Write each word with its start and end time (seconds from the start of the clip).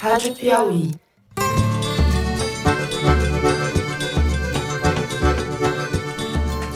Rádio 0.00 0.34
Piauí. 0.34 0.90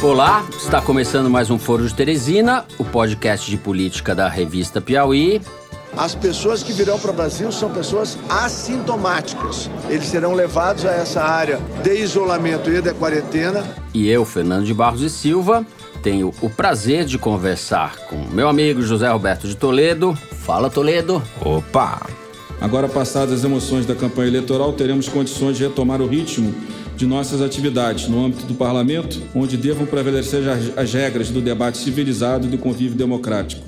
Olá, 0.03 0.47
está 0.57 0.81
começando 0.81 1.29
mais 1.29 1.51
um 1.51 1.59
Foro 1.59 1.87
de 1.87 1.95
Teresina, 1.95 2.65
o 2.79 2.85
podcast 2.85 3.51
de 3.51 3.59
política 3.59 4.15
da 4.15 4.29
revista 4.29 4.81
Piauí. 4.81 5.43
As 5.97 6.15
pessoas 6.15 6.63
que 6.63 6.73
virão 6.73 6.99
para 6.99 7.11
o 7.11 7.15
Brasil 7.15 7.53
são 7.53 7.71
pessoas 7.71 8.17
assintomáticas. 8.29 9.69
Eles 9.89 10.07
serão 10.07 10.33
levados 10.33 10.87
a 10.87 10.93
essa 10.93 11.23
área 11.23 11.59
de 11.83 11.95
isolamento 11.97 12.71
e 12.71 12.81
de 12.81 12.95
quarentena. 12.95 13.63
E 13.93 14.09
eu, 14.09 14.25
Fernando 14.25 14.65
de 14.65 14.73
Barros 14.73 15.03
e 15.03 15.11
Silva, 15.11 15.67
tenho 16.03 16.33
o 16.41 16.49
prazer 16.49 17.05
de 17.05 17.19
conversar 17.19 17.97
com 18.07 18.17
meu 18.33 18.49
amigo 18.49 18.81
José 18.81 19.09
Roberto 19.11 19.47
de 19.47 19.57
Toledo. 19.57 20.15
Fala, 20.15 20.71
Toledo. 20.71 21.23
Opa! 21.45 22.20
Agora, 22.61 22.89
passadas 22.89 23.41
as 23.41 23.45
emoções 23.45 23.87
da 23.87 23.95
campanha 23.95 24.29
eleitoral, 24.29 24.73
teremos 24.73 25.09
condições 25.09 25.57
de 25.57 25.63
retomar 25.63 26.03
o 26.03 26.07
ritmo 26.07 26.55
de 26.95 27.07
nossas 27.07 27.41
atividades 27.41 28.07
no 28.07 28.23
âmbito 28.23 28.45
do 28.45 28.55
parlamento, 28.55 29.19
onde 29.35 29.57
devam 29.57 29.87
prevalecer 29.87 30.43
as 30.77 30.93
regras 30.93 31.31
do 31.31 31.41
debate 31.41 31.79
civilizado 31.79 32.47
e 32.47 32.51
do 32.51 32.59
convívio 32.59 32.97
democrático. 32.97 33.63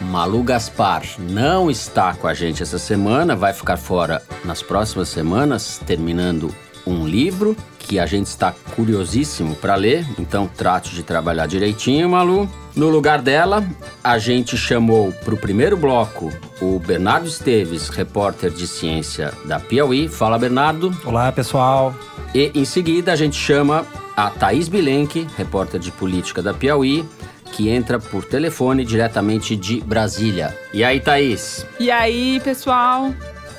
Malu 0.00 0.42
Gaspar 0.42 1.02
não 1.18 1.70
está 1.70 2.14
com 2.14 2.28
a 2.28 2.34
gente 2.34 2.62
essa 2.62 2.78
semana, 2.78 3.34
vai 3.34 3.52
ficar 3.52 3.76
fora 3.76 4.22
nas 4.44 4.62
próximas 4.62 5.08
semanas, 5.08 5.80
terminando 5.84 6.54
um 6.86 7.06
livro 7.06 7.56
que 7.78 7.98
a 7.98 8.06
gente 8.06 8.26
está 8.26 8.52
curiosíssimo 8.74 9.54
para 9.54 9.74
ler, 9.74 10.06
então 10.18 10.46
trate 10.46 10.94
de 10.94 11.02
trabalhar 11.02 11.46
direitinho, 11.46 12.08
Malu. 12.08 12.48
No 12.74 12.88
lugar 12.88 13.22
dela, 13.22 13.64
a 14.02 14.18
gente 14.18 14.56
chamou 14.56 15.12
para 15.12 15.34
o 15.34 15.38
primeiro 15.38 15.76
bloco 15.76 16.32
o 16.60 16.78
Bernardo 16.78 17.28
Esteves, 17.28 17.88
repórter 17.88 18.50
de 18.50 18.66
ciência 18.66 19.32
da 19.44 19.58
Piauí. 19.58 20.08
Fala, 20.08 20.38
Bernardo. 20.38 20.94
Olá, 21.04 21.30
pessoal. 21.32 21.94
E 22.34 22.50
em 22.54 22.64
seguida 22.64 23.12
a 23.12 23.16
gente 23.16 23.36
chama 23.36 23.86
a 24.16 24.30
Thaís 24.30 24.68
Bilenque, 24.68 25.26
repórter 25.36 25.80
de 25.80 25.90
política 25.92 26.42
da 26.42 26.52
Piauí, 26.52 27.04
que 27.52 27.68
entra 27.68 27.98
por 27.98 28.24
telefone 28.24 28.84
diretamente 28.84 29.56
de 29.56 29.80
Brasília. 29.80 30.56
E 30.74 30.84
aí, 30.84 31.00
Thaís? 31.00 31.64
E 31.80 31.90
aí, 31.90 32.40
pessoal? 32.44 33.14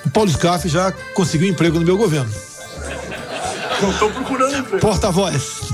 O 0.05 0.09
Paulo 0.09 0.29
Scaff 0.29 0.67
já 0.69 0.91
conseguiu 1.13 1.49
emprego 1.49 1.79
no 1.79 1.85
meu 1.85 1.97
governo. 1.97 2.46
Não 3.81 3.91
estou 3.91 4.09
procurando 4.11 4.57
emprego. 4.57 4.79
Porta-voz. 4.79 5.71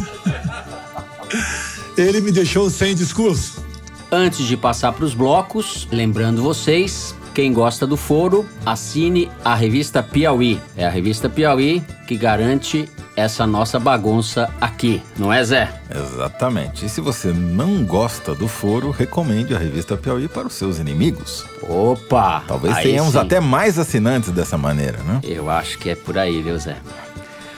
Ele 1.97 2.21
me 2.21 2.31
deixou 2.31 2.69
sem 2.69 2.93
discurso. 2.95 3.63
Antes 4.11 4.45
de 4.45 4.57
passar 4.57 4.91
para 4.93 5.05
os 5.05 5.13
blocos, 5.13 5.87
lembrando 5.91 6.41
vocês, 6.41 7.15
quem 7.33 7.51
gosta 7.51 7.87
do 7.87 7.97
foro, 7.97 8.45
assine 8.65 9.31
a 9.43 9.55
revista 9.55 10.03
Piauí. 10.03 10.61
É 10.77 10.85
a 10.85 10.89
revista 10.89 11.29
Piauí 11.29 11.83
que 12.07 12.15
garante 12.15 12.87
essa 13.15 13.45
nossa 13.45 13.79
bagunça 13.79 14.49
aqui, 14.59 15.01
não 15.17 15.31
é, 15.31 15.43
Zé? 15.43 15.71
Exatamente. 15.89 16.85
E 16.85 16.89
se 16.89 16.99
você 16.99 17.31
não 17.31 17.83
gosta 17.83 18.35
do 18.35 18.47
foro, 18.47 18.91
recomende 18.91 19.55
a 19.55 19.57
revista 19.57 19.95
Piauí 19.95 20.27
para 20.27 20.47
os 20.47 20.53
seus 20.53 20.79
inimigos. 20.79 21.45
Opa! 21.61 22.43
Talvez 22.47 22.77
tenhamos 22.79 23.13
sim. 23.13 23.19
até 23.19 23.39
mais 23.39 23.79
assinantes 23.79 24.31
dessa 24.31 24.57
maneira, 24.57 24.97
né? 25.03 25.19
Eu 25.23 25.49
acho 25.49 25.77
que 25.77 25.89
é 25.89 25.95
por 25.95 26.17
aí, 26.17 26.41
viu, 26.41 26.57
Zé? 26.57 26.77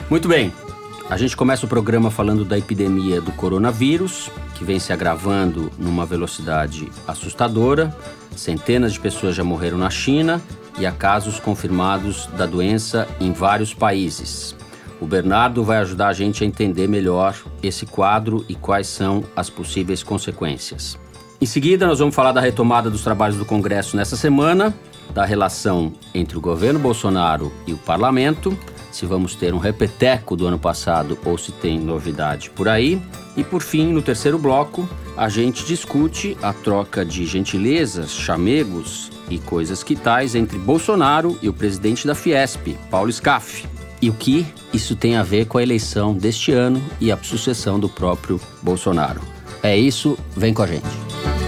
Muito 0.08 0.28
bem. 0.28 0.52
A 1.10 1.16
gente 1.16 1.36
começa 1.36 1.66
o 1.66 1.68
programa 1.68 2.12
falando 2.12 2.44
da 2.44 2.56
epidemia 2.56 3.20
do 3.20 3.32
coronavírus, 3.32 4.30
que 4.54 4.64
vem 4.64 4.78
se 4.78 4.92
agravando 4.92 5.70
numa 5.76 6.06
velocidade 6.06 6.88
assustadora. 7.08 7.94
Centenas 8.36 8.92
de 8.92 9.00
pessoas 9.00 9.34
já 9.34 9.42
morreram 9.42 9.78
na 9.78 9.90
China 9.90 10.40
e 10.78 10.86
há 10.86 10.92
casos 10.92 11.40
confirmados 11.40 12.26
da 12.36 12.46
doença 12.46 13.08
em 13.20 13.32
vários 13.32 13.74
países. 13.74 14.54
O 15.00 15.06
Bernardo 15.06 15.64
vai 15.64 15.78
ajudar 15.78 16.08
a 16.08 16.12
gente 16.12 16.44
a 16.44 16.46
entender 16.46 16.86
melhor 16.86 17.34
esse 17.60 17.84
quadro 17.84 18.44
e 18.48 18.54
quais 18.54 18.86
são 18.86 19.24
as 19.34 19.50
possíveis 19.50 20.04
consequências. 20.04 20.96
Em 21.40 21.46
seguida, 21.46 21.86
nós 21.86 21.98
vamos 21.98 22.14
falar 22.14 22.32
da 22.32 22.40
retomada 22.40 22.88
dos 22.88 23.02
trabalhos 23.02 23.36
do 23.36 23.44
Congresso 23.44 23.96
nessa 23.96 24.16
semana, 24.16 24.74
da 25.12 25.24
relação 25.24 25.92
entre 26.14 26.36
o 26.36 26.40
governo 26.40 26.78
Bolsonaro 26.78 27.52
e 27.66 27.72
o 27.72 27.78
parlamento, 27.78 28.56
se 28.90 29.04
vamos 29.06 29.34
ter 29.34 29.52
um 29.52 29.58
repeteco 29.58 30.36
do 30.36 30.46
ano 30.46 30.58
passado 30.58 31.18
ou 31.24 31.36
se 31.36 31.52
tem 31.52 31.78
novidade 31.78 32.50
por 32.50 32.68
aí. 32.68 33.00
E 33.36 33.44
por 33.44 33.62
fim, 33.62 33.92
no 33.92 34.00
terceiro 34.00 34.38
bloco, 34.38 34.88
a 35.16 35.28
gente 35.28 35.64
discute 35.64 36.36
a 36.42 36.52
troca 36.52 37.04
de 37.04 37.26
gentilezas, 37.26 38.12
chamegos 38.12 39.10
e 39.28 39.38
coisas 39.38 39.82
que 39.82 39.94
tais 39.94 40.34
entre 40.34 40.58
Bolsonaro 40.58 41.38
e 41.42 41.48
o 41.48 41.52
presidente 41.52 42.06
da 42.06 42.14
Fiesp, 42.14 42.76
Paulo 42.90 43.12
Scaff 43.12 43.66
e 44.00 44.10
o 44.10 44.14
que 44.14 44.46
isso 44.72 44.94
tem 44.94 45.16
a 45.16 45.22
ver 45.22 45.46
com 45.46 45.58
a 45.58 45.62
eleição 45.62 46.14
deste 46.14 46.52
ano 46.52 46.82
e 47.00 47.10
a 47.10 47.16
sucessão 47.16 47.78
do 47.78 47.88
próprio 47.88 48.40
Bolsonaro. 48.62 49.20
É 49.62 49.76
isso, 49.76 50.18
vem 50.36 50.52
com 50.52 50.62
a 50.62 50.66
gente. 50.66 51.45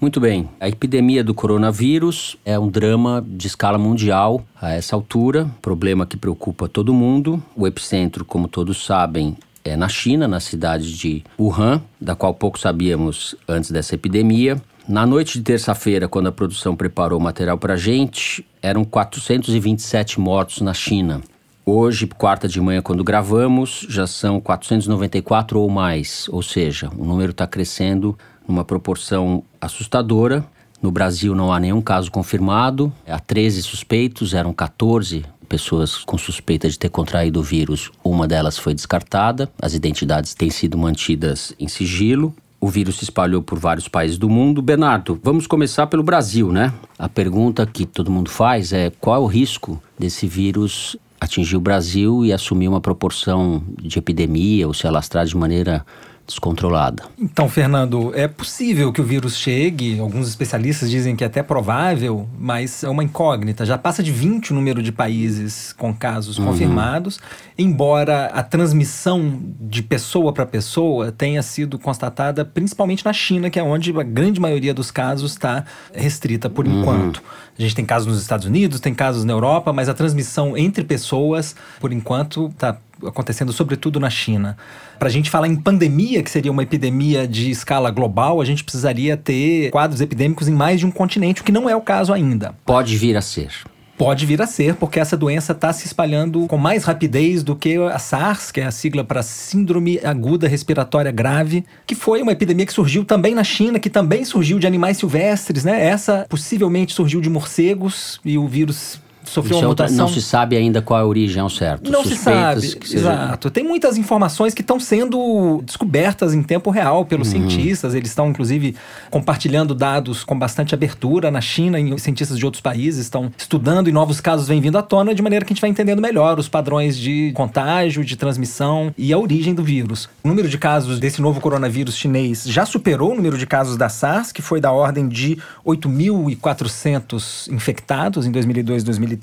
Muito 0.00 0.20
bem, 0.20 0.46
a 0.60 0.68
epidemia 0.68 1.24
do 1.24 1.32
coronavírus 1.32 2.36
é 2.44 2.58
um 2.58 2.68
drama 2.68 3.24
de 3.26 3.46
escala 3.46 3.78
mundial 3.78 4.44
a 4.60 4.74
essa 4.74 4.94
altura, 4.94 5.48
problema 5.62 6.04
que 6.04 6.18
preocupa 6.18 6.68
todo 6.68 6.92
mundo. 6.92 7.42
O 7.56 7.66
epicentro, 7.66 8.22
como 8.22 8.46
todos 8.46 8.84
sabem, 8.84 9.38
é 9.64 9.74
na 9.74 9.88
China, 9.88 10.28
na 10.28 10.38
cidade 10.38 10.94
de 10.94 11.24
Wuhan, 11.40 11.82
da 11.98 12.14
qual 12.14 12.34
pouco 12.34 12.58
sabíamos 12.58 13.34
antes 13.48 13.70
dessa 13.70 13.94
epidemia. 13.94 14.60
Na 14.86 15.06
noite 15.06 15.38
de 15.38 15.44
terça-feira, 15.44 16.06
quando 16.06 16.26
a 16.26 16.32
produção 16.32 16.76
preparou 16.76 17.18
o 17.18 17.22
material 17.22 17.56
para 17.56 17.72
a 17.72 17.78
gente, 17.78 18.46
eram 18.60 18.84
427 18.84 20.20
mortos 20.20 20.60
na 20.60 20.74
China. 20.74 21.22
Hoje, 21.64 22.06
quarta 22.06 22.46
de 22.46 22.60
manhã, 22.60 22.80
quando 22.80 23.02
gravamos, 23.02 23.84
já 23.88 24.06
são 24.06 24.40
494 24.40 25.58
ou 25.58 25.68
mais, 25.68 26.28
ou 26.30 26.40
seja, 26.40 26.88
o 26.96 27.04
número 27.04 27.32
está 27.32 27.44
crescendo 27.44 28.16
numa 28.46 28.64
proporção 28.64 29.42
assustadora. 29.60 30.44
No 30.80 30.90
Brasil 30.90 31.34
não 31.34 31.52
há 31.52 31.58
nenhum 31.58 31.80
caso 31.80 32.10
confirmado, 32.10 32.92
há 33.06 33.18
13 33.18 33.62
suspeitos, 33.62 34.34
eram 34.34 34.52
14 34.52 35.24
pessoas 35.48 35.98
com 35.98 36.18
suspeita 36.18 36.68
de 36.68 36.78
ter 36.78 36.88
contraído 36.88 37.40
o 37.40 37.42
vírus. 37.42 37.90
Uma 38.04 38.26
delas 38.26 38.58
foi 38.58 38.74
descartada, 38.74 39.50
as 39.60 39.74
identidades 39.74 40.34
têm 40.34 40.50
sido 40.50 40.76
mantidas 40.76 41.54
em 41.58 41.68
sigilo. 41.68 42.34
O 42.60 42.68
vírus 42.68 42.96
se 42.96 43.04
espalhou 43.04 43.42
por 43.42 43.58
vários 43.58 43.86
países 43.86 44.18
do 44.18 44.28
mundo. 44.28 44.60
Bernardo, 44.60 45.18
vamos 45.22 45.46
começar 45.46 45.86
pelo 45.86 46.02
Brasil, 46.02 46.50
né? 46.50 46.72
A 46.98 47.08
pergunta 47.08 47.66
que 47.66 47.86
todo 47.86 48.10
mundo 48.10 48.30
faz 48.30 48.72
é 48.72 48.90
qual 48.90 49.16
é 49.16 49.18
o 49.18 49.26
risco 49.26 49.80
desse 49.98 50.26
vírus 50.26 50.96
atingir 51.20 51.56
o 51.56 51.60
Brasil 51.60 52.24
e 52.24 52.32
assumir 52.32 52.68
uma 52.68 52.80
proporção 52.80 53.62
de 53.80 53.98
epidemia 53.98 54.66
ou 54.66 54.74
se 54.74 54.86
alastrar 54.86 55.26
de 55.26 55.36
maneira 55.36 55.84
descontrolada. 56.26 57.04
Então, 57.18 57.48
Fernando, 57.48 58.12
é 58.14 58.26
possível 58.26 58.92
que 58.92 59.00
o 59.00 59.04
vírus 59.04 59.36
chegue, 59.36 59.98
alguns 60.00 60.28
especialistas 60.28 60.90
dizem 60.90 61.14
que 61.14 61.22
é 61.22 61.26
até 61.26 61.42
provável, 61.42 62.28
mas 62.38 62.82
é 62.82 62.88
uma 62.88 63.04
incógnita. 63.04 63.64
Já 63.64 63.78
passa 63.78 64.02
de 64.02 64.10
20 64.10 64.50
o 64.50 64.54
número 64.54 64.82
de 64.82 64.90
países 64.90 65.72
com 65.72 65.94
casos 65.94 66.38
uhum. 66.38 66.46
confirmados, 66.46 67.20
embora 67.56 68.26
a 68.26 68.42
transmissão 68.42 69.40
de 69.60 69.82
pessoa 69.82 70.32
para 70.32 70.44
pessoa 70.44 71.12
tenha 71.12 71.42
sido 71.42 71.78
constatada 71.78 72.44
principalmente 72.44 73.04
na 73.04 73.12
China, 73.12 73.48
que 73.48 73.58
é 73.58 73.62
onde 73.62 73.96
a 73.98 74.02
grande 74.02 74.40
maioria 74.40 74.74
dos 74.74 74.90
casos 74.90 75.32
está 75.32 75.64
restrita 75.94 76.50
por 76.50 76.66
uhum. 76.66 76.80
enquanto. 76.80 77.22
A 77.58 77.62
gente 77.62 77.74
tem 77.74 77.86
casos 77.86 78.06
nos 78.06 78.20
Estados 78.20 78.46
Unidos, 78.46 78.80
tem 78.80 78.94
casos 78.94 79.24
na 79.24 79.32
Europa, 79.32 79.72
mas 79.72 79.88
a 79.88 79.94
transmissão 79.94 80.56
entre 80.56 80.84
pessoas, 80.84 81.56
por 81.80 81.92
enquanto, 81.92 82.48
está 82.48 82.76
acontecendo 83.04 83.52
sobretudo 83.52 83.98
na 84.00 84.10
China. 84.10 84.56
Para 84.98 85.08
a 85.08 85.10
gente 85.10 85.30
falar 85.30 85.48
em 85.48 85.56
pandemia, 85.56 86.22
que 86.22 86.30
seria 86.30 86.50
uma 86.50 86.62
epidemia 86.62 87.26
de 87.26 87.50
escala 87.50 87.90
global, 87.90 88.40
a 88.40 88.44
gente 88.44 88.62
precisaria 88.62 89.16
ter 89.16 89.70
quadros 89.70 90.00
epidêmicos 90.00 90.48
em 90.48 90.52
mais 90.52 90.80
de 90.80 90.86
um 90.86 90.90
continente, 90.90 91.40
o 91.40 91.44
que 91.44 91.52
não 91.52 91.68
é 91.68 91.76
o 91.76 91.80
caso 91.80 92.12
ainda. 92.12 92.54
Pode 92.64 92.96
vir 92.96 93.16
a 93.16 93.20
ser. 93.20 93.50
Pode 93.96 94.26
vir 94.26 94.42
a 94.42 94.46
ser, 94.46 94.74
porque 94.74 95.00
essa 95.00 95.16
doença 95.16 95.52
está 95.52 95.72
se 95.72 95.86
espalhando 95.86 96.46
com 96.48 96.58
mais 96.58 96.84
rapidez 96.84 97.42
do 97.42 97.56
que 97.56 97.76
a 97.76 97.98
SARS, 97.98 98.52
que 98.52 98.60
é 98.60 98.66
a 98.66 98.70
sigla 98.70 99.02
para 99.02 99.22
Síndrome 99.22 99.98
Aguda 100.04 100.46
Respiratória 100.46 101.10
Grave, 101.10 101.64
que 101.86 101.94
foi 101.94 102.20
uma 102.20 102.32
epidemia 102.32 102.66
que 102.66 102.74
surgiu 102.74 103.06
também 103.06 103.34
na 103.34 103.42
China, 103.42 103.78
que 103.78 103.88
também 103.88 104.22
surgiu 104.22 104.58
de 104.58 104.66
animais 104.66 104.98
silvestres, 104.98 105.64
né? 105.64 105.82
Essa 105.82 106.26
possivelmente 106.28 106.92
surgiu 106.92 107.22
de 107.22 107.30
morcegos 107.30 108.20
e 108.22 108.36
o 108.36 108.46
vírus 108.46 109.00
sofreu 109.30 109.56
é 109.58 109.60
uma 109.60 109.68
mutação. 109.68 109.96
não 109.96 110.08
se 110.08 110.22
sabe 110.22 110.56
ainda 110.56 110.80
qual 110.82 111.00
é 111.00 111.02
a 111.02 111.06
origem 111.06 111.40
ao 111.42 111.50
certo. 111.50 111.90
Não 111.90 112.02
se 112.02 112.14
Suspeitas 112.14 112.64
sabe, 112.64 112.76
que 112.80 112.88
seja- 112.88 113.10
exato. 113.12 113.50
Tem 113.50 113.64
muitas 113.64 113.96
informações 113.96 114.54
que 114.54 114.60
estão 114.60 114.78
sendo 114.80 115.62
descobertas 115.64 116.34
em 116.34 116.42
tempo 116.42 116.70
real 116.70 117.04
pelos 117.04 117.28
cientistas. 117.28 117.94
Eles 117.94 118.10
estão, 118.10 118.28
inclusive, 118.28 118.74
compartilhando 119.10 119.74
dados 119.74 120.24
com 120.24 120.38
bastante 120.38 120.74
abertura 120.74 121.30
na 121.30 121.40
China 121.40 121.78
e 121.80 121.98
cientistas 121.98 122.38
de 122.38 122.44
outros 122.44 122.60
países 122.60 123.00
estão 123.04 123.32
estudando 123.36 123.88
e 123.88 123.92
novos 123.92 124.20
casos 124.20 124.48
vêm 124.48 124.60
vindo 124.60 124.76
à 124.78 124.82
tona 124.82 125.14
de 125.14 125.22
maneira 125.22 125.44
que 125.44 125.52
a 125.52 125.54
gente 125.54 125.60
vai 125.60 125.70
entendendo 125.70 126.00
melhor 126.00 126.38
os 126.38 126.48
padrões 126.48 126.96
de 126.96 127.32
contágio, 127.34 128.04
de 128.04 128.16
transmissão 128.16 128.92
e 128.96 129.12
a 129.12 129.18
origem 129.18 129.54
do 129.54 129.62
vírus. 129.62 130.08
O 130.24 130.28
número 130.28 130.48
de 130.48 130.58
casos 130.58 130.98
desse 130.98 131.20
novo 131.20 131.40
coronavírus 131.40 131.96
chinês 131.96 132.44
já 132.46 132.64
superou 132.66 133.12
o 133.12 133.14
número 133.14 133.38
de 133.38 133.46
casos 133.46 133.76
da 133.76 133.88
SARS, 133.88 134.32
que 134.32 134.42
foi 134.42 134.60
da 134.60 134.72
ordem 134.72 135.08
de 135.08 135.38
8.400 135.64 137.48
infectados 137.52 138.26
em 138.26 138.30
2002 138.30 138.82
e 138.82 138.84
2003, 138.86 139.15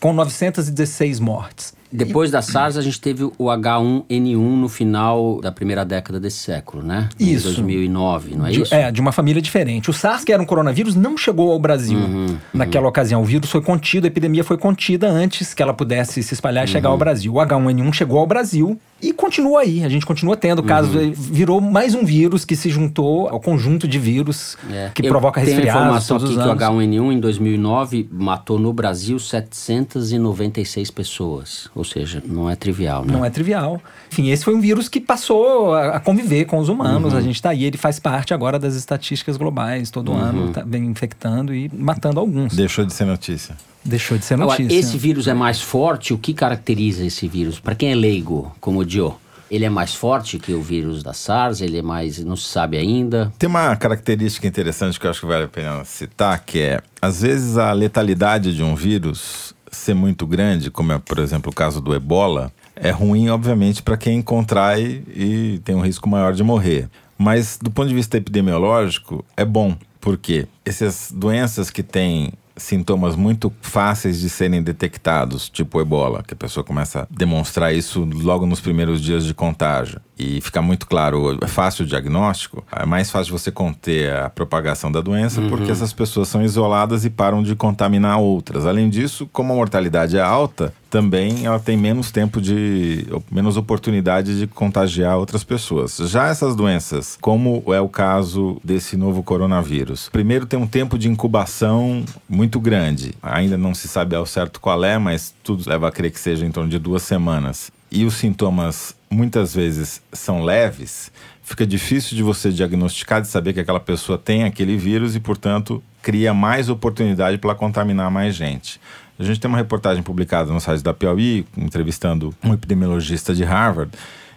com 0.00 0.12
916 0.12 1.20
mortes. 1.20 1.75
Depois 1.92 2.30
da 2.30 2.42
SARS, 2.42 2.76
a 2.76 2.82
gente 2.82 3.00
teve 3.00 3.24
o 3.24 3.32
H1N1 3.38 4.36
no 4.36 4.68
final 4.68 5.40
da 5.40 5.52
primeira 5.52 5.84
década 5.84 6.18
desse 6.20 6.38
século, 6.38 6.82
né? 6.82 7.08
Isso. 7.18 7.48
Em 7.48 7.54
2009, 7.54 8.34
não 8.36 8.46
é 8.46 8.50
de, 8.50 8.62
isso? 8.62 8.74
É, 8.74 8.90
de 8.90 9.00
uma 9.00 9.12
família 9.12 9.40
diferente. 9.40 9.88
O 9.90 9.92
SARS, 9.92 10.24
que 10.24 10.32
era 10.32 10.42
um 10.42 10.46
coronavírus, 10.46 10.94
não 10.94 11.16
chegou 11.16 11.52
ao 11.52 11.58
Brasil 11.58 11.98
Uhum, 11.98 12.36
naquela 12.52 12.88
ocasião. 12.88 13.22
O 13.22 13.24
vírus 13.24 13.50
foi 13.50 13.60
contido, 13.60 14.04
a 14.04 14.08
epidemia 14.08 14.42
foi 14.44 14.58
contida 14.58 15.08
antes 15.08 15.54
que 15.54 15.62
ela 15.62 15.72
pudesse 15.74 16.22
se 16.22 16.34
espalhar 16.34 16.64
e 16.64 16.66
Uhum. 16.66 16.72
chegar 16.72 16.88
ao 16.90 16.98
Brasil. 16.98 17.34
O 17.34 17.36
H1N1 17.40 17.92
chegou 17.92 18.18
ao 18.18 18.26
Brasil 18.26 18.78
e 19.00 19.12
continua 19.12 19.60
aí. 19.60 19.84
A 19.84 19.88
gente 19.88 20.04
continua 20.06 20.36
tendo 20.36 20.62
casos. 20.62 20.94
Uhum. 20.94 21.12
Virou 21.14 21.60
mais 21.60 21.94
um 21.94 22.04
vírus 22.04 22.44
que 22.44 22.56
se 22.56 22.68
juntou 22.70 23.28
ao 23.28 23.38
conjunto 23.40 23.86
de 23.86 23.98
vírus 23.98 24.56
É. 24.70 24.90
que 24.94 25.02
Eu 25.06 25.10
provoca 25.10 25.40
resfriados 25.40 25.80
informação 25.82 26.18
todos 26.18 26.32
aqui 26.32 26.42
que 26.42 26.48
o 26.48 26.50
anos. 26.50 26.62
H1N1 26.62 27.12
em 27.12 27.20
2009 27.20 28.08
matou 28.10 28.58
no 28.58 28.72
Brasil 28.72 29.18
796 29.18 30.90
pessoas. 30.90 31.68
Ou 31.76 31.84
seja, 31.84 32.22
não 32.26 32.48
é 32.48 32.56
trivial, 32.56 33.04
né? 33.04 33.12
Não 33.12 33.22
é 33.24 33.28
trivial. 33.28 33.80
Enfim, 34.10 34.30
esse 34.30 34.42
foi 34.42 34.54
um 34.54 34.60
vírus 34.60 34.88
que 34.88 34.98
passou 34.98 35.74
a 35.74 36.00
conviver 36.00 36.46
com 36.46 36.58
os 36.58 36.70
humanos. 36.70 37.12
Uhum. 37.12 37.18
A 37.18 37.22
gente 37.22 37.34
está 37.36 37.50
aí, 37.50 37.64
ele 37.64 37.76
faz 37.76 38.00
parte 38.00 38.32
agora 38.32 38.58
das 38.58 38.74
estatísticas 38.74 39.36
globais. 39.36 39.90
Todo 39.90 40.10
Uhum. 40.10 40.18
ano 40.18 40.52
tá, 40.52 40.64
vem 40.66 40.86
infectando 40.86 41.54
e 41.54 41.70
matando 41.72 42.18
alguns. 42.18 42.54
Deixou 42.56 42.84
de 42.86 42.94
ser 42.94 43.04
notícia. 43.04 43.54
Deixou 43.84 44.16
de 44.18 44.24
ser 44.24 44.34
Agora, 44.34 44.58
notícia. 44.60 44.76
esse 44.80 44.96
vírus 44.98 45.28
é 45.28 45.34
mais 45.34 45.60
forte? 45.60 46.12
O 46.14 46.18
que 46.18 46.32
caracteriza 46.34 47.04
esse 47.04 47.28
vírus? 47.28 47.60
Para 47.60 47.74
quem 47.74 47.92
é 47.92 47.94
leigo, 47.94 48.50
como 48.60 48.80
o 48.80 48.84
Dio, 48.84 49.14
ele 49.50 49.64
é 49.64 49.70
mais 49.70 49.94
forte 49.94 50.38
que 50.40 50.52
o 50.54 50.60
vírus 50.62 51.02
da 51.04 51.12
SARS? 51.12 51.60
Ele 51.60 51.78
é 51.78 51.82
mais. 51.82 52.18
não 52.24 52.34
se 52.36 52.48
sabe 52.48 52.78
ainda? 52.78 53.30
Tem 53.38 53.48
uma 53.48 53.76
característica 53.76 54.46
interessante 54.46 54.98
que 54.98 55.06
eu 55.06 55.10
acho 55.10 55.20
que 55.20 55.26
vale 55.26 55.44
a 55.44 55.48
pena 55.48 55.84
citar, 55.84 56.42
que 56.44 56.58
é, 56.60 56.80
às 57.00 57.20
vezes, 57.22 57.56
a 57.58 57.70
letalidade 57.72 58.56
de 58.56 58.62
um 58.64 58.74
vírus 58.74 59.54
ser 59.76 59.94
muito 59.94 60.26
grande, 60.26 60.70
como 60.70 60.92
é, 60.92 60.98
por 60.98 61.18
exemplo, 61.18 61.50
o 61.50 61.54
caso 61.54 61.80
do 61.80 61.94
ebola, 61.94 62.52
é 62.74 62.90
ruim, 62.90 63.28
obviamente, 63.28 63.82
para 63.82 63.96
quem 63.96 64.20
contrai 64.20 65.02
e 65.14 65.60
tem 65.64 65.74
um 65.74 65.80
risco 65.80 66.08
maior 66.08 66.32
de 66.32 66.42
morrer. 66.42 66.88
Mas, 67.18 67.58
do 67.60 67.70
ponto 67.70 67.88
de 67.88 67.94
vista 67.94 68.16
epidemiológico, 68.16 69.24
é 69.36 69.44
bom, 69.44 69.76
porque 70.00 70.46
essas 70.64 71.12
doenças 71.14 71.70
que 71.70 71.82
têm 71.82 72.32
sintomas 72.56 73.16
muito 73.16 73.52
fáceis 73.60 74.20
de 74.20 74.28
serem 74.28 74.62
detectados, 74.62 75.48
tipo 75.48 75.80
ebola, 75.80 76.22
que 76.22 76.34
a 76.34 76.36
pessoa 76.36 76.64
começa 76.64 77.02
a 77.02 77.06
demonstrar 77.10 77.74
isso 77.74 78.04
logo 78.04 78.46
nos 78.46 78.60
primeiros 78.60 79.00
dias 79.00 79.24
de 79.24 79.34
contágio 79.34 80.00
e 80.18 80.40
fica 80.40 80.62
muito 80.62 80.86
claro, 80.86 81.38
é 81.42 81.46
fácil 81.46 81.84
o 81.84 81.88
diagnóstico, 81.88 82.64
é 82.72 82.86
mais 82.86 83.10
fácil 83.10 83.36
você 83.36 83.50
conter 83.50 84.12
a 84.12 84.30
propagação 84.30 84.90
da 84.90 85.00
doença 85.00 85.42
porque 85.42 85.70
essas 85.70 85.92
pessoas 85.92 86.28
são 86.28 86.42
isoladas 86.42 87.04
e 87.04 87.10
param 87.10 87.42
de 87.42 87.54
contaminar 87.54 88.18
outras. 88.18 88.64
Além 88.64 88.88
disso, 88.88 89.28
como 89.32 89.52
a 89.52 89.56
mortalidade 89.56 90.16
é 90.16 90.20
alta, 90.20 90.72
também 90.88 91.44
ela 91.44 91.58
tem 91.58 91.76
menos 91.76 92.10
tempo 92.10 92.40
de, 92.40 93.06
menos 93.30 93.58
oportunidade 93.58 94.38
de 94.38 94.46
contagiar 94.46 95.18
outras 95.18 95.44
pessoas. 95.44 95.98
Já 96.04 96.28
essas 96.28 96.56
doenças, 96.56 97.18
como 97.20 97.62
é 97.68 97.80
o 97.80 97.88
caso 97.88 98.58
desse 98.64 98.96
novo 98.96 99.22
coronavírus, 99.22 100.08
primeiro 100.08 100.46
tem 100.46 100.58
um 100.58 100.66
tempo 100.66 100.98
de 100.98 101.08
incubação 101.08 102.02
muito 102.26 102.58
grande. 102.58 103.14
Ainda 103.22 103.58
não 103.58 103.74
se 103.74 103.88
sabe 103.88 104.16
ao 104.16 104.24
certo 104.24 104.60
qual 104.60 104.82
é, 104.82 104.96
mas 104.96 105.34
tudo 105.44 105.68
leva 105.68 105.88
a 105.88 105.92
crer 105.92 106.10
que 106.10 106.20
seja 106.20 106.46
em 106.46 106.50
torno 106.50 106.70
de 106.70 106.78
duas 106.78 107.02
semanas. 107.02 107.70
E 107.90 108.04
os 108.04 108.14
sintomas 108.14 108.95
muitas 109.10 109.54
vezes 109.54 110.02
são 110.12 110.42
leves, 110.42 111.10
fica 111.42 111.66
difícil 111.66 112.16
de 112.16 112.22
você 112.22 112.50
diagnosticar, 112.50 113.20
de 113.20 113.28
saber 113.28 113.52
que 113.52 113.60
aquela 113.60 113.80
pessoa 113.80 114.18
tem 114.18 114.44
aquele 114.44 114.76
vírus 114.76 115.14
e, 115.14 115.20
portanto, 115.20 115.82
cria 116.02 116.34
mais 116.34 116.68
oportunidade 116.68 117.38
para 117.38 117.54
contaminar 117.54 118.10
mais 118.10 118.34
gente. 118.34 118.80
A 119.18 119.24
gente 119.24 119.40
tem 119.40 119.48
uma 119.48 119.56
reportagem 119.56 120.02
publicada 120.02 120.52
no 120.52 120.60
site 120.60 120.82
da 120.82 120.92
Piauí, 120.92 121.46
entrevistando 121.56 122.34
um 122.44 122.52
epidemiologista 122.52 123.34
de 123.34 123.44
Harvard, 123.44 123.90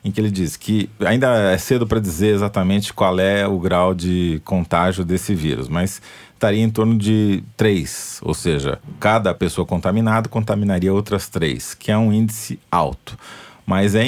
em 0.04 0.12
que 0.12 0.22
ele 0.22 0.32
diz 0.32 0.56
que 0.56 0.90
ainda 1.02 1.52
é 1.52 1.58
cedo 1.58 1.86
para 1.86 2.00
dizer 2.00 2.34
exatamente 2.34 2.94
qual 2.94 3.20
é 3.20 3.46
o 3.46 3.60
grau 3.60 3.94
de 3.94 4.42
contágio 4.46 5.04
desse 5.04 5.36
vírus, 5.36 5.68
mas 5.68 6.02
estaria 6.34 6.64
em 6.64 6.70
torno 6.70 6.98
de 6.98 7.44
3, 7.58 8.22
ou 8.24 8.34
seja, 8.34 8.80
cada 8.98 9.34
pessoa 9.34 9.66
contaminada 9.66 10.30
contaminaria 10.30 10.94
outras 10.94 11.28
três, 11.28 11.74
que 11.74 11.92
é 11.92 11.98
um 11.98 12.14
índice 12.14 12.58
alto. 12.72 13.18
Mas 13.66 13.94
é 13.94 14.08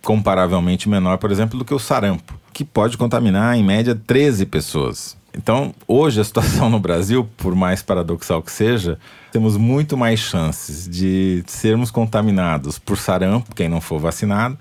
incomparavelmente 0.00 0.88
menor, 0.88 1.18
por 1.18 1.30
exemplo, 1.30 1.58
do 1.58 1.64
que 1.64 1.74
o 1.74 1.78
sarampo, 1.78 2.34
que 2.52 2.64
pode 2.64 2.96
contaminar 2.96 3.56
em 3.56 3.62
média 3.62 3.94
13 3.94 4.46
pessoas. 4.46 5.16
Então, 5.36 5.72
hoje 5.86 6.20
a 6.20 6.24
situação 6.24 6.68
no 6.68 6.80
Brasil, 6.80 7.28
por 7.36 7.54
mais 7.54 7.82
paradoxal 7.82 8.42
que 8.42 8.50
seja, 8.50 8.98
temos 9.30 9.56
muito 9.56 9.96
mais 9.96 10.18
chances 10.18 10.88
de 10.88 11.44
sermos 11.46 11.90
contaminados 11.90 12.78
por 12.78 12.96
sarampo, 12.96 13.54
quem 13.54 13.68
não 13.68 13.80
for 13.80 14.00
vacinado, 14.00 14.58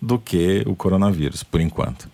do 0.00 0.18
que 0.18 0.62
o 0.66 0.74
coronavírus, 0.74 1.42
por 1.42 1.60
enquanto. 1.60 2.08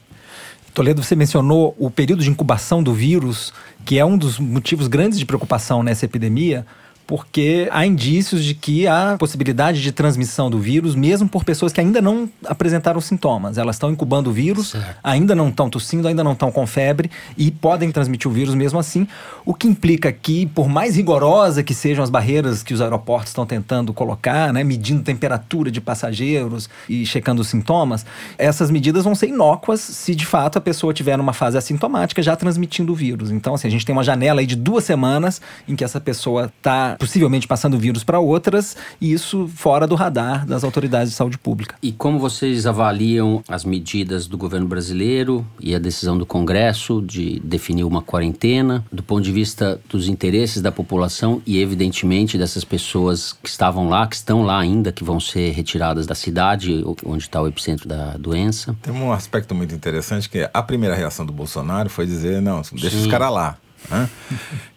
Toledo, 0.73 1.03
você 1.03 1.17
mencionou 1.17 1.75
o 1.79 1.91
período 1.91 2.23
de 2.23 2.29
incubação 2.29 2.83
do 2.83 2.93
vírus, 2.93 3.53
que 3.85 3.99
é 3.99 4.05
um 4.05 4.19
dos 4.19 4.39
motivos 4.39 4.89
grandes 4.89 5.19
de 5.19 5.25
preocupação 5.25 5.83
nessa 5.83 6.05
epidemia, 6.05 6.67
porque 7.07 7.69
há 7.71 7.87
indícios 7.87 8.43
de 8.45 8.55
que 8.55 8.87
há 8.87 9.17
possibilidade 9.19 9.81
de 9.81 9.93
transmissão 9.93 10.51
do 10.51 10.59
vírus, 10.59 10.95
mesmo 10.95 11.29
por 11.29 11.45
pessoas 11.45 11.73
que 11.73 11.81
ainda 11.81 12.03
não 12.03 12.29
apresentaram 12.45 13.01
sintomas. 13.01 13.59
Elas 13.59 13.77
estão 13.77 13.91
incubando 13.91 14.31
o 14.31 14.33
vírus, 14.33 14.71
Certo. 14.71 14.99
ainda 15.05 15.35
não 15.35 15.49
estão 15.49 15.71
tossindo, 15.71 16.09
ainda 16.09 16.25
não 16.25 16.33
estão 16.33 16.51
com 16.51 16.67
febre 16.67 17.11
e 17.37 17.51
podem 17.51 17.91
transmitir 17.93 18.29
o 18.29 18.35
vírus 18.35 18.55
mesmo 18.55 18.79
assim, 18.79 19.07
o 19.45 19.55
que 19.55 19.69
implica 19.69 20.11
que, 20.11 20.47
por 20.47 20.69
mais 20.69 20.97
rigorosa 20.97 21.63
que 21.63 21.75
sejam 21.75 22.03
as 22.03 22.11
barreiras 22.11 22.63
que 22.63 22.75
os 22.75 22.81
aeroportos 22.81 23.31
estão 23.31 23.47
tentando 23.47 23.93
colocar, 23.93 24.53
né, 24.53 24.65
medindo 24.65 25.03
temperatura 25.03 25.71
de 25.71 25.81
passageiros 25.81 26.69
e 26.89 27.07
checando 27.07 27.41
os 27.41 27.49
sintomas, 27.49 28.05
essas 28.37 28.71
medidas 28.71 29.05
vão 29.05 29.15
ser 29.15 29.29
inócuas 29.29 29.81
se 29.81 30.15
de 30.15 30.27
fato 30.27 30.59
a 30.59 30.61
pessoa 30.61 30.93
tiver 30.93 31.17
numa 31.17 31.33
fase 31.33 31.57
assintomática 31.57 32.21
já 32.21 32.35
transmitindo 32.35 32.93
o 32.93 32.97
vírus. 32.97 33.31
Então, 33.31 33.55
assim, 33.55 33.69
a 33.69 33.71
gente 33.71 33.87
tem 33.87 33.93
uma 33.93 34.03
janela 34.03 34.41
aí 34.41 34.47
de 34.47 34.57
duas 34.57 34.83
semanas 34.85 35.41
em 35.69 35.77
que 35.77 35.85
essa 35.85 36.01
pessoa 36.01 36.51
está 36.59 36.96
possivelmente 36.99 37.47
passando 37.47 37.75
o 37.75 37.79
vírus 37.79 38.05
para 38.05 38.19
outras 38.19 38.77
e 39.01 39.13
isso 39.13 39.49
fora 39.49 39.87
do 39.87 39.95
radar 39.95 40.47
das 40.47 40.65
autoridades 40.65 41.11
de 41.11 41.17
saúde 41.17 41.39
pública. 41.39 41.75
E 41.83 41.93
como 41.93 42.19
vocês 42.19 42.67
avaliam 42.67 43.43
as 43.49 43.65
medidas 43.65 44.27
do 44.27 44.37
governo 44.37 44.67
brasileiro 44.67 45.47
e 45.61 45.75
a 45.75 45.79
decisão 45.79 46.17
do 46.17 46.27
Congresso 46.27 47.03
de 47.03 47.41
definir 47.41 47.85
uma 47.85 48.03
quarentena, 48.03 48.85
do 48.91 49.03
ponto 49.03 49.23
de 49.23 49.33
vista 49.33 49.81
dos 49.89 50.09
interesses 50.09 50.63
da 50.63 50.73
população 50.73 51.43
e, 51.47 51.59
evidentemente, 51.59 52.39
dessas 52.39 52.65
pessoas 52.65 53.33
que 53.33 53.49
estavam 53.49 53.89
lá, 53.89 54.07
que 54.07 54.17
estão 54.17 54.43
lá 54.43 54.59
ainda, 54.59 54.93
que 54.93 55.05
vão 55.05 55.21
ser 55.21 55.53
retiradas 55.53 56.07
da 56.07 56.15
cidade 56.15 56.85
onde 57.05 57.23
está 57.23 57.41
o 57.41 57.49
epicentro 57.49 57.89
da 57.89 58.17
doença? 58.17 58.77
Tem 58.83 58.93
um 58.93 59.13
aspecto 59.13 59.55
muito 59.55 59.75
interessante 59.75 60.29
que 60.29 60.49
a 60.53 60.63
primeira 60.63 60.95
reação 60.95 61.25
do 61.25 61.33
Bolsonaro 61.33 61.89
foi 61.89 62.07
dizer, 62.07 62.41
não, 62.41 62.63
deixa 62.73 62.97
os 62.97 63.05
Sim. 63.05 63.11
caras 63.11 63.33
lá. 63.33 63.59
Né? 63.91 64.09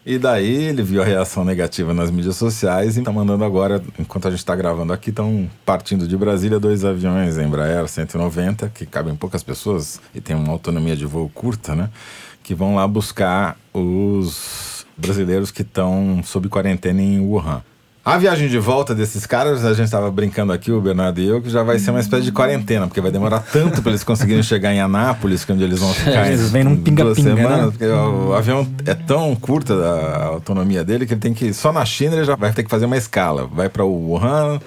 E 0.04 0.18
daí 0.18 0.64
ele 0.64 0.82
viu 0.82 1.02
a 1.02 1.04
reação 1.04 1.44
negativa 1.44 1.92
nas 1.94 2.10
mídias 2.10 2.36
sociais 2.36 2.96
e 2.96 3.00
está 3.00 3.12
mandando 3.12 3.44
agora, 3.44 3.82
enquanto 3.98 4.28
a 4.28 4.30
gente 4.30 4.40
está 4.40 4.56
gravando 4.56 4.92
aqui, 4.92 5.10
estão 5.10 5.48
partindo 5.64 6.08
de 6.08 6.16
Brasília 6.16 6.58
dois 6.58 6.84
aviões 6.84 7.38
Embraer 7.38 7.86
190, 7.86 8.68
que 8.70 8.86
cabem 8.86 9.14
poucas 9.14 9.42
pessoas 9.42 10.00
e 10.14 10.20
tem 10.20 10.34
uma 10.34 10.52
autonomia 10.52 10.96
de 10.96 11.06
voo 11.06 11.30
curta, 11.32 11.74
né? 11.74 11.90
Que 12.42 12.54
vão 12.54 12.74
lá 12.74 12.86
buscar 12.88 13.56
os 13.72 14.86
brasileiros 14.96 15.50
que 15.50 15.62
estão 15.62 16.20
sob 16.24 16.48
quarentena 16.48 17.00
em 17.00 17.20
Wuhan. 17.20 17.62
A 18.02 18.16
viagem 18.16 18.48
de 18.48 18.58
volta 18.58 18.94
desses 18.94 19.26
caras, 19.26 19.62
a 19.62 19.74
gente 19.74 19.84
estava 19.84 20.10
brincando 20.10 20.54
aqui, 20.54 20.72
o 20.72 20.80
Bernardo 20.80 21.20
e 21.20 21.28
eu, 21.28 21.42
que 21.42 21.50
já 21.50 21.62
vai 21.62 21.78
ser 21.78 21.90
uma 21.90 22.00
espécie 22.00 22.22
de 22.22 22.32
quarentena, 22.32 22.86
porque 22.86 23.00
vai 23.00 23.10
demorar 23.10 23.40
tanto 23.40 23.82
para 23.82 23.90
eles 23.90 24.02
conseguirem 24.02 24.42
chegar 24.42 24.72
em 24.72 24.80
Anápolis, 24.80 25.44
que 25.44 25.52
é 25.52 25.54
onde 25.54 25.64
eles 25.64 25.78
vão 25.78 25.92
ficar 25.94 26.26
em 26.26 26.32
Eles 26.32 26.50
vêm 26.50 26.64
num 26.64 26.76
pinga-pinga, 26.76 27.34
né? 27.34 27.64
porque 27.70 27.84
o 27.84 28.32
avião 28.32 28.66
é 28.86 28.94
tão 28.94 29.36
curta 29.36 29.74
a 29.74 30.24
autonomia 30.24 30.82
dele 30.82 31.04
que 31.04 31.12
ele 31.12 31.20
tem 31.20 31.34
que 31.34 31.52
só 31.52 31.72
na 31.72 31.84
China 31.84 32.16
ele 32.16 32.24
já 32.24 32.36
vai 32.36 32.50
ter 32.52 32.64
que 32.64 32.70
fazer 32.70 32.86
uma 32.86 32.96
escala, 32.96 33.46
vai 33.46 33.68
para 33.68 33.84
o 33.84 34.12
Wuhan, 34.12 34.58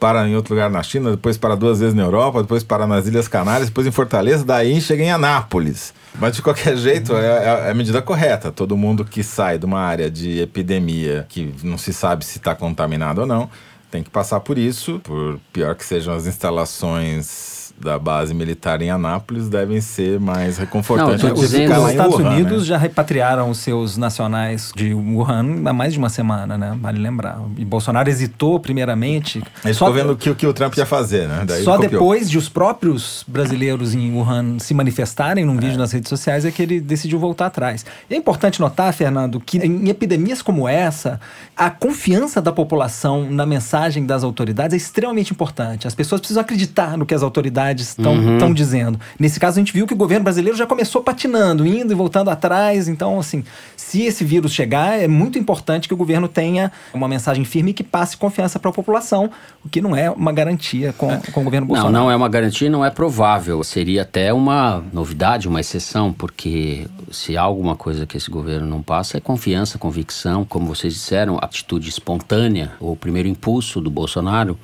para 0.00 0.26
em 0.26 0.34
outro 0.34 0.54
lugar 0.54 0.68
na 0.68 0.82
China, 0.82 1.12
depois 1.12 1.38
para 1.38 1.54
duas 1.54 1.78
vezes 1.78 1.94
na 1.94 2.02
Europa, 2.02 2.42
depois 2.42 2.64
para 2.64 2.88
nas 2.88 3.06
Ilhas 3.06 3.28
Canárias, 3.28 3.68
depois 3.68 3.86
em 3.86 3.92
Fortaleza, 3.92 4.44
daí 4.44 4.80
chega 4.80 5.04
em 5.04 5.12
Anápolis. 5.12 5.94
Mas 6.18 6.34
de 6.36 6.42
qualquer 6.42 6.76
jeito, 6.76 7.16
é, 7.16 7.66
é 7.66 7.70
a 7.70 7.74
medida 7.74 8.02
correta. 8.02 8.50
Todo 8.50 8.76
mundo 8.76 9.04
que 9.04 9.22
sai 9.22 9.58
de 9.58 9.66
uma 9.66 9.80
área 9.80 10.10
de 10.10 10.40
epidemia 10.40 11.26
que 11.28 11.54
não 11.62 11.78
se 11.78 11.92
sabe 11.92 12.24
se 12.24 12.38
está 12.38 12.54
contaminado 12.54 13.20
ou 13.22 13.26
não, 13.26 13.48
tem 13.90 14.02
que 14.02 14.10
passar 14.10 14.40
por 14.40 14.58
isso, 14.58 15.00
por 15.00 15.38
pior 15.52 15.74
que 15.74 15.84
sejam 15.84 16.14
as 16.14 16.26
instalações 16.26 17.59
da 17.80 17.98
base 17.98 18.34
militar 18.34 18.82
em 18.82 18.90
Anápolis 18.90 19.48
devem 19.48 19.80
ser 19.80 20.20
mais 20.20 20.58
reconfortantes 20.58 21.22
Não, 21.24 21.32
Os, 21.34 21.40
dizendo- 21.40 21.72
ficar 21.74 21.90
Estados 21.90 22.14
Wuhan, 22.16 22.30
Unidos 22.30 22.60
né? 22.62 22.66
já 22.68 22.76
repatriaram 22.78 23.50
os 23.50 23.58
seus 23.58 23.96
nacionais 23.96 24.72
de 24.76 24.92
Wuhan 24.94 25.62
há 25.66 25.72
mais 25.72 25.92
de 25.92 25.98
uma 25.98 26.08
semana, 26.08 26.58
né? 26.58 26.76
Vale 26.80 26.98
lembrar. 26.98 27.40
E 27.56 27.64
Bolsonaro 27.64 28.08
hesitou 28.08 28.60
primeiramente. 28.60 29.42
Ele 29.64 29.74
só 29.74 29.90
vendo 29.90 30.12
o 30.12 30.16
que, 30.16 30.28
o 30.30 30.34
que 30.34 30.46
o 30.46 30.52
Trump 30.52 30.76
ia 30.76 30.86
fazer, 30.86 31.28
né? 31.28 31.44
Daí 31.46 31.62
só 31.64 31.76
depois 31.78 32.28
de 32.30 32.36
os 32.36 32.48
próprios 32.48 33.24
brasileiros 33.26 33.94
em 33.94 34.12
Wuhan 34.12 34.58
se 34.58 34.74
manifestarem 34.74 35.44
num 35.44 35.56
vídeo 35.56 35.78
nas 35.78 35.92
redes 35.92 36.08
sociais 36.08 36.44
é 36.44 36.50
que 36.50 36.62
ele 36.62 36.80
decidiu 36.80 37.18
voltar 37.18 37.46
atrás. 37.46 37.84
E 38.08 38.14
é 38.14 38.16
importante 38.16 38.60
notar, 38.60 38.92
Fernando, 38.92 39.40
que 39.40 39.58
em 39.58 39.88
epidemias 39.88 40.42
como 40.42 40.68
essa, 40.68 41.20
a 41.56 41.70
confiança 41.70 42.40
da 42.42 42.52
população 42.52 43.30
na 43.30 43.46
mensagem 43.46 44.04
das 44.04 44.22
autoridades 44.24 44.74
é 44.74 44.76
extremamente 44.76 45.32
importante. 45.32 45.86
As 45.86 45.94
pessoas 45.94 46.20
precisam 46.20 46.40
acreditar 46.42 46.96
no 46.96 47.06
que 47.06 47.14
as 47.14 47.22
autoridades 47.22 47.69
estão 47.78 48.52
dizendo. 48.52 48.98
Nesse 49.18 49.38
caso, 49.38 49.58
a 49.58 49.60
gente 49.60 49.72
viu 49.72 49.86
que 49.86 49.94
o 49.94 49.96
governo 49.96 50.24
brasileiro 50.24 50.56
já 50.56 50.66
começou 50.66 51.02
patinando, 51.02 51.66
indo 51.66 51.92
e 51.92 51.96
voltando 51.96 52.30
atrás. 52.30 52.88
Então, 52.88 53.18
assim, 53.18 53.44
se 53.76 54.02
esse 54.02 54.24
vírus 54.24 54.52
chegar, 54.52 54.98
é 54.98 55.08
muito 55.08 55.38
importante 55.38 55.88
que 55.88 55.94
o 55.94 55.96
governo 55.96 56.28
tenha 56.28 56.72
uma 56.92 57.08
mensagem 57.08 57.44
firme 57.44 57.72
que 57.72 57.84
passe 57.84 58.16
confiança 58.16 58.58
para 58.58 58.70
a 58.70 58.74
população, 58.74 59.30
o 59.64 59.68
que 59.68 59.80
não 59.80 59.94
é 59.94 60.10
uma 60.10 60.32
garantia 60.32 60.92
com, 60.92 61.08
com 61.32 61.40
o 61.40 61.44
governo 61.44 61.66
Não, 61.66 61.74
Bolsonaro. 61.74 61.92
não 62.04 62.10
é 62.10 62.16
uma 62.16 62.28
garantia, 62.28 62.70
não 62.70 62.84
é 62.84 62.90
provável. 62.90 63.62
Seria 63.62 64.02
até 64.02 64.32
uma 64.32 64.82
novidade, 64.92 65.48
uma 65.48 65.60
exceção, 65.60 66.12
porque 66.12 66.86
se 67.10 67.36
há 67.36 67.42
alguma 67.42 67.76
coisa 67.76 68.06
que 68.06 68.16
esse 68.16 68.30
governo 68.30 68.66
não 68.66 68.82
passa 68.82 69.16
é 69.16 69.20
confiança, 69.20 69.78
convicção. 69.78 70.44
Como 70.44 70.66
vocês 70.66 70.94
disseram, 70.94 71.38
atitude 71.40 71.88
espontânea, 71.88 72.72
o 72.80 72.96
primeiro 72.96 73.28
impulso 73.28 73.80
do 73.80 73.90
Bolsonaro 73.90 74.58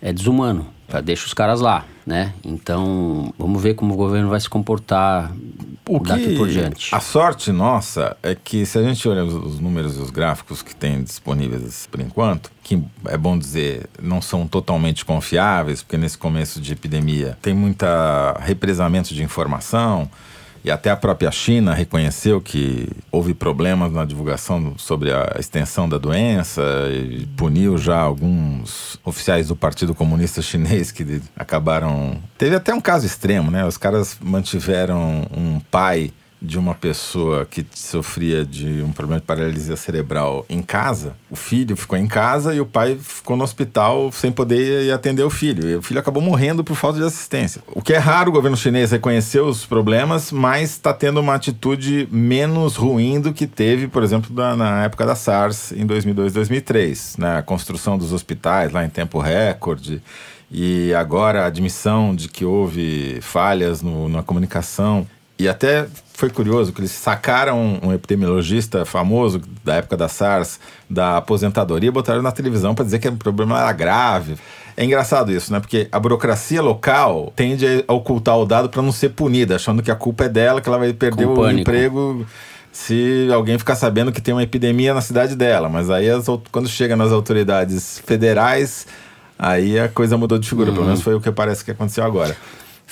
é 0.00 0.12
desumano. 0.12 0.66
Deixa 1.04 1.26
os 1.26 1.32
caras 1.32 1.60
lá, 1.60 1.84
né? 2.06 2.32
Então, 2.44 3.32
vamos 3.38 3.62
ver 3.62 3.74
como 3.74 3.94
o 3.94 3.96
governo 3.96 4.28
vai 4.28 4.40
se 4.40 4.48
comportar 4.48 5.32
O 5.88 6.00
daqui 6.00 6.28
que 6.28 6.36
por 6.36 6.48
diante. 6.48 6.94
A 6.94 7.00
sorte 7.00 7.52
nossa 7.52 8.16
é 8.22 8.34
que 8.34 8.66
se 8.66 8.78
a 8.78 8.82
gente 8.82 9.08
olhar 9.08 9.24
os, 9.24 9.34
os 9.34 9.60
números 9.60 9.96
e 9.96 10.00
os 10.00 10.10
gráficos 10.10 10.62
que 10.62 10.74
tem 10.74 11.02
disponíveis 11.02 11.88
por 11.90 12.00
enquanto, 12.00 12.50
que 12.62 12.82
é 13.06 13.16
bom 13.16 13.38
dizer, 13.38 13.88
não 14.00 14.20
são 14.20 14.46
totalmente 14.46 15.04
confiáveis, 15.04 15.82
porque 15.82 15.96
nesse 15.96 16.18
começo 16.18 16.60
de 16.60 16.72
epidemia 16.72 17.38
tem 17.40 17.54
muita 17.54 18.36
represamento 18.40 19.14
de 19.14 19.22
informação. 19.22 20.10
E 20.64 20.70
até 20.70 20.90
a 20.90 20.96
própria 20.96 21.30
China 21.30 21.74
reconheceu 21.74 22.40
que 22.40 22.88
houve 23.10 23.34
problemas 23.34 23.92
na 23.92 24.04
divulgação 24.04 24.74
sobre 24.76 25.12
a 25.12 25.36
extensão 25.38 25.88
da 25.88 25.98
doença 25.98 26.62
e 26.90 27.26
puniu 27.36 27.76
já 27.76 27.98
alguns 27.98 28.98
oficiais 29.04 29.48
do 29.48 29.56
Partido 29.56 29.94
Comunista 29.94 30.40
Chinês 30.42 30.92
que 30.92 31.20
acabaram. 31.36 32.16
Teve 32.38 32.54
até 32.54 32.72
um 32.72 32.80
caso 32.80 33.06
extremo, 33.06 33.50
né? 33.50 33.66
Os 33.66 33.76
caras 33.76 34.16
mantiveram 34.20 35.26
um 35.36 35.58
pai 35.70 36.12
de 36.42 36.58
uma 36.58 36.74
pessoa 36.74 37.46
que 37.46 37.64
sofria 37.72 38.44
de 38.44 38.82
um 38.82 38.90
problema 38.90 39.20
de 39.20 39.26
paralisia 39.26 39.76
cerebral 39.76 40.44
em 40.48 40.60
casa. 40.60 41.14
O 41.30 41.36
filho 41.36 41.76
ficou 41.76 41.96
em 41.96 42.08
casa 42.08 42.52
e 42.52 42.60
o 42.60 42.66
pai 42.66 42.98
ficou 43.00 43.36
no 43.36 43.44
hospital 43.44 44.10
sem 44.10 44.32
poder 44.32 44.86
ir 44.86 44.90
atender 44.92 45.22
o 45.22 45.30
filho. 45.30 45.68
E 45.70 45.76
o 45.76 45.82
filho 45.82 46.00
acabou 46.00 46.20
morrendo 46.20 46.64
por 46.64 46.74
falta 46.74 46.98
de 46.98 47.04
assistência. 47.04 47.62
O 47.68 47.80
que 47.80 47.92
é 47.92 47.98
raro, 47.98 48.30
o 48.30 48.32
governo 48.32 48.56
chinês 48.56 48.90
reconheceu 48.90 49.46
os 49.46 49.64
problemas, 49.64 50.32
mas 50.32 50.70
está 50.70 50.92
tendo 50.92 51.20
uma 51.20 51.34
atitude 51.36 52.08
menos 52.10 52.74
ruim 52.74 53.20
do 53.20 53.32
que 53.32 53.46
teve, 53.46 53.86
por 53.86 54.02
exemplo, 54.02 54.34
na 54.56 54.82
época 54.84 55.06
da 55.06 55.14
SARS, 55.14 55.70
em 55.72 55.86
2002, 55.86 56.32
2003. 56.32 57.16
Né? 57.18 57.36
A 57.38 57.42
construção 57.42 57.96
dos 57.96 58.12
hospitais 58.12 58.72
lá 58.72 58.84
em 58.84 58.88
tempo 58.90 59.20
recorde. 59.20 60.02
E 60.50 60.92
agora 60.94 61.44
a 61.44 61.46
admissão 61.46 62.14
de 62.14 62.28
que 62.28 62.44
houve 62.44 63.20
falhas 63.22 63.80
no- 63.80 64.08
na 64.08 64.22
comunicação. 64.22 65.06
E 65.42 65.48
até 65.48 65.86
foi 66.14 66.30
curioso 66.30 66.72
que 66.72 66.80
eles 66.80 66.92
sacaram 66.92 67.80
um 67.82 67.92
epidemiologista 67.92 68.84
famoso 68.84 69.40
da 69.64 69.74
época 69.74 69.96
da 69.96 70.08
SARS, 70.08 70.60
da 70.88 71.16
aposentadoria, 71.16 71.88
e 71.88 71.92
botaram 71.92 72.22
na 72.22 72.30
televisão 72.30 72.76
para 72.76 72.84
dizer 72.84 73.00
que 73.00 73.08
o 73.08 73.16
problema 73.16 73.58
era 73.58 73.72
grave. 73.72 74.36
É 74.76 74.84
engraçado 74.84 75.32
isso, 75.32 75.52
né? 75.52 75.58
Porque 75.58 75.88
a 75.90 75.98
burocracia 75.98 76.62
local 76.62 77.32
tende 77.34 77.84
a 77.88 77.92
ocultar 77.92 78.38
o 78.38 78.46
dado 78.46 78.68
para 78.68 78.80
não 78.80 78.92
ser 78.92 79.08
punida, 79.10 79.56
achando 79.56 79.82
que 79.82 79.90
a 79.90 79.96
culpa 79.96 80.26
é 80.26 80.28
dela, 80.28 80.60
que 80.60 80.68
ela 80.68 80.78
vai 80.78 80.92
perder 80.92 81.26
Com 81.26 81.32
o 81.32 81.36
pânico. 81.36 81.60
emprego 81.60 82.26
se 82.70 83.28
alguém 83.34 83.58
ficar 83.58 83.74
sabendo 83.74 84.12
que 84.12 84.20
tem 84.20 84.32
uma 84.32 84.44
epidemia 84.44 84.94
na 84.94 85.00
cidade 85.00 85.34
dela. 85.34 85.68
Mas 85.68 85.90
aí, 85.90 86.08
as 86.08 86.26
quando 86.52 86.68
chega 86.68 86.94
nas 86.94 87.10
autoridades 87.10 88.00
federais, 88.06 88.86
aí 89.36 89.76
a 89.76 89.88
coisa 89.88 90.16
mudou 90.16 90.38
de 90.38 90.48
figura. 90.48 90.70
Pelo 90.70 90.84
menos 90.84 91.02
foi 91.02 91.14
o 91.16 91.20
que 91.20 91.32
parece 91.32 91.64
que 91.64 91.72
aconteceu 91.72 92.04
agora. 92.04 92.36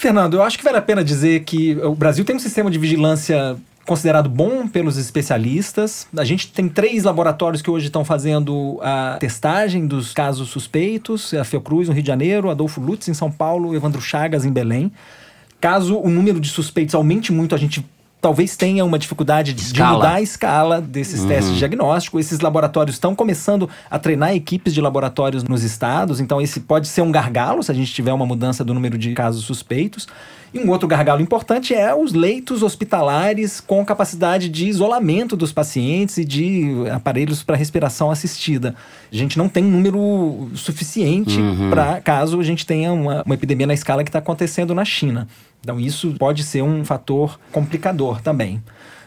Fernando, 0.01 0.39
eu 0.39 0.43
acho 0.43 0.57
que 0.57 0.65
vale 0.65 0.79
a 0.79 0.83
pena 0.83 1.05
dizer 1.05 1.45
que 1.45 1.77
o 1.77 1.95
Brasil 1.95 2.25
tem 2.25 2.35
um 2.35 2.39
sistema 2.39 2.71
de 2.71 2.79
vigilância 2.79 3.55
considerado 3.85 4.31
bom 4.31 4.67
pelos 4.67 4.97
especialistas. 4.97 6.09
A 6.17 6.25
gente 6.25 6.51
tem 6.51 6.71
três 6.71 7.05
laboratórios 7.05 7.61
que 7.61 7.69
hoje 7.69 7.89
estão 7.89 8.03
fazendo 8.03 8.81
a 8.83 9.19
testagem 9.21 9.87
dos 9.87 10.15
casos 10.15 10.49
suspeitos: 10.49 11.35
a 11.35 11.45
Fiocruz 11.45 11.87
no 11.87 11.93
Rio 11.93 12.03
de 12.03 12.07
Janeiro, 12.07 12.49
Adolfo 12.49 12.81
Lutz 12.81 13.09
em 13.09 13.15
São 13.15 13.31
Paulo, 13.31 13.75
Evandro 13.75 14.01
Chagas 14.01 14.47
em 14.47 14.51
Belém. 14.51 14.91
Caso 15.61 15.99
o 15.99 16.09
número 16.09 16.41
de 16.41 16.49
suspeitos 16.49 16.95
aumente 16.95 17.31
muito, 17.31 17.55
a 17.55 17.59
gente 17.59 17.85
talvez 18.21 18.57
tenha 18.57 18.85
uma 18.85 18.99
dificuldade 18.99 19.53
de 19.53 19.63
Escala. 19.63 19.97
mudar 19.97 20.15
a 20.15 20.21
escala 20.21 20.81
desses 20.81 21.25
testes 21.25 21.53
de 21.53 21.59
diagnóstico. 21.59 22.21
Esses 22.21 22.41
laboratórios 22.41 22.97
estão 22.97 23.15
começando 23.15 23.69
a 23.91 23.99
treinar 23.99 24.35
equipes 24.35 24.75
de 24.75 24.81
laboratórios 24.81 25.43
nos 25.45 25.63
estados, 25.63 26.21
então 26.21 26.41
esse 26.41 26.61
pode 26.61 26.87
ser 26.89 27.03
um 27.03 27.11
gargalo 27.11 27.63
se 27.63 27.71
a 27.71 27.75
gente 27.75 27.93
tiver 27.93 28.13
uma 28.13 28.27
mudança 28.27 28.65
do 28.65 28.75
número 28.75 28.99
de 28.99 29.13
casos 29.15 29.45
suspeitos. 29.45 30.07
E 30.53 30.59
um 30.59 30.69
outro 30.69 30.89
gargalo 30.89 31.23
importante 31.23 31.73
é 31.73 31.95
os 31.95 32.13
leitos 32.13 32.65
hospitalares 32.65 33.61
com 33.61 33.85
capacidade 33.85 34.49
de 34.49 34.67
isolamento 34.67 35.37
dos 35.37 35.53
pacientes 35.53 36.19
e 36.19 36.25
de 36.25 36.89
aparelhos 36.93 37.45
para 37.45 37.55
respiração 37.57 38.11
assistida. 38.11 38.75
A 39.13 39.15
gente 39.15 39.39
não 39.39 39.49
tem 39.49 39.63
número 39.63 40.51
suficiente 40.57 41.39
para 41.71 42.01
caso 42.01 42.41
a 42.41 42.43
gente 42.43 42.67
tenha 42.67 42.93
uma, 42.93 43.23
uma 43.25 43.35
epidemia 43.35 43.67
na 43.67 43.75
escala 43.75 44.03
que 44.03 44.09
está 44.09 44.19
acontecendo 44.19 44.75
na 44.75 44.85
China. 44.85 45.29
Então, 45.61 45.79
isso 45.79 46.15
pode 46.19 46.43
ser 46.43 46.63
um 46.63 46.85
fator 46.85 47.39
complicador 47.53 48.21
também. 48.21 48.63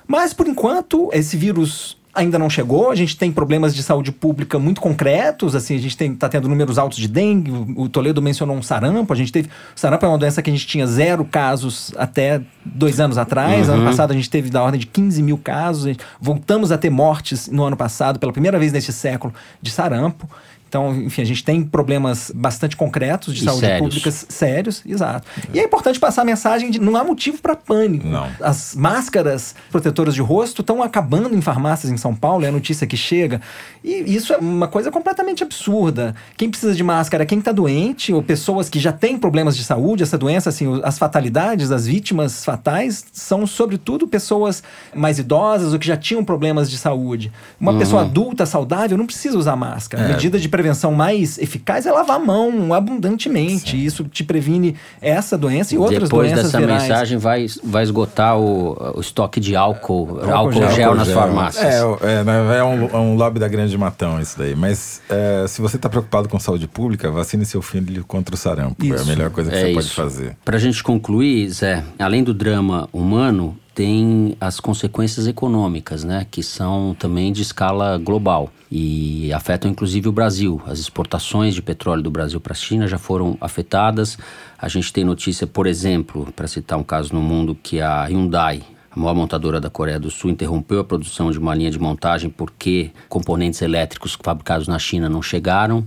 Mas, 0.08 0.34
por 0.34 0.48
enquanto, 0.48 1.10
esse 1.14 1.36
vírus 1.38 1.98
ainda 2.14 2.38
não 2.38 2.50
chegou. 2.50 2.92
A 2.92 2.96
gente 2.96 3.18
tem 3.18 3.32
problemas 3.32 3.74
de 3.74 3.82
saúde 3.82 4.12
pública 4.12 4.60
muito 4.60 4.80
concretos. 4.80 5.56
Assim, 5.56 5.76
a 5.76 5.80
gente 5.80 6.00
está 6.00 6.30
tendo 6.30 6.48
números 6.48 6.78
altos 6.78 6.98
de 6.98 7.08
dengue. 7.08 7.52
O, 7.76 7.90
Toledo 7.90 8.22
mencionou 8.22 8.56
um 8.56 8.62
sarampo. 8.62 9.12
A 9.12 9.16
gente 9.16 9.32
teve. 9.32 9.50
O 9.76 9.80
sarampo 9.80 10.06
é 10.06 10.10
uma 10.10 10.18
doença 10.18 10.42
que 10.42 10.50
a 10.50 10.54
gente 10.54 10.68
tinha 10.68 10.86
zero 10.86 11.26
casos 11.26 11.92
até 11.98 12.42
dois 12.64 13.00
anos 13.00 13.18
atrás. 13.18 13.68
Ano 13.68 13.84
passado 13.84 14.12
a 14.12 14.14
gente 14.14 14.30
teve 14.30 14.50
da 14.50 14.62
ordem 14.62 14.80
de 14.80 14.86
15 14.86 15.24
mil 15.24 15.38
casos. 15.38 15.96
Voltamos 16.22 16.72
a 16.72 16.78
ter 16.78 16.90
mortes 16.90 17.48
no 17.48 17.64
ano 17.64 17.76
passado, 17.76 18.20
pela 18.20 18.32
primeira 18.32 18.60
vez 18.60 18.72
neste 18.72 18.94
século, 18.94 19.34
de 19.62 19.72
sarampo. 19.72 20.30
Então, 20.74 20.92
enfim, 21.04 21.22
a 21.22 21.26
gente 21.26 21.44
tem 21.44 21.64
problemas 21.64 22.32
bastante 22.34 22.76
concretos 22.76 23.36
de 23.36 23.42
E 23.42 23.46
saúde 23.46 23.60
sérios. 23.60 23.80
pública 23.80 24.12
sérios, 24.12 24.82
exato. 24.84 25.28
E 25.54 25.60
é 25.60 25.64
importante 25.64 26.00
passar 26.00 26.24
a 26.24 26.26
mensagem 26.26 26.72
de 26.72 26.82
não 26.82 26.96
há 26.96 27.04
motivo 27.04 27.40
para 27.40 27.56
pânico. 27.56 28.08
Não. 28.08 28.28
As 28.42 28.74
máscaras 28.74 29.54
protetoras 29.72 30.16
de 30.16 30.22
rosto 30.22 30.62
estão 30.62 30.82
acabando 30.82 31.36
em 31.36 31.42
farmácias 31.42 31.92
em 31.92 31.98
São 31.98 32.16
Paulo, 32.16 32.44
é 32.44 32.48
a 32.48 32.52
notícia 32.52 32.88
que 32.88 32.98
chega. 32.98 33.40
E 33.84 34.16
isso 34.16 34.34
é 34.34 34.38
uma 34.38 34.68
coisa 34.68 34.90
completamente 34.90 35.44
absurda. 35.44 36.16
Quem 36.36 36.50
precisa 36.50 36.74
de 36.74 36.84
máscara 36.84 37.22
é 37.22 37.26
quem 37.28 37.38
está 37.38 37.52
doente 37.52 38.12
ou 38.12 38.24
pessoas 38.24 38.68
que 38.68 38.80
já 38.80 38.92
têm 38.92 39.16
problemas 39.16 39.56
de 39.56 39.64
saúde. 39.64 40.02
Essa 40.02 40.18
doença, 40.18 40.50
assim, 40.50 40.82
as 40.84 40.98
fatalidades, 40.98 41.70
as 41.70 41.86
vítimas 41.86 42.44
fatais 42.44 43.06
são, 43.14 43.46
sobretudo, 43.46 44.08
pessoas 44.08 44.64
mais 44.96 45.20
idosas 45.20 45.72
ou 45.72 45.78
que 45.78 45.86
já 45.86 45.98
tinham 45.98 46.26
problemas 46.26 46.68
de 46.68 46.80
saúde. 46.80 47.32
Uma 47.60 47.78
pessoa 47.78 48.02
adulta, 48.02 48.44
saudável, 48.48 48.98
não 48.98 49.06
precisa 49.06 49.38
usar 49.38 49.56
máscara. 49.56 50.06
A 50.06 50.08
medida 50.08 50.40
de 50.40 50.50
prevenção 50.50 50.63
mais 50.92 51.38
eficaz 51.38 51.86
é 51.86 51.92
lavar 51.92 52.18
a 52.18 52.20
mão 52.20 52.74
abundantemente. 52.74 53.84
Isso 53.84 54.04
te 54.06 54.24
previne 54.24 54.76
essa 55.02 55.38
doença 55.38 55.74
e 55.76 55.78
outras 55.78 56.04
Depois 56.10 56.30
doenças 56.32 56.52
dessa 56.52 56.60
virais. 56.60 56.84
mensagem 56.84 57.18
vai, 57.18 57.46
vai 57.64 57.84
esgotar 57.84 58.38
o, 58.38 58.94
o 58.96 59.02
estoque 59.02 59.40
de 59.40 59.56
álcool, 59.56 60.20
álcool, 60.32 60.54
gel. 60.54 60.72
gel, 60.72 60.84
Álcool 60.86 60.98
nas 60.98 61.08
gel. 61.08 61.16
farmácias. 61.18 61.66
É, 61.66 61.78
é, 61.80 62.58
é 62.60 62.64
um, 62.64 62.86
é 62.88 62.98
um 62.98 63.16
lobby 63.16 63.40
da 63.40 63.48
grande 63.48 63.78
matão 63.78 64.20
isso 64.20 64.38
daí. 64.38 64.56
Mas 64.56 65.02
é, 65.10 65.46
se 65.48 65.62
você 65.62 65.76
está 65.76 65.90
preocupado 65.90 66.30
com 66.30 66.40
saúde 66.40 66.68
pública, 66.68 67.10
vacine 67.12 67.46
seu 67.46 67.62
filho 67.62 68.04
contra 68.06 68.36
o 68.36 68.38
sarampo. 68.38 68.76
É 68.86 68.92
a 68.92 68.96
Isso. 68.96 69.06
melhor 69.08 69.30
coisa 69.30 69.50
que 69.52 69.58
É 69.58 69.62
você 69.68 69.74
pode 69.74 69.86
isso. 69.88 69.96
fazer. 69.96 70.38
Pra 70.44 70.58
gente 70.58 70.84
concluir, 70.84 71.50
Zé, 71.50 71.84
além 72.00 72.24
do 72.24 72.34
drama 72.34 72.88
humano, 72.94 73.58
tem 73.74 74.38
as 74.40 74.60
consequências 74.60 75.28
econômicas, 75.28 76.04
né, 76.04 76.26
que 76.30 76.44
são 76.44 76.96
também 76.98 77.32
de 77.32 77.42
escala 77.42 77.98
global 77.98 78.52
e 78.72 79.32
afetam 79.34 79.70
inclusive 79.70 80.08
o 80.08 80.12
Brasil. 80.12 80.62
As 80.66 80.80
exportações 80.80 81.56
de 81.56 81.62
petróleo 81.62 82.04
do 82.04 82.12
Brasil 82.12 82.40
para 82.40 82.54
a 82.54 82.56
China 82.56 82.88
já 82.88 82.98
foram 82.98 83.38
afetadas. 83.42 84.18
A 84.58 84.68
gente 84.68 84.94
tem 84.94 85.04
notícia, 85.04 85.48
por 85.48 85.68
exemplo, 85.68 86.32
para 86.36 86.48
citar 86.48 86.78
um 86.78 86.84
caso 86.84 87.14
no 87.14 87.22
mundo, 87.22 87.58
que 87.62 87.82
a 87.82 88.06
Hyundai 88.06 88.62
a 88.96 89.00
maior 89.00 89.16
montadora 89.16 89.60
da 89.60 89.72
Coreia 89.72 90.00
do 90.00 90.12
Sul 90.12 90.30
interrompeu 90.30 90.80
a 90.80 90.84
produção 90.84 91.32
de 91.32 91.40
uma 91.40 91.56
linha 91.56 91.72
de 91.72 91.80
montagem 91.80 92.30
porque 92.30 92.92
componentes 93.10 93.60
elétricos 93.64 94.16
fabricados 94.22 94.68
na 94.68 94.78
China 94.78 95.10
não 95.10 95.22
chegaram. 95.22 95.84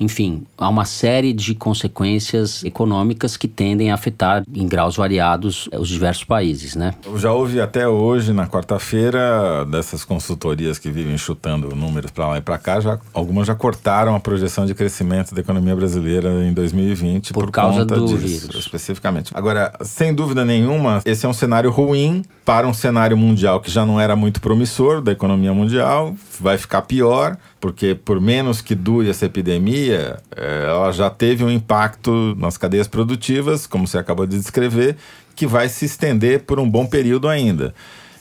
Enfim, 0.00 0.44
há 0.56 0.68
uma 0.68 0.86
série 0.86 1.34
de 1.34 1.54
consequências 1.54 2.64
econômicas 2.64 3.36
que 3.36 3.46
tendem 3.46 3.90
a 3.90 3.94
afetar 3.94 4.42
em 4.52 4.66
graus 4.66 4.96
variados 4.96 5.68
os 5.78 5.88
diversos 5.88 6.24
países, 6.24 6.74
né? 6.74 6.94
Já 7.16 7.32
houve 7.32 7.60
até 7.60 7.86
hoje, 7.86 8.32
na 8.32 8.46
quarta-feira, 8.46 9.64
dessas 9.66 10.02
consultorias 10.02 10.78
que 10.78 10.90
vivem 10.90 11.18
chutando 11.18 11.76
números 11.76 12.10
para 12.10 12.28
lá 12.28 12.38
e 12.38 12.40
para 12.40 12.56
cá, 12.56 12.80
já, 12.80 12.98
algumas 13.12 13.46
já 13.46 13.54
cortaram 13.54 14.14
a 14.14 14.20
projeção 14.20 14.64
de 14.64 14.74
crescimento 14.74 15.34
da 15.34 15.42
economia 15.42 15.76
brasileira 15.76 16.44
em 16.44 16.52
2020 16.54 17.34
por, 17.34 17.44
por 17.44 17.52
causa 17.52 17.84
do 17.84 18.06
disso, 18.06 18.16
vírus. 18.16 18.54
especificamente. 18.54 19.32
Agora, 19.34 19.72
sem 19.82 20.14
dúvida 20.14 20.44
nenhuma, 20.44 21.02
esse 21.04 21.26
é 21.26 21.28
um 21.28 21.34
cenário 21.34 21.70
ruim 21.70 22.24
para 22.44 22.66
um 22.66 22.74
cenário 22.74 23.16
mundial 23.16 23.60
que 23.60 23.70
já 23.70 23.84
não 23.84 24.00
era 24.00 24.16
muito 24.16 24.40
promissor 24.40 25.00
da 25.00 25.12
economia 25.12 25.52
mundial, 25.52 26.14
vai 26.40 26.56
ficar 26.56 26.82
pior, 26.82 27.36
porque 27.60 27.94
por 27.94 28.20
menos 28.20 28.62
que 28.62 28.74
dure 28.74 29.10
essa 29.10 29.26
epidemia, 29.26 30.18
eh, 30.34 30.64
ela 30.66 30.90
já 30.92 31.10
teve 31.10 31.44
um 31.44 31.50
impacto 31.50 32.34
nas 32.38 32.56
cadeias 32.56 32.88
produtivas, 32.88 33.66
como 33.66 33.86
você 33.86 33.98
acabou 33.98 34.26
de 34.26 34.38
descrever, 34.38 34.96
que 35.36 35.46
vai 35.46 35.68
se 35.68 35.84
estender 35.84 36.40
por 36.44 36.58
um 36.58 36.68
bom 36.68 36.86
período 36.86 37.28
ainda. 37.28 37.74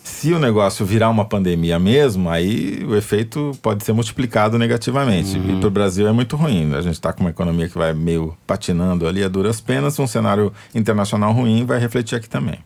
Se 0.04 0.34
o 0.34 0.40
negócio 0.40 0.86
virar 0.86 1.10
uma 1.10 1.24
pandemia 1.24 1.80
mesmo, 1.80 2.30
aí 2.30 2.84
o 2.86 2.96
efeito 2.96 3.52
pode 3.62 3.86
ser 3.86 3.94
multiplicado 3.94 4.58
negativamente. 4.58 5.38
E 5.38 5.60
para 5.60 5.68
o 5.68 5.72
Brasil 5.72 6.08
é 6.08 6.12
muito 6.12 6.36
ruim. 6.36 6.74
A 6.74 6.82
gente 6.82 6.94
está 6.94 7.14
com 7.14 7.22
uma 7.22 7.30
economia 7.30 7.70
que 7.70 7.78
vai 7.78 7.94
meio 7.94 8.36
patinando 8.46 9.08
ali 9.08 9.24
a 9.24 9.28
duras 9.28 9.62
penas, 9.62 10.00
um 10.00 10.08
cenário 10.08 10.52
internacional 10.74 11.32
ruim 11.32 11.66
vai 11.66 11.80
refletir 11.80 12.16
aqui 12.16 12.28
também. 12.28 12.60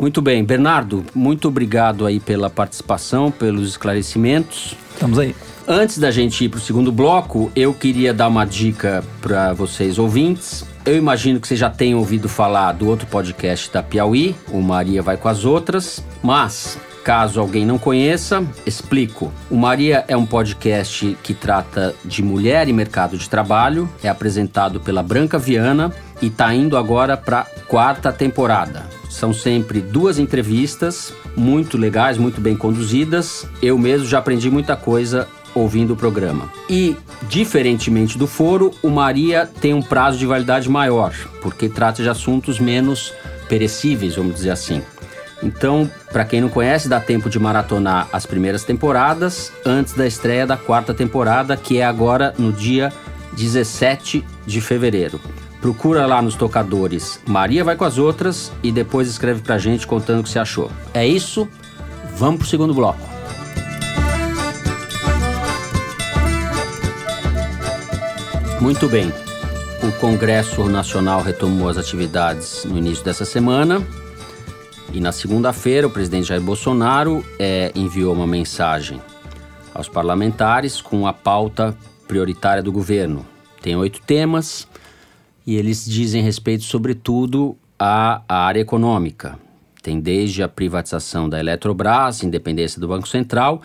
Muito 0.00 0.22
bem, 0.22 0.42
Bernardo, 0.44 1.04
muito 1.14 1.48
obrigado 1.48 2.06
aí 2.06 2.20
pela 2.20 2.48
participação, 2.48 3.30
pelos 3.30 3.68
esclarecimentos. 3.70 4.74
Estamos 4.94 5.18
aí. 5.18 5.34
Antes 5.72 5.98
da 5.98 6.10
gente 6.10 6.44
ir 6.44 6.48
para 6.48 6.58
o 6.58 6.60
segundo 6.60 6.90
bloco, 6.90 7.52
eu 7.54 7.72
queria 7.72 8.12
dar 8.12 8.26
uma 8.26 8.44
dica 8.44 9.04
para 9.22 9.52
vocês 9.52 10.00
ouvintes. 10.00 10.66
Eu 10.84 10.96
imagino 10.96 11.38
que 11.38 11.46
vocês 11.46 11.60
já 11.60 11.70
tenham 11.70 12.00
ouvido 12.00 12.28
falar 12.28 12.72
do 12.72 12.88
outro 12.88 13.06
podcast 13.06 13.72
da 13.72 13.80
Piauí, 13.80 14.34
o 14.48 14.60
Maria 14.60 15.00
Vai 15.00 15.16
com 15.16 15.28
as 15.28 15.44
Outras, 15.44 16.02
mas 16.24 16.76
caso 17.04 17.38
alguém 17.38 17.64
não 17.64 17.78
conheça, 17.78 18.44
explico. 18.66 19.32
O 19.48 19.56
Maria 19.56 20.04
é 20.08 20.16
um 20.16 20.26
podcast 20.26 21.16
que 21.22 21.32
trata 21.32 21.94
de 22.04 22.20
mulher 22.20 22.66
e 22.66 22.72
mercado 22.72 23.16
de 23.16 23.30
trabalho, 23.30 23.88
é 24.02 24.08
apresentado 24.08 24.80
pela 24.80 25.04
Branca 25.04 25.38
Viana 25.38 25.94
e 26.20 26.26
está 26.26 26.52
indo 26.52 26.76
agora 26.76 27.16
para 27.16 27.46
quarta 27.68 28.12
temporada. 28.12 28.86
São 29.08 29.32
sempre 29.32 29.80
duas 29.80 30.18
entrevistas 30.18 31.12
muito 31.36 31.78
legais, 31.78 32.18
muito 32.18 32.40
bem 32.40 32.56
conduzidas. 32.56 33.46
Eu 33.62 33.78
mesmo 33.78 34.06
já 34.06 34.18
aprendi 34.18 34.50
muita 34.50 34.74
coisa 34.74 35.28
ouvindo 35.54 35.94
o 35.94 35.96
programa. 35.96 36.50
E, 36.68 36.96
diferentemente 37.28 38.16
do 38.18 38.26
foro, 38.26 38.72
o 38.82 38.88
Maria 38.88 39.48
tem 39.60 39.74
um 39.74 39.82
prazo 39.82 40.18
de 40.18 40.26
validade 40.26 40.68
maior, 40.68 41.14
porque 41.40 41.68
trata 41.68 42.02
de 42.02 42.08
assuntos 42.08 42.58
menos 42.58 43.12
perecíveis, 43.48 44.16
vamos 44.16 44.34
dizer 44.34 44.50
assim. 44.50 44.82
Então, 45.42 45.90
para 46.12 46.24
quem 46.24 46.40
não 46.40 46.48
conhece, 46.48 46.88
dá 46.88 47.00
tempo 47.00 47.30
de 47.30 47.38
maratonar 47.38 48.08
as 48.12 48.26
primeiras 48.26 48.62
temporadas 48.62 49.52
antes 49.64 49.94
da 49.94 50.06
estreia 50.06 50.46
da 50.46 50.56
quarta 50.56 50.92
temporada, 50.92 51.56
que 51.56 51.78
é 51.78 51.84
agora 51.84 52.34
no 52.38 52.52
dia 52.52 52.92
17 53.32 54.24
de 54.46 54.60
fevereiro. 54.60 55.20
Procura 55.60 56.06
lá 56.06 56.22
nos 56.22 56.34
tocadores 56.34 57.20
Maria 57.26 57.62
vai 57.62 57.76
com 57.76 57.84
as 57.84 57.98
outras 57.98 58.50
e 58.62 58.72
depois 58.72 59.08
escreve 59.08 59.42
pra 59.42 59.58
gente 59.58 59.86
contando 59.86 60.20
o 60.20 60.22
que 60.22 60.30
você 60.30 60.38
achou. 60.38 60.70
É 60.94 61.06
isso, 61.06 61.46
vamos 62.16 62.40
pro 62.40 62.48
segundo 62.48 62.72
bloco. 62.72 63.19
Muito 68.60 68.90
bem. 68.90 69.10
O 69.82 69.90
Congresso 69.98 70.68
Nacional 70.68 71.22
retomou 71.22 71.70
as 71.70 71.78
atividades 71.78 72.66
no 72.66 72.76
início 72.76 73.02
dessa 73.02 73.24
semana. 73.24 73.82
E 74.92 75.00
na 75.00 75.12
segunda-feira, 75.12 75.86
o 75.86 75.90
presidente 75.90 76.28
Jair 76.28 76.42
Bolsonaro 76.42 77.24
eh, 77.38 77.72
enviou 77.74 78.12
uma 78.12 78.26
mensagem 78.26 79.00
aos 79.72 79.88
parlamentares 79.88 80.78
com 80.78 81.06
a 81.06 81.12
pauta 81.12 81.74
prioritária 82.06 82.62
do 82.62 82.70
governo. 82.70 83.26
Tem 83.62 83.74
oito 83.76 84.02
temas 84.02 84.68
e 85.46 85.56
eles 85.56 85.86
dizem 85.86 86.22
respeito, 86.22 86.64
sobretudo, 86.64 87.56
à, 87.78 88.20
à 88.28 88.44
área 88.44 88.60
econômica. 88.60 89.38
Tem 89.82 89.98
desde 89.98 90.42
a 90.42 90.48
privatização 90.48 91.30
da 91.30 91.40
Eletrobras, 91.40 92.22
independência 92.22 92.78
do 92.78 92.86
Banco 92.86 93.08
Central 93.08 93.62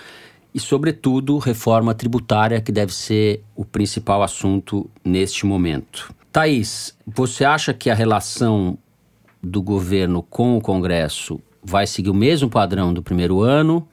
e, 0.56 0.60
sobretudo, 0.62 1.38
reforma 1.38 1.94
tributária, 1.94 2.62
que 2.62 2.72
deve 2.72 2.94
ser 2.94 3.44
o 3.58 3.66
principal 3.66 4.24
assunto 4.24 4.90
neste 5.04 5.46
momento. 5.46 6.16
Thaís, 6.32 6.98
você 7.06 7.44
acha 7.44 7.74
que 7.74 7.90
a 7.90 7.94
relação 7.94 8.78
do 9.44 9.62
governo 9.62 10.24
com 10.24 10.56
o 10.56 10.62
Congresso 10.62 11.42
vai 11.62 11.86
seguir 11.86 12.10
o 12.10 12.14
mesmo 12.14 12.50
padrão 12.50 12.94
do 12.94 13.04
primeiro 13.04 13.42
ano? 13.42 13.86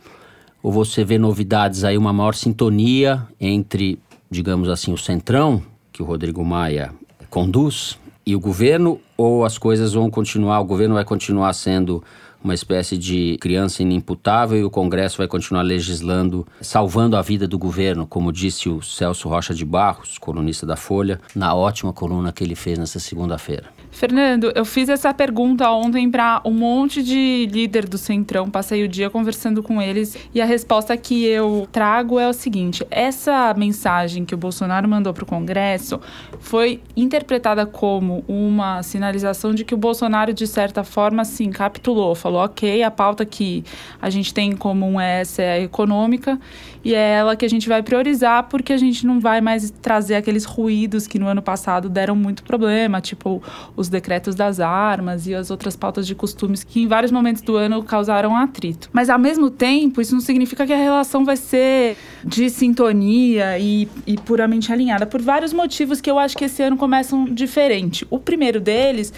Ou 0.63 0.71
você 0.71 1.05
vê 1.05 1.19
novidades 1.19 1.83
aí, 1.83 1.99
uma 1.99 2.13
maior 2.13 2.33
sintonia 2.33 3.27
entre, 3.41 3.99
digamos 4.31 4.69
assim, 4.69 4.93
o 4.93 4.99
centrão, 4.99 5.61
que 5.93 6.01
o 6.01 6.07
Rodrigo 6.07 6.45
Maia 6.45 6.95
conduz, 7.29 7.99
e 8.25 8.37
o 8.37 8.41
governo? 8.41 9.01
Ou 9.17 9.45
as 9.45 9.59
coisas 9.59 9.95
vão 9.95 10.09
continuar, 10.09 10.61
o 10.61 10.65
governo 10.65 10.95
vai 10.95 11.05
continuar 11.05 11.53
sendo 11.55 12.05
uma 12.43 12.55
espécie 12.55 12.99
de 12.99 13.37
criança 13.41 13.83
inimputável 13.83 14.59
e 14.59 14.65
o 14.65 14.71
Congresso 14.71 15.19
vai 15.19 15.27
continuar 15.27 15.63
legislando, 15.63 16.47
salvando 16.61 17.17
a 17.17 17.23
vida 17.23 17.47
do 17.47 17.59
governo, 17.59 18.07
como 18.07 18.33
disse 18.33 18.69
o 18.69 18.83
Celso 18.83 19.29
Rocha 19.29 19.55
de 19.55 19.65
Barros, 19.65 20.19
colunista 20.19 20.67
da 20.67 20.77
Folha, 20.77 21.21
na 21.35 21.55
ótima 21.55 21.93
coluna 21.93 22.33
que 22.33 22.43
ele 22.43 22.55
fez 22.55 22.79
nessa 22.79 22.99
segunda-feira. 22.99 23.67
Fernando, 23.93 24.51
eu 24.55 24.65
fiz 24.65 24.89
essa 24.89 25.13
pergunta 25.13 25.71
ontem 25.71 26.11
para 26.11 26.41
um 26.47 26.51
monte 26.51 27.03
de 27.03 27.47
líder 27.53 27.87
do 27.87 27.99
Centrão, 27.99 28.51
passei 28.51 28.83
o 28.83 28.89
dia 28.89 29.11
conversando 29.11 29.63
com 29.63 29.83
eles 29.83 30.17
e 30.35 30.41
a 30.41 30.47
resposta 30.47 30.97
que 30.97 31.25
eu 31.25 31.69
trago 31.71 32.19
é 32.19 32.27
o 32.27 32.33
seguinte: 32.33 32.87
essa 32.91 33.53
mensagem 33.55 34.25
que 34.25 34.35
o 34.35 34.39
Bolsonaro 34.39 34.89
mandou 34.89 35.13
para 35.13 35.25
o 35.25 35.27
Congresso 35.27 36.01
foi 36.41 36.81
interpretada 36.97 37.67
como 37.67 38.25
uma 38.27 38.83
sinalização 38.83 39.55
de 39.55 39.63
que 39.63 39.75
o 39.75 39.79
Bolsonaro, 39.79 40.33
de 40.33 40.47
certa 40.47 40.83
forma, 40.83 41.23
sim, 41.25 41.51
capitulou, 41.51 42.15
falou: 42.15 42.32
ok, 42.35 42.83
a 42.83 42.91
pauta 42.91 43.25
que 43.25 43.65
a 44.01 44.11
gente 44.11 44.33
tem 44.33 44.51
em 44.51 44.57
comum 44.57 45.01
é 45.01 45.21
essa, 45.21 45.43
é 45.43 45.63
econômica, 45.63 46.39
e 46.85 46.95
é 46.95 47.13
ela 47.15 47.37
que 47.37 47.45
a 47.45 47.49
gente 47.49 47.69
vai 47.69 47.83
priorizar 47.83 48.49
porque 48.49 48.73
a 48.73 48.77
gente 48.77 49.07
não 49.07 49.21
vai 49.21 49.41
mais 49.41 49.71
trazer 49.71 50.17
aqueles 50.17 50.45
ruídos 50.45 51.07
que 51.07 51.19
no 51.19 51.27
ano 51.27 51.41
passado 51.41 51.89
deram 51.89 52.17
muito 52.17 52.43
problema, 52.43 53.01
tipo 53.01 53.43
os 53.77 53.89
decretos 53.89 54.35
das 54.35 54.59
armas 54.59 55.27
e 55.27 55.35
as 55.35 55.51
outras 55.51 55.77
pautas 55.77 56.07
de 56.07 56.15
costumes 56.15 56.65
que 56.65 56.83
em 56.83 56.87
vários 56.87 57.13
momentos 57.13 57.43
do 57.43 57.57
ano 57.57 57.83
causaram 57.83 58.37
atrito. 58.37 58.91
Mas 58.93 59.09
ao 59.09 59.19
mesmo 59.19 59.51
tempo, 59.51 60.01
isso 60.01 60.15
não 60.15 60.21
significa 60.21 60.67
que 60.67 60.73
a 60.73 60.77
relação 60.77 61.25
vai 61.25 61.37
ser 61.37 61.97
de 62.25 62.51
sintonia 62.51 63.59
e, 63.59 63.89
e 64.07 64.17
puramente 64.17 64.73
alinhada 64.73 65.07
por 65.07 65.23
vários 65.23 65.53
motivos 65.53 66.01
que 66.01 66.11
eu 66.11 66.19
acho 66.19 66.37
que 66.37 66.45
esse 66.45 66.63
ano 66.63 66.77
começam 66.77 67.25
diferente. 67.25 68.07
O 68.11 68.19
primeiro 68.19 68.61
deles 68.61 69.13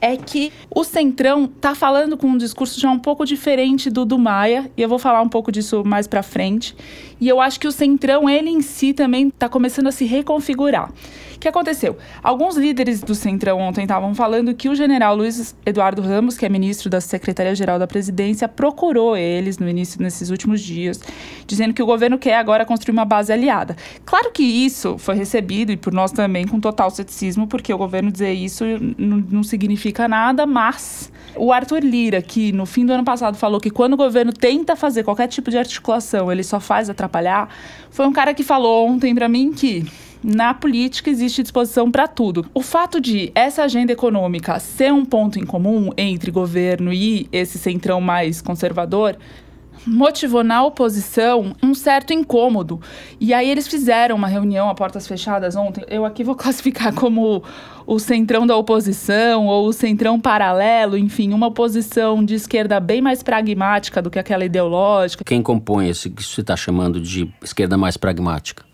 é 0.00 0.16
que 0.16 0.52
o 0.74 0.84
Centrão 0.84 1.46
tá 1.46 1.74
falando 1.74 2.16
com 2.16 2.26
um 2.26 2.36
discurso 2.36 2.80
já 2.80 2.90
um 2.90 2.98
pouco 2.98 3.24
diferente 3.24 3.90
do 3.90 4.04
do 4.04 4.18
Maia, 4.18 4.70
e 4.76 4.82
eu 4.82 4.88
vou 4.88 4.98
falar 4.98 5.22
um 5.22 5.28
pouco 5.28 5.52
disso 5.52 5.82
mais 5.84 6.06
para 6.06 6.22
frente. 6.22 6.74
E 7.20 7.28
eu 7.28 7.40
acho 7.40 7.60
que 7.60 7.68
o 7.68 7.72
Centrão, 7.72 8.28
ele 8.28 8.50
em 8.50 8.60
si 8.60 8.92
também 8.92 9.30
tá 9.30 9.48
começando 9.48 9.88
a 9.88 9.92
se 9.92 10.04
reconfigurar. 10.04 10.90
Que 11.40 11.48
aconteceu? 11.48 11.96
Alguns 12.22 12.54
líderes 12.54 13.00
do 13.00 13.14
Centrão 13.14 13.58
ontem 13.60 13.84
estavam 13.84 14.14
falando 14.14 14.54
que 14.54 14.68
o 14.68 14.74
general 14.74 15.16
Luiz 15.16 15.56
Eduardo 15.64 16.02
Ramos, 16.02 16.36
que 16.36 16.44
é 16.44 16.50
ministro 16.50 16.90
da 16.90 17.00
Secretaria-Geral 17.00 17.78
da 17.78 17.86
Presidência, 17.86 18.46
procurou 18.46 19.16
eles 19.16 19.56
no 19.56 19.66
início, 19.66 20.02
nesses 20.02 20.28
últimos 20.28 20.60
dias, 20.60 21.00
dizendo 21.46 21.72
que 21.72 21.82
o 21.82 21.86
governo 21.86 22.18
quer 22.18 22.36
agora 22.36 22.66
construir 22.66 22.92
uma 22.92 23.06
base 23.06 23.32
aliada. 23.32 23.74
Claro 24.04 24.30
que 24.32 24.42
isso 24.42 24.98
foi 24.98 25.14
recebido, 25.14 25.72
e 25.72 25.78
por 25.78 25.94
nós 25.94 26.12
também, 26.12 26.46
com 26.46 26.60
total 26.60 26.90
ceticismo, 26.90 27.46
porque 27.46 27.72
o 27.72 27.78
governo 27.78 28.12
dizer 28.12 28.34
isso 28.34 28.62
não, 28.98 29.42
significa 29.42 30.06
nada, 30.06 30.44
mas 30.44 31.10
o 31.34 31.54
Arthur 31.54 31.82
Lira, 31.82 32.20
que 32.20 32.52
no 32.52 32.66
fim 32.66 32.84
do 32.84 32.92
ano 32.92 33.04
passado 33.04 33.38
falou 33.38 33.58
que 33.58 33.70
quando 33.70 33.94
o 33.94 33.96
governo 33.96 34.30
tenta 34.30 34.76
fazer 34.76 35.04
qualquer 35.04 35.26
tipo 35.26 35.50
de 35.50 35.56
articulação, 35.56 36.30
ele 36.30 36.42
só 36.42 36.60
faz 36.60 36.90
atrapalhar, 36.90 37.48
foi 37.90 38.06
um 38.06 38.12
cara 38.12 38.34
que 38.34 38.42
falou 38.42 38.86
ontem 38.86 39.14
para 39.14 39.26
mim 39.26 39.54
que 39.54 39.86
na 40.22 40.52
política 40.52 41.10
existe 41.10 41.42
disposição 41.42 41.90
para 41.90 42.06
tudo. 42.06 42.46
O 42.52 42.62
fato 42.62 43.00
de 43.00 43.32
essa 43.34 43.62
agenda 43.62 43.92
econômica 43.92 44.58
ser 44.58 44.92
um 44.92 45.04
ponto 45.04 45.38
em 45.38 45.46
comum 45.46 45.90
entre 45.96 46.30
governo 46.30 46.92
e 46.92 47.28
esse 47.32 47.58
centrão 47.58 48.00
mais 48.00 48.42
conservador 48.42 49.16
motivou 49.86 50.44
na 50.44 50.62
oposição 50.62 51.54
um 51.62 51.74
certo 51.74 52.12
incômodo. 52.12 52.80
E 53.18 53.32
aí 53.32 53.48
eles 53.48 53.66
fizeram 53.66 54.16
uma 54.16 54.28
reunião 54.28 54.68
a 54.68 54.74
portas 54.74 55.06
fechadas 55.06 55.56
ontem. 55.56 55.84
Eu 55.88 56.04
aqui 56.04 56.22
vou 56.22 56.34
classificar 56.36 56.92
como 56.94 57.42
o 57.86 57.98
centrão 57.98 58.46
da 58.46 58.56
oposição 58.56 59.46
ou 59.46 59.68
o 59.68 59.72
centrão 59.72 60.20
paralelo, 60.20 60.96
enfim, 60.96 61.32
uma 61.32 61.46
oposição 61.46 62.24
de 62.24 62.34
esquerda 62.34 62.78
bem 62.78 63.00
mais 63.00 63.22
pragmática 63.22 64.02
do 64.02 64.10
que 64.10 64.18
aquela 64.18 64.44
ideológica. 64.44 65.24
Quem 65.24 65.42
compõe 65.42 65.88
esse 65.88 66.10
que 66.10 66.22
você 66.22 66.40
está 66.40 66.56
chamando 66.56 67.00
de 67.00 67.32
esquerda 67.42 67.76
mais 67.76 67.96
pragmática? 67.96 68.68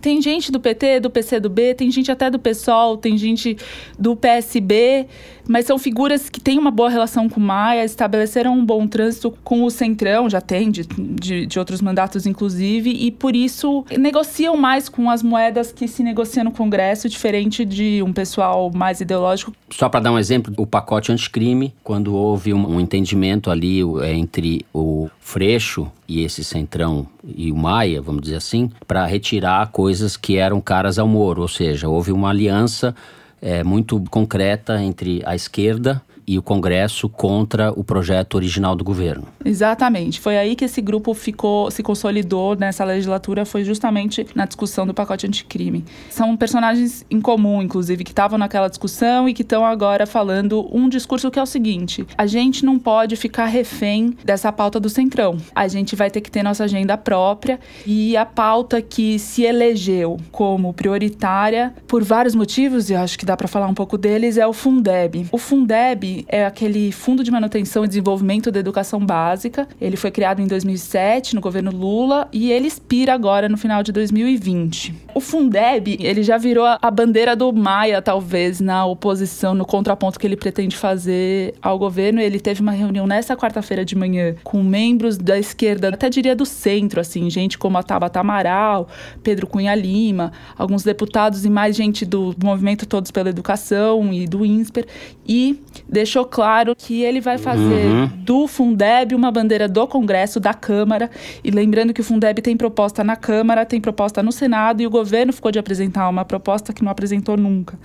Tem 0.00 0.20
gente 0.20 0.52
do 0.52 0.60
PT, 0.60 1.00
do 1.00 1.10
PCdoB, 1.10 1.74
tem 1.74 1.90
gente 1.90 2.10
até 2.10 2.30
do 2.30 2.38
PSOL, 2.38 2.96
tem 2.96 3.16
gente 3.16 3.56
do 3.98 4.16
PSB 4.16 5.06
mas 5.50 5.66
são 5.66 5.80
figuras 5.80 6.30
que 6.30 6.40
têm 6.40 6.60
uma 6.60 6.70
boa 6.70 6.88
relação 6.88 7.28
com 7.28 7.40
o 7.40 7.42
Maia, 7.42 7.84
estabeleceram 7.84 8.56
um 8.56 8.64
bom 8.64 8.86
trânsito 8.86 9.34
com 9.42 9.64
o 9.64 9.70
Centrão, 9.70 10.30
já 10.30 10.40
tem, 10.40 10.70
de, 10.70 10.86
de, 10.86 11.44
de, 11.44 11.58
outros 11.58 11.80
mandatos 11.80 12.24
inclusive, 12.24 12.88
e 12.88 13.10
por 13.10 13.34
isso 13.34 13.84
negociam 13.98 14.56
mais 14.56 14.88
com 14.88 15.10
as 15.10 15.24
moedas 15.24 15.72
que 15.72 15.88
se 15.88 16.04
negocia 16.04 16.44
no 16.44 16.52
Congresso, 16.52 17.08
diferente 17.08 17.64
de 17.64 18.00
um 18.00 18.12
pessoal 18.12 18.70
mais 18.72 19.00
ideológico. 19.00 19.52
Só 19.70 19.88
para 19.88 19.98
dar 19.98 20.12
um 20.12 20.18
exemplo, 20.20 20.54
o 20.56 20.64
pacote 20.64 21.10
anticrime, 21.10 21.74
quando 21.82 22.14
houve 22.14 22.54
um, 22.54 22.76
um 22.76 22.80
entendimento 22.80 23.50
ali 23.50 23.80
é, 24.02 24.12
entre 24.12 24.64
o 24.72 25.10
Freixo 25.18 25.90
e 26.06 26.22
esse 26.22 26.44
Centrão 26.44 27.08
e 27.24 27.50
o 27.50 27.56
Maia, 27.56 28.00
vamos 28.00 28.22
dizer 28.22 28.36
assim, 28.36 28.70
para 28.86 29.04
retirar 29.04 29.70
coisas 29.80 30.14
que 30.14 30.36
eram 30.36 30.60
caras 30.60 30.98
ao 30.98 31.08
Moro, 31.08 31.40
ou 31.40 31.48
seja, 31.48 31.88
houve 31.88 32.12
uma 32.12 32.28
aliança 32.28 32.94
é, 33.40 33.64
muito 33.64 33.98
concreta 34.10 34.78
entre 34.82 35.22
a 35.24 35.34
esquerda 35.34 36.02
e 36.30 36.38
o 36.38 36.42
Congresso 36.42 37.08
contra 37.08 37.72
o 37.72 37.82
projeto 37.82 38.36
original 38.36 38.76
do 38.76 38.84
governo. 38.84 39.26
Exatamente. 39.44 40.20
Foi 40.20 40.38
aí 40.38 40.54
que 40.54 40.64
esse 40.64 40.80
grupo 40.80 41.12
ficou, 41.12 41.72
se 41.72 41.82
consolidou 41.82 42.54
nessa 42.54 42.84
legislatura, 42.84 43.44
foi 43.44 43.64
justamente 43.64 44.24
na 44.32 44.46
discussão 44.46 44.86
do 44.86 44.94
pacote 44.94 45.26
anticrime. 45.26 45.84
São 46.08 46.36
personagens 46.36 47.04
em 47.10 47.20
comum, 47.20 47.60
inclusive, 47.60 48.04
que 48.04 48.12
estavam 48.12 48.38
naquela 48.38 48.68
discussão 48.68 49.28
e 49.28 49.34
que 49.34 49.42
estão 49.42 49.66
agora 49.66 50.06
falando 50.06 50.68
um 50.72 50.88
discurso 50.88 51.32
que 51.32 51.38
é 51.38 51.42
o 51.42 51.46
seguinte: 51.46 52.06
a 52.16 52.28
gente 52.28 52.64
não 52.64 52.78
pode 52.78 53.16
ficar 53.16 53.46
refém 53.46 54.16
dessa 54.24 54.52
pauta 54.52 54.78
do 54.78 54.88
Centrão. 54.88 55.36
A 55.52 55.66
gente 55.66 55.96
vai 55.96 56.12
ter 56.12 56.20
que 56.20 56.30
ter 56.30 56.44
nossa 56.44 56.62
agenda 56.62 56.96
própria 56.96 57.58
e 57.84 58.16
a 58.16 58.24
pauta 58.24 58.80
que 58.80 59.18
se 59.18 59.42
elegeu 59.42 60.16
como 60.30 60.72
prioritária 60.72 61.74
por 61.88 62.04
vários 62.04 62.36
motivos, 62.36 62.88
e 62.88 62.94
acho 62.94 63.18
que 63.18 63.26
dá 63.26 63.36
para 63.36 63.48
falar 63.48 63.66
um 63.66 63.74
pouco 63.74 63.98
deles, 63.98 64.38
é 64.38 64.46
o 64.46 64.52
Fundeb. 64.52 65.26
O 65.32 65.38
Fundeb 65.38 66.19
é 66.28 66.44
aquele 66.44 66.92
Fundo 66.92 67.22
de 67.22 67.30
Manutenção 67.30 67.84
e 67.84 67.88
Desenvolvimento 67.88 68.50
da 68.50 68.60
Educação 68.60 69.04
Básica. 69.04 69.68
Ele 69.80 69.96
foi 69.96 70.10
criado 70.10 70.40
em 70.40 70.46
2007 70.46 71.34
no 71.34 71.40
governo 71.40 71.70
Lula 71.70 72.28
e 72.32 72.50
ele 72.50 72.66
expira 72.66 73.14
agora 73.14 73.48
no 73.48 73.56
final 73.56 73.82
de 73.82 73.92
2020. 73.92 74.94
O 75.14 75.20
Fundeb, 75.20 75.98
ele 76.00 76.22
já 76.22 76.38
virou 76.38 76.64
a 76.64 76.90
bandeira 76.90 77.34
do 77.36 77.52
Maia, 77.52 78.00
talvez, 78.00 78.60
na 78.60 78.86
oposição, 78.86 79.54
no 79.54 79.64
contraponto 79.64 80.18
que 80.18 80.26
ele 80.26 80.36
pretende 80.36 80.76
fazer 80.76 81.54
ao 81.60 81.78
governo. 81.78 82.20
Ele 82.20 82.40
teve 82.40 82.60
uma 82.60 82.72
reunião 82.72 83.06
nessa 83.06 83.36
quarta-feira 83.36 83.84
de 83.84 83.96
manhã 83.96 84.34
com 84.42 84.62
membros 84.62 85.18
da 85.18 85.38
esquerda, 85.38 85.88
até 85.88 86.08
diria 86.08 86.34
do 86.34 86.46
centro, 86.46 87.00
assim, 87.00 87.28
gente 87.30 87.58
como 87.58 87.76
a 87.78 87.82
Tabata 87.82 88.20
Amaral, 88.20 88.88
Pedro 89.22 89.46
Cunha 89.46 89.74
Lima, 89.74 90.32
alguns 90.56 90.82
deputados 90.82 91.44
e 91.44 91.50
mais 91.50 91.76
gente 91.76 92.04
do 92.04 92.34
movimento 92.42 92.86
Todos 92.86 93.10
pela 93.10 93.28
Educação 93.28 94.12
e 94.12 94.26
do 94.26 94.44
INSPER. 94.44 94.86
E 95.26 95.60
deixou 95.88 96.09
claro 96.24 96.74
que 96.76 97.02
ele 97.02 97.20
vai 97.20 97.38
fazer 97.38 97.86
uhum. 97.86 98.06
do 98.18 98.46
Fundeb 98.46 99.14
uma 99.14 99.30
bandeira 99.30 99.68
do 99.68 99.86
Congresso, 99.86 100.40
da 100.40 100.52
Câmara. 100.52 101.10
E 101.42 101.50
lembrando 101.50 101.92
que 101.92 102.00
o 102.00 102.04
Fundeb 102.04 102.40
tem 102.42 102.56
proposta 102.56 103.04
na 103.04 103.16
Câmara, 103.16 103.64
tem 103.64 103.80
proposta 103.80 104.22
no 104.22 104.32
Senado, 104.32 104.82
e 104.82 104.86
o 104.86 104.90
governo 104.90 105.32
ficou 105.32 105.50
de 105.50 105.58
apresentar 105.58 106.08
uma 106.08 106.24
proposta 106.24 106.72
que 106.72 106.82
não 106.82 106.90
apresentou 106.90 107.36
nunca. 107.36 107.78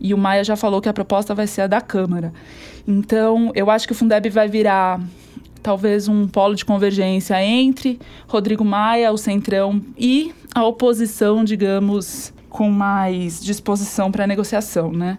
E 0.00 0.12
o 0.12 0.18
Maia 0.18 0.44
já 0.44 0.56
falou 0.56 0.80
que 0.80 0.88
a 0.88 0.92
proposta 0.92 1.34
vai 1.34 1.46
ser 1.46 1.62
a 1.62 1.66
da 1.66 1.80
Câmara. 1.80 2.32
Então, 2.86 3.52
eu 3.54 3.70
acho 3.70 3.86
que 3.86 3.92
o 3.92 3.96
Fundeb 3.96 4.28
vai 4.30 4.48
virar 4.48 5.00
talvez 5.62 6.08
um 6.08 6.26
polo 6.26 6.54
de 6.54 6.64
convergência 6.64 7.42
entre 7.42 7.98
Rodrigo 8.26 8.64
Maia, 8.64 9.12
o 9.12 9.16
Centrão 9.16 9.80
e 9.96 10.34
a 10.54 10.64
oposição, 10.64 11.44
digamos, 11.44 12.34
com 12.50 12.68
mais 12.70 13.40
disposição 13.40 14.10
para 14.10 14.26
negociação, 14.26 14.92
né? 14.92 15.18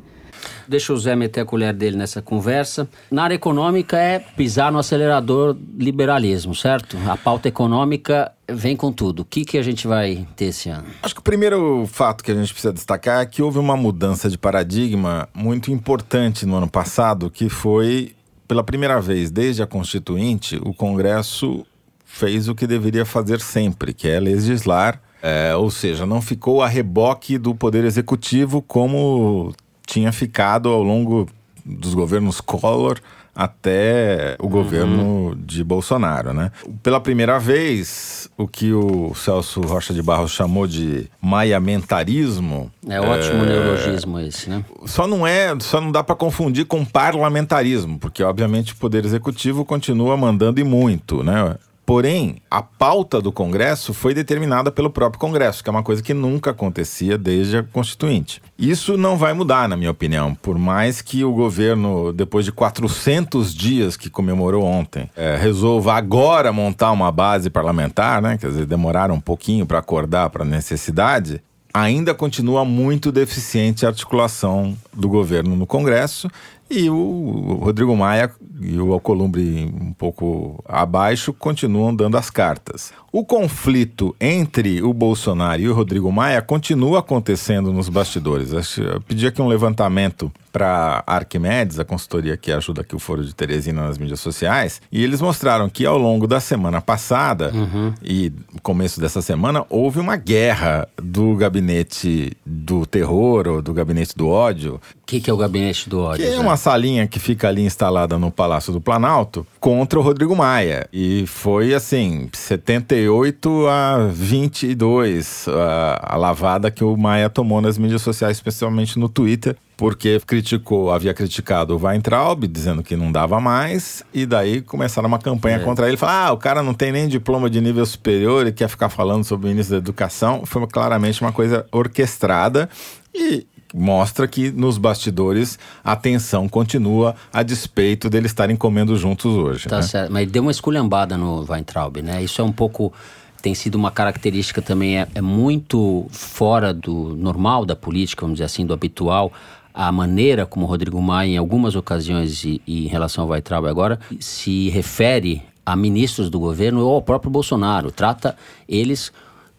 Deixa 0.68 0.94
o 0.94 0.98
Zé 0.98 1.16
meter 1.16 1.42
a 1.42 1.46
colher 1.46 1.74
dele 1.74 1.98
nessa 1.98 2.22
conversa. 2.22 2.88
Na 3.12 3.24
área 3.24 3.36
econômica 3.36 3.98
é 3.98 4.20
pisar 4.20 4.72
no 4.72 4.80
acelerador 4.80 5.56
liberalismo, 5.78 6.56
certo? 6.56 6.98
A 7.08 7.18
pauta 7.18 7.48
econômica 7.48 8.32
vem 8.50 8.76
com 8.76 8.92
tudo. 8.92 9.22
O 9.22 9.26
que, 9.26 9.46
que 9.46 9.58
a 9.58 9.62
gente 9.62 9.88
vai 9.88 10.28
ter 10.36 10.46
esse 10.46 10.70
ano? 10.70 10.86
Acho 11.02 11.14
que 11.14 11.22
o 11.22 11.24
primeiro 11.24 11.86
fato 11.88 12.24
que 12.24 12.32
a 12.32 12.36
gente 12.36 12.52
precisa 12.52 12.74
destacar 12.74 13.22
é 13.22 13.26
que 13.26 13.42
houve 13.42 13.60
uma 13.60 13.76
mudança 13.76 14.30
de 14.30 14.38
paradigma 14.38 15.28
muito 15.34 15.72
importante 15.72 16.46
no 16.46 16.56
ano 16.56 16.70
passado, 16.70 17.30
que 17.30 17.50
foi, 17.50 18.16
pela 18.48 18.64
primeira 18.64 19.00
vez 19.02 19.32
desde 19.32 19.62
a 19.62 19.68
Constituinte, 19.68 20.60
o 20.64 20.74
Congresso 20.74 21.66
fez 22.06 22.48
o 22.48 22.54
que 22.54 22.68
deveria 22.68 23.06
fazer 23.06 23.42
sempre, 23.42 23.94
que 23.94 24.08
é 24.08 24.20
legislar. 24.20 25.02
É, 25.22 25.56
ou 25.56 25.72
seja, 25.72 26.06
não 26.06 26.22
ficou 26.22 26.62
a 26.62 26.68
reboque 26.68 27.38
do 27.38 27.56
Poder 27.56 27.86
Executivo 27.86 28.62
como 28.62 29.54
tinha 29.86 30.12
ficado 30.12 30.70
ao 30.70 30.84
longo 30.84 31.28
dos 31.66 31.94
governos 31.94 32.42
Collor 32.42 33.00
até 33.36 34.36
o 34.40 34.44
uhum. 34.44 34.50
governo 34.50 35.36
de 35.36 35.64
Bolsonaro, 35.64 36.34
né? 36.34 36.52
Pela 36.84 37.00
primeira 37.00 37.40
vez, 37.40 38.30
o 38.38 38.48
que 38.48 38.72
o 38.72 39.14
Celso 39.16 39.62
Rocha 39.62 39.94
de 39.94 40.04
Barros 40.04 40.32
chamou 40.32 40.68
de 40.68 41.10
maiamentarismo... 41.20 42.72
É 42.88 43.02
ótimo 43.02 43.44
é... 43.44 43.48
neologismo 43.48 44.20
esse, 44.20 44.50
né? 44.50 44.64
Só 44.86 45.08
não 45.08 45.26
é, 45.26 45.56
só 45.60 45.82
não 45.82 45.92
dá 45.92 46.04
para 46.04 46.16
confundir 46.16 46.66
com 46.66 46.86
parlamentarismo, 46.86 47.98
porque 47.98 48.24
obviamente 48.24 48.74
o 48.74 48.76
Poder 48.76 49.04
Executivo 49.04 49.66
continua 49.66 50.16
mandando 50.16 50.60
e 50.60 50.64
muito, 50.64 51.24
né? 51.24 51.56
Porém, 51.86 52.38
a 52.50 52.62
pauta 52.62 53.22
do 53.22 53.32
Congresso 53.32 53.94
foi 53.94 54.14
determinada 54.14 54.72
pelo 54.72 54.90
próprio 54.90 55.20
Congresso, 55.20 55.62
que 55.62 55.70
é 55.70 55.72
uma 55.72 55.84
coisa 55.84 56.02
que 56.02 56.14
nunca 56.14 56.52
acontecia 56.52 57.18
desde 57.18 57.58
a 57.58 57.64
Constituinte. 57.64 58.42
Isso 58.58 58.96
não 58.98 59.18
vai 59.18 59.34
mudar, 59.34 59.68
na 59.68 59.76
minha 59.76 59.92
opinião, 59.92 60.34
por 60.34 60.58
mais 60.58 61.02
que 61.02 61.26
o 61.26 61.34
governo, 61.34 62.14
depois 62.14 62.46
de 62.46 62.54
400 62.54 63.54
dias 63.54 63.98
que 63.98 64.10
comemorou 64.10 64.64
ontem, 64.64 65.10
é, 65.16 65.36
resolva 65.36 65.94
agora 65.94 66.54
montar 66.54 66.92
uma 66.92 67.12
base 67.12 67.50
parlamentar, 67.50 68.22
né? 68.22 68.38
Quer 68.38 68.48
dizer, 68.48 68.66
demoraram 68.66 69.16
um 69.16 69.22
pouquinho 69.22 69.66
para 69.66 69.80
acordar 69.80 70.30
para 70.30 70.44
a 70.44 70.48
necessidade 70.48 71.42
ainda 71.74 72.14
continua 72.14 72.64
muito 72.64 73.12
deficiente 73.12 73.84
a 73.84 73.90
articulação 73.90 74.78
do 74.94 75.10
governo 75.10 75.56
no 75.56 75.66
Congresso 75.66 76.30
e 76.70 76.90
o 76.90 77.60
Rodrigo 77.62 77.96
Maia 77.96 78.32
e 78.62 78.80
o 78.80 78.94
Alcolumbre 78.94 79.66
um 79.66 79.94
pouco 79.94 80.64
abaixo 80.68 81.34
continuam 81.34 81.96
dando 81.96 82.18
as 82.18 82.30
cartas. 82.30 82.94
O 83.12 83.24
conflito 83.24 84.16
entre 84.20 84.82
o 84.82 84.94
Bolsonaro 84.94 85.62
e 85.62 85.70
o 85.70 85.74
Rodrigo 85.74 86.12
Maia 86.12 86.42
continua 86.42 87.00
acontecendo 87.00 87.72
nos 87.72 87.90
bastidores. 87.90 88.52
Eu 88.78 89.02
pedi 89.02 89.28
aqui 89.28 89.42
um 89.42 89.48
levantamento 89.48 90.32
para 90.52 91.04
a 91.06 91.16
Arquimedes, 91.16 91.80
a 91.80 91.86
consultoria 91.86 92.38
que 92.38 92.52
ajuda 92.52 92.82
aqui 92.82 92.96
o 92.96 93.00
Foro 93.00 93.24
de 93.24 93.34
Teresina 93.34 93.88
nas 93.88 93.98
mídias 93.98 94.20
sociais, 94.20 94.82
e 94.92 95.04
eles 95.04 95.20
mostraram 95.20 95.68
que 95.68 95.86
ao 95.86 95.98
longo 95.98 96.28
da 96.28 96.40
semana 96.40 96.80
passada 96.80 97.52
uhum. 97.54 97.94
e 98.04 98.32
começo 98.62 99.00
dessa 99.00 99.22
semana 99.22 99.66
houve 99.70 100.00
uma 100.00 100.16
guerra 100.16 100.88
do 101.02 101.36
gabinete 101.36 102.38
do 102.46 102.86
terror 102.86 103.48
ou 103.48 103.62
do 103.62 103.74
gabinete 103.74 104.16
do 104.16 104.28
ódio. 104.30 104.76
O 104.76 105.06
que, 105.06 105.20
que, 105.20 105.30
é 105.30 105.34
o 105.34 105.38
gabinete 105.38 105.90
do 105.90 106.02
ódio? 106.02 106.26
Que 106.26 106.32
é 106.32 106.40
uma 106.40 106.53
salinha 106.58 107.08
que 107.08 107.20
fica 107.20 107.48
ali 107.48 107.64
instalada 107.64 108.18
no 108.18 108.32
Palácio 108.32 108.72
do 108.74 108.82
Planalto 108.82 109.46
contra 109.60 110.00
o 110.00 110.02
Rodrigo 110.02 110.36
Maia. 110.36 110.88
E 110.92 111.26
foi 111.28 111.74
assim, 111.74 112.30
78 112.32 113.68
a 113.68 114.08
22 114.12 115.48
a, 115.48 116.14
a 116.14 116.18
lavada 116.18 116.72
que 116.72 116.84
o 116.84 116.96
Maia 116.98 117.30
tomou 117.30 117.62
nas 117.62 117.78
mídias 117.78 118.02
sociais, 118.02 118.38
especialmente 118.38 119.00
no 119.00 119.10
Twitter, 119.10 119.56
porque 119.78 120.22
criticou, 120.26 120.92
havia 120.92 121.14
criticado 121.14 121.76
o 121.76 121.84
Weintraub, 121.84 122.48
dizendo 122.48 122.84
que 122.84 122.96
não 122.96 123.12
dava 123.12 123.40
mais, 123.40 124.04
e 124.14 124.26
daí 124.26 124.62
começaram 124.62 125.08
uma 125.08 125.20
campanha 125.20 125.58
é. 125.58 125.60
contra 125.60 125.88
ele, 125.88 125.98
falar, 125.98 126.28
ah, 126.28 126.32
o 126.32 126.38
cara 126.38 126.62
não 126.62 126.74
tem 126.74 126.92
nem 126.92 127.08
diploma 127.08 127.50
de 127.50 127.60
nível 127.60 127.86
superior 127.86 128.48
e 128.48 128.52
quer 128.52 128.68
ficar 128.68 128.90
falando 128.90 129.24
sobre 129.24 129.48
o 129.48 129.50
ministro 129.50 129.76
da 129.76 129.80
educação. 129.80 130.46
Foi 130.46 130.66
claramente 130.68 131.22
uma 131.22 131.32
coisa 131.32 131.66
orquestrada 131.72 132.70
e 133.14 133.46
mostra 133.74 134.28
que 134.28 134.52
nos 134.52 134.78
bastidores 134.78 135.58
a 135.84 135.96
tensão 135.96 136.48
continua 136.48 137.16
a 137.32 137.42
despeito 137.42 138.10
deles 138.10 138.32
estarem 138.32 138.56
comendo 138.56 138.96
juntos 138.96 139.34
hoje. 139.34 139.68
Tá 139.68 139.78
né? 139.78 139.82
certo, 139.82 140.12
mas 140.12 140.30
deu 140.30 140.44
uma 140.44 140.52
esculhambada 140.52 141.18
no 141.18 141.44
Weintraub, 141.50 141.98
né? 142.02 142.24
Isso 142.24 142.42
é 142.42 142.44
um 142.44 142.52
pouco 142.52 142.94
tem 143.42 143.54
sido 143.54 143.76
uma 143.76 143.92
característica 143.92 144.62
também 144.62 145.00
é, 145.00 145.08
é 145.14 145.22
muito 145.22 146.06
fora 146.12 146.74
do 146.74 147.14
normal 147.18 147.66
da 147.66 147.76
política, 147.76 148.22
vamos 148.22 148.36
dizer 148.36 148.46
assim, 148.46 148.66
do 148.66 148.74
habitual 148.74 149.34
a 149.74 149.92
maneira 149.92 150.46
como 150.46 150.66
o 150.66 150.70
Rodrigo 150.70 151.02
Maia, 151.02 151.32
em 151.32 151.38
algumas 151.38 151.76
ocasiões 151.76 152.44
e, 152.44 152.62
e 152.68 152.86
em 152.86 152.88
relação 152.88 153.24
ao 153.24 153.32
Weintraub 153.32 153.66
agora, 153.66 154.00
se 154.20 154.70
refere 154.70 155.42
a 155.66 155.76
ministros 155.76 156.30
do 156.30 156.40
governo 156.40 156.86
ou 156.86 156.96
ao 156.96 157.02
próprio 157.02 157.32
Bolsonaro. 157.32 157.92
Trata 157.92 158.36
eles, 158.70 159.12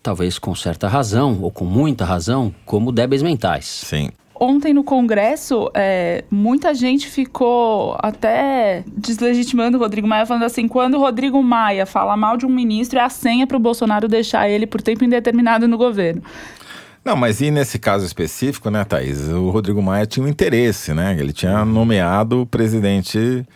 talvez 0.04 0.38
com 0.38 0.54
certa 0.54 0.86
razão 0.86 1.38
ou 1.40 1.50
com 1.50 1.64
muita 1.64 2.04
razão, 2.04 2.54
como 2.66 2.92
débeis 2.92 3.22
mentais. 3.22 3.64
Sim. 3.64 4.10
Ontem 4.38 4.74
no 4.74 4.84
Congresso, 4.84 5.70
é, 5.72 6.24
muita 6.30 6.74
gente 6.74 7.08
ficou 7.08 7.96
até 8.00 8.84
deslegitimando 8.86 9.78
o 9.78 9.80
Rodrigo 9.80 10.06
Maia, 10.06 10.26
falando 10.26 10.42
assim: 10.42 10.68
quando 10.68 10.94
o 10.94 11.00
Rodrigo 11.00 11.42
Maia 11.42 11.86
fala 11.86 12.16
mal 12.16 12.36
de 12.36 12.44
um 12.44 12.50
ministro, 12.50 12.98
é 12.98 13.02
a 13.02 13.08
senha 13.08 13.46
para 13.46 13.56
o 13.56 13.60
Bolsonaro 13.60 14.06
deixar 14.06 14.48
ele 14.48 14.66
por 14.66 14.82
tempo 14.82 15.04
indeterminado 15.04 15.66
no 15.66 15.78
governo. 15.78 16.22
Não, 17.04 17.16
mas 17.16 17.40
e 17.40 17.50
nesse 17.50 17.78
caso 17.78 18.04
específico, 18.04 18.70
né, 18.70 18.84
Thaís? 18.84 19.28
O 19.28 19.50
Rodrigo 19.50 19.82
Maia 19.82 20.06
tinha 20.06 20.24
um 20.24 20.28
interesse, 20.28 20.92
né? 20.92 21.16
Ele 21.18 21.32
tinha 21.32 21.64
nomeado 21.64 22.42
o 22.42 22.46
presidente 22.46 23.46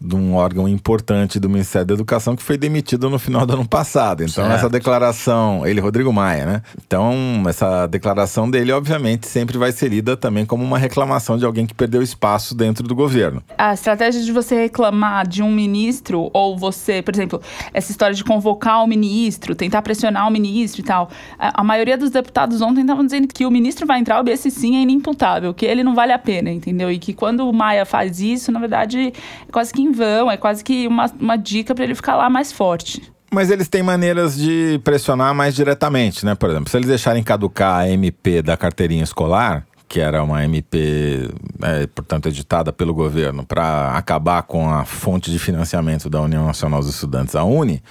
de 0.00 0.14
um 0.14 0.34
órgão 0.34 0.68
importante 0.68 1.40
do 1.40 1.48
Ministério 1.48 1.86
da 1.86 1.94
Educação 1.94 2.36
que 2.36 2.42
foi 2.42 2.58
demitido 2.58 3.08
no 3.08 3.18
final 3.18 3.46
do 3.46 3.54
ano 3.54 3.66
passado. 3.68 4.22
Então, 4.22 4.44
Certo. 4.44 4.52
essa 4.52 4.68
declaração, 4.68 5.66
ele, 5.66 5.80
Rodrigo 5.80 6.12
Maia, 6.12 6.44
né? 6.44 6.62
Então, 6.86 7.14
essa 7.48 7.86
declaração 7.86 8.50
dele, 8.50 8.72
obviamente, 8.72 9.26
sempre 9.26 9.56
vai 9.56 9.72
ser 9.72 9.88
lida 9.88 10.16
também 10.16 10.44
como 10.44 10.62
uma 10.62 10.78
reclamação 10.78 11.38
de 11.38 11.44
alguém 11.44 11.66
que 11.66 11.74
perdeu 11.74 12.02
espaço 12.02 12.54
dentro 12.54 12.86
do 12.86 12.94
governo. 12.94 13.42
A 13.56 13.74
estratégia 13.74 14.22
de 14.22 14.32
você 14.32 14.54
reclamar 14.54 15.26
de 15.26 15.42
um 15.42 15.50
ministro, 15.50 16.30
ou 16.32 16.56
você, 16.56 17.02
por 17.02 17.14
exemplo, 17.14 17.40
essa 17.72 17.90
história 17.90 18.14
de 18.14 18.22
convocar 18.22 18.84
o 18.84 18.86
ministro, 18.86 19.54
tentar 19.54 19.82
pressionar 19.82 20.28
o 20.28 20.30
ministro 20.30 20.82
e 20.82 20.84
tal. 20.84 21.10
A, 21.38 21.60
a 21.60 21.64
maioria 21.64 21.96
dos 21.96 22.10
deputados 22.10 22.60
ontem 22.60 22.82
estavam 22.82 23.04
dizendo 23.04 23.28
que 23.28 23.46
o 23.46 23.50
ministro 23.50 23.86
vai 23.86 23.98
entrar, 23.98 24.26
esse 24.28 24.50
sim 24.50 24.76
é 24.76 24.82
inimputável, 24.82 25.54
que 25.54 25.64
ele 25.64 25.82
não 25.82 25.94
vale 25.94 26.12
a 26.12 26.18
pena, 26.18 26.50
entendeu? 26.50 26.90
E 26.90 26.98
que 26.98 27.12
quando 27.12 27.48
o 27.48 27.52
Maia 27.52 27.84
faz 27.84 28.20
isso, 28.20 28.52
na 28.52 28.60
verdade, 28.60 29.12
é 29.48 29.52
quase 29.52 29.72
que 29.72 29.85
em 29.86 29.92
vão, 29.92 30.30
é 30.30 30.36
quase 30.36 30.62
que 30.62 30.86
uma, 30.86 31.06
uma 31.18 31.36
dica 31.36 31.74
para 31.74 31.84
ele 31.84 31.94
ficar 31.94 32.16
lá 32.16 32.28
mais 32.28 32.52
forte. 32.52 33.02
Mas 33.32 33.50
eles 33.50 33.68
têm 33.68 33.82
maneiras 33.82 34.36
de 34.36 34.80
pressionar 34.84 35.34
mais 35.34 35.54
diretamente, 35.54 36.24
né? 36.24 36.34
Por 36.34 36.50
exemplo, 36.50 36.70
se 36.70 36.76
eles 36.76 36.88
deixarem 36.88 37.22
caducar 37.22 37.80
a 37.80 37.88
MP 37.88 38.40
da 38.40 38.56
carteirinha 38.56 39.02
escolar, 39.02 39.66
que 39.88 40.00
era 40.00 40.22
uma 40.22 40.44
MP, 40.44 41.28
é, 41.62 41.86
portanto, 41.86 42.28
editada 42.28 42.72
pelo 42.72 42.94
governo 42.94 43.44
para 43.44 43.92
acabar 43.96 44.42
com 44.42 44.70
a 44.70 44.84
fonte 44.84 45.30
de 45.30 45.38
financiamento 45.38 46.08
da 46.10 46.20
União 46.20 46.46
Nacional 46.46 46.80
dos 46.80 46.90
Estudantes, 46.90 47.34
a 47.34 47.44
UNE, 47.44 47.82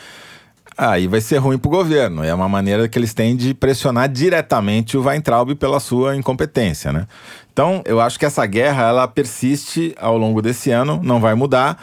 aí 0.78 1.08
vai 1.08 1.22
ser 1.22 1.38
ruim 1.38 1.58
para 1.58 1.68
o 1.68 1.72
governo. 1.72 2.24
É 2.24 2.34
uma 2.34 2.50
maneira 2.50 2.88
que 2.88 2.98
eles 2.98 3.14
têm 3.14 3.36
de 3.36 3.54
pressionar 3.54 4.10
diretamente 4.10 4.98
o 4.98 5.04
Weintraub 5.04 5.56
pela 5.56 5.80
sua 5.80 6.16
incompetência, 6.16 6.92
né? 6.92 7.08
Então, 7.52 7.82
eu 7.86 8.02
acho 8.02 8.20
que 8.20 8.26
essa 8.26 8.46
guerra 8.46 8.90
ela 8.90 9.08
persiste 9.08 9.96
ao 9.98 10.18
longo 10.18 10.42
desse 10.42 10.72
ano, 10.72 11.00
não 11.02 11.20
vai 11.20 11.36
mudar. 11.36 11.82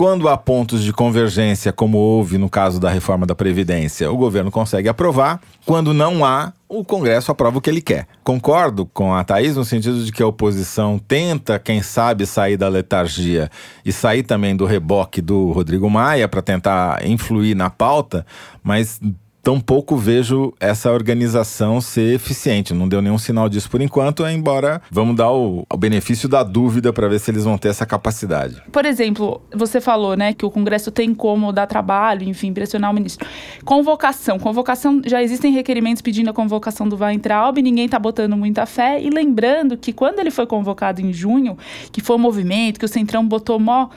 Quando 0.00 0.28
há 0.28 0.36
pontos 0.36 0.82
de 0.82 0.94
convergência, 0.94 1.74
como 1.74 1.98
houve 1.98 2.38
no 2.38 2.48
caso 2.48 2.80
da 2.80 2.88
reforma 2.88 3.26
da 3.26 3.34
Previdência, 3.34 4.10
o 4.10 4.16
governo 4.16 4.50
consegue 4.50 4.88
aprovar. 4.88 5.40
Quando 5.66 5.92
não 5.92 6.24
há, 6.24 6.54
o 6.66 6.82
Congresso 6.82 7.30
aprova 7.30 7.58
o 7.58 7.60
que 7.60 7.68
ele 7.68 7.82
quer. 7.82 8.06
Concordo 8.24 8.86
com 8.86 9.12
a 9.12 9.22
Thaís 9.22 9.56
no 9.56 9.64
sentido 9.64 10.02
de 10.02 10.10
que 10.10 10.22
a 10.22 10.26
oposição 10.26 10.98
tenta, 10.98 11.58
quem 11.58 11.82
sabe, 11.82 12.24
sair 12.24 12.56
da 12.56 12.66
letargia 12.66 13.50
e 13.84 13.92
sair 13.92 14.22
também 14.22 14.56
do 14.56 14.64
reboque 14.64 15.20
do 15.20 15.52
Rodrigo 15.52 15.90
Maia 15.90 16.26
para 16.26 16.40
tentar 16.40 17.06
influir 17.06 17.54
na 17.54 17.68
pauta, 17.68 18.24
mas 18.62 18.98
tampouco 19.42 19.96
vejo 19.96 20.52
essa 20.60 20.90
organização 20.92 21.80
ser 21.80 22.14
eficiente. 22.14 22.74
Não 22.74 22.88
deu 22.88 23.00
nenhum 23.00 23.18
sinal 23.18 23.48
disso 23.48 23.70
por 23.70 23.80
enquanto, 23.80 24.26
embora 24.26 24.80
vamos 24.90 25.16
dar 25.16 25.30
o, 25.30 25.66
o 25.70 25.76
benefício 25.76 26.28
da 26.28 26.42
dúvida 26.42 26.92
para 26.92 27.08
ver 27.08 27.18
se 27.18 27.30
eles 27.30 27.44
vão 27.44 27.56
ter 27.56 27.68
essa 27.68 27.86
capacidade. 27.86 28.62
Por 28.70 28.84
exemplo, 28.84 29.40
você 29.54 29.80
falou, 29.80 30.16
né, 30.16 30.32
que 30.32 30.44
o 30.44 30.50
Congresso 30.50 30.90
tem 30.90 31.14
como 31.14 31.52
dar 31.52 31.66
trabalho, 31.66 32.28
enfim, 32.28 32.52
pressionar 32.52 32.90
o 32.90 32.94
ministro. 32.94 33.26
Convocação. 33.64 34.38
Convocação, 34.38 35.00
já 35.06 35.22
existem 35.22 35.52
requerimentos 35.52 36.02
pedindo 36.02 36.30
a 36.30 36.32
convocação 36.32 36.88
do 36.88 36.96
Weintraub, 36.96 37.58
ninguém 37.58 37.88
tá 37.88 37.98
botando 37.98 38.36
muita 38.36 38.66
fé. 38.66 39.00
E 39.00 39.10
lembrando 39.10 39.76
que 39.76 39.92
quando 39.92 40.18
ele 40.18 40.30
foi 40.30 40.46
convocado 40.46 41.00
em 41.00 41.12
junho, 41.12 41.56
que 41.90 42.00
foi 42.00 42.16
um 42.16 42.18
movimento, 42.18 42.78
que 42.78 42.84
o 42.84 42.88
Centrão 42.88 43.26
botou 43.26 43.58
mó 43.58 43.88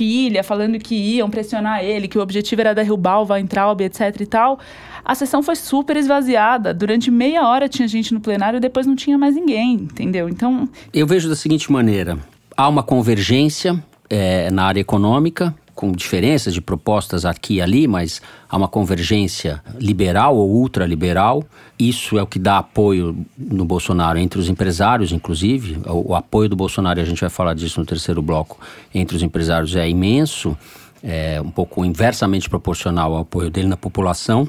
pilha, 0.00 0.42
falando 0.42 0.78
que 0.78 0.94
iam 0.94 1.28
pressionar 1.28 1.84
ele, 1.84 2.08
que 2.08 2.16
o 2.16 2.22
objetivo 2.22 2.62
era 2.62 2.74
derrubar 2.74 3.20
o 3.20 3.26
Weintraub, 3.30 3.82
etc 3.82 4.18
e 4.18 4.24
tal. 4.24 4.58
A 5.04 5.14
sessão 5.14 5.42
foi 5.42 5.56
super 5.56 5.96
esvaziada. 5.96 6.72
Durante 6.74 7.10
meia 7.10 7.46
hora 7.46 7.68
tinha 7.68 7.88
gente 7.88 8.12
no 8.14 8.20
plenário 8.20 8.58
e 8.58 8.60
depois 8.60 8.86
não 8.86 8.96
tinha 8.96 9.16
mais 9.18 9.34
ninguém, 9.34 9.74
entendeu? 9.74 10.28
Então, 10.28 10.68
Eu 10.92 11.06
vejo 11.06 11.28
da 11.28 11.36
seguinte 11.36 11.70
maneira: 11.70 12.18
há 12.56 12.68
uma 12.68 12.82
convergência 12.82 13.82
eh, 14.08 14.50
na 14.50 14.64
área 14.64 14.80
econômica, 14.80 15.54
com 15.80 15.92
diferenças 15.92 16.52
de 16.52 16.60
propostas 16.60 17.24
aqui 17.24 17.54
e 17.54 17.62
ali, 17.62 17.88
mas 17.88 18.20
há 18.50 18.54
uma 18.54 18.68
convergência 18.68 19.62
liberal 19.78 20.36
ou 20.36 20.50
ultraliberal. 20.50 21.42
Isso 21.78 22.18
é 22.18 22.22
o 22.22 22.26
que 22.26 22.38
dá 22.38 22.58
apoio 22.58 23.24
no 23.38 23.64
Bolsonaro 23.64 24.18
entre 24.18 24.38
os 24.38 24.50
empresários, 24.50 25.10
inclusive. 25.10 25.78
O, 25.86 26.10
o 26.10 26.14
apoio 26.14 26.50
do 26.50 26.56
Bolsonaro, 26.56 27.00
e 27.00 27.02
a 27.02 27.06
gente 27.06 27.22
vai 27.22 27.30
falar 27.30 27.54
disso 27.54 27.80
no 27.80 27.86
terceiro 27.86 28.20
bloco, 28.20 28.58
entre 28.94 29.16
os 29.16 29.22
empresários 29.22 29.74
é 29.74 29.88
imenso, 29.88 30.54
é 31.02 31.40
um 31.40 31.50
pouco 31.50 31.82
inversamente 31.82 32.50
proporcional 32.50 33.14
ao 33.14 33.22
apoio 33.22 33.48
dele 33.48 33.68
na 33.68 33.76
população. 33.76 34.46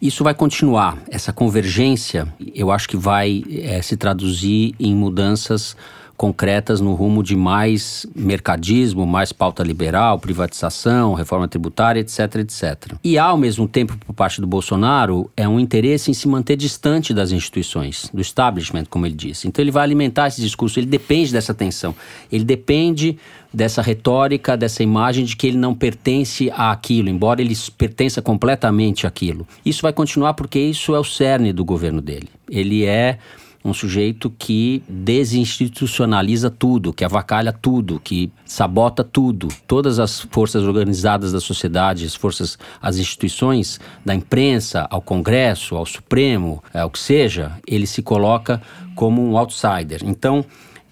Isso 0.00 0.24
vai 0.24 0.32
continuar. 0.32 0.96
Essa 1.10 1.32
convergência, 1.32 2.26
eu 2.54 2.70
acho 2.70 2.88
que 2.88 2.96
vai 2.96 3.44
eh, 3.50 3.82
se 3.82 3.96
traduzir 3.96 4.74
em 4.80 4.94
mudanças 4.94 5.76
concretas 6.20 6.82
no 6.82 6.92
rumo 6.92 7.22
de 7.22 7.34
mais 7.34 8.06
mercadismo, 8.14 9.06
mais 9.06 9.32
pauta 9.32 9.62
liberal, 9.62 10.18
privatização, 10.18 11.14
reforma 11.14 11.48
tributária, 11.48 11.98
etc, 11.98 12.34
etc. 12.40 12.92
E 13.02 13.16
ao 13.16 13.38
mesmo 13.38 13.66
tempo, 13.66 13.96
por 13.96 14.12
parte 14.12 14.38
do 14.38 14.46
Bolsonaro, 14.46 15.30
é 15.34 15.48
um 15.48 15.58
interesse 15.58 16.10
em 16.10 16.14
se 16.14 16.28
manter 16.28 16.56
distante 16.56 17.14
das 17.14 17.32
instituições, 17.32 18.10
do 18.12 18.20
establishment, 18.20 18.84
como 18.90 19.06
ele 19.06 19.14
disse. 19.14 19.48
Então 19.48 19.62
ele 19.62 19.70
vai 19.70 19.82
alimentar 19.82 20.28
esse 20.28 20.42
discurso, 20.42 20.78
ele 20.78 20.86
depende 20.86 21.32
dessa 21.32 21.54
tensão, 21.54 21.94
ele 22.30 22.44
depende 22.44 23.16
dessa 23.50 23.80
retórica, 23.80 24.58
dessa 24.58 24.82
imagem 24.82 25.24
de 25.24 25.34
que 25.34 25.46
ele 25.46 25.56
não 25.56 25.74
pertence 25.74 26.52
àquilo, 26.54 27.08
embora 27.08 27.40
ele 27.40 27.56
pertença 27.78 28.20
completamente 28.20 29.06
àquilo. 29.06 29.48
Isso 29.64 29.80
vai 29.80 29.92
continuar 29.94 30.34
porque 30.34 30.58
isso 30.58 30.94
é 30.94 30.98
o 30.98 31.04
cerne 31.04 31.50
do 31.50 31.64
governo 31.64 32.02
dele. 32.02 32.28
Ele 32.50 32.84
é 32.84 33.16
um 33.64 33.74
sujeito 33.74 34.30
que 34.30 34.82
desinstitucionaliza 34.88 36.50
tudo, 36.50 36.92
que 36.92 37.04
avacalha 37.04 37.52
tudo, 37.52 38.00
que 38.00 38.32
sabota 38.44 39.04
tudo. 39.04 39.48
Todas 39.66 39.98
as 39.98 40.20
forças 40.20 40.64
organizadas 40.64 41.32
da 41.32 41.40
sociedade, 41.40 42.06
as 42.06 42.14
forças, 42.14 42.58
as 42.80 42.96
instituições, 42.96 43.78
da 44.04 44.14
imprensa 44.14 44.86
ao 44.90 45.02
Congresso, 45.02 45.76
ao 45.76 45.84
Supremo, 45.84 46.62
ao 46.72 46.90
que 46.90 46.98
seja, 46.98 47.52
ele 47.66 47.86
se 47.86 48.02
coloca 48.02 48.62
como 48.94 49.22
um 49.22 49.36
outsider. 49.36 50.00
Então, 50.04 50.44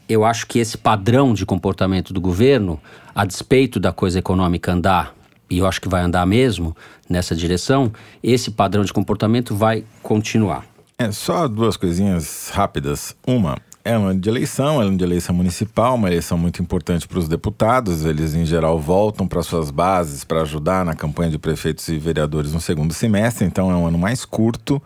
eu 0.09 0.24
acho 0.24 0.46
que 0.46 0.59
esse 0.59 0.76
padrão 0.76 1.33
de 1.33 1.46
comportamento 1.46 2.12
do 2.12 2.20
governo, 2.20 2.81
a 3.14 3.24
despeito 3.24 3.81
da 3.81 3.92
coisa 3.92 4.18
econômica 4.18 4.72
andar, 4.72 5.14
e 5.50 5.59
eu 5.59 5.66
acho 5.66 5.81
que 5.81 5.88
vai 5.88 6.02
andar 6.02 6.26
mesmo 6.26 6.76
nessa 7.09 7.35
direção, 7.35 7.90
esse 8.22 8.50
padrão 8.50 8.85
de 8.85 8.92
comportamento 8.92 9.54
vai 9.54 9.85
continuar. 10.02 10.64
É, 11.00 11.12
só 11.12 11.46
duas 11.46 11.76
coisinhas 11.76 12.50
rápidas. 12.52 13.14
Uma, 13.24 13.56
é 13.84 13.96
um 13.96 14.06
ano 14.06 14.18
de 14.18 14.28
eleição, 14.28 14.82
é 14.82 14.84
um 14.84 14.88
ano 14.88 14.96
de 14.96 15.04
eleição 15.04 15.32
municipal, 15.32 15.94
uma 15.94 16.08
eleição 16.08 16.37
muito 16.37 16.61
importante 16.61 17.06
para 17.06 17.20
os 17.20 17.28
deputados. 17.28 18.04
Eles, 18.04 18.34
em 18.34 18.44
geral, 18.44 18.80
voltam 18.80 19.28
para 19.28 19.40
suas 19.44 19.70
bases 19.70 20.24
para 20.24 20.42
ajudar 20.42 20.84
na 20.84 20.94
campanha 20.94 21.30
de 21.30 21.38
prefeitos 21.38 21.87
e 21.87 21.96
vereadores 21.98 22.52
no 22.52 22.61
segundo 22.61 22.92
semestre, 22.92 23.46
então 23.46 23.70
é 23.70 23.76
um 23.76 23.87
ano 23.87 23.96
mais 23.96 24.24
curto 24.24 24.82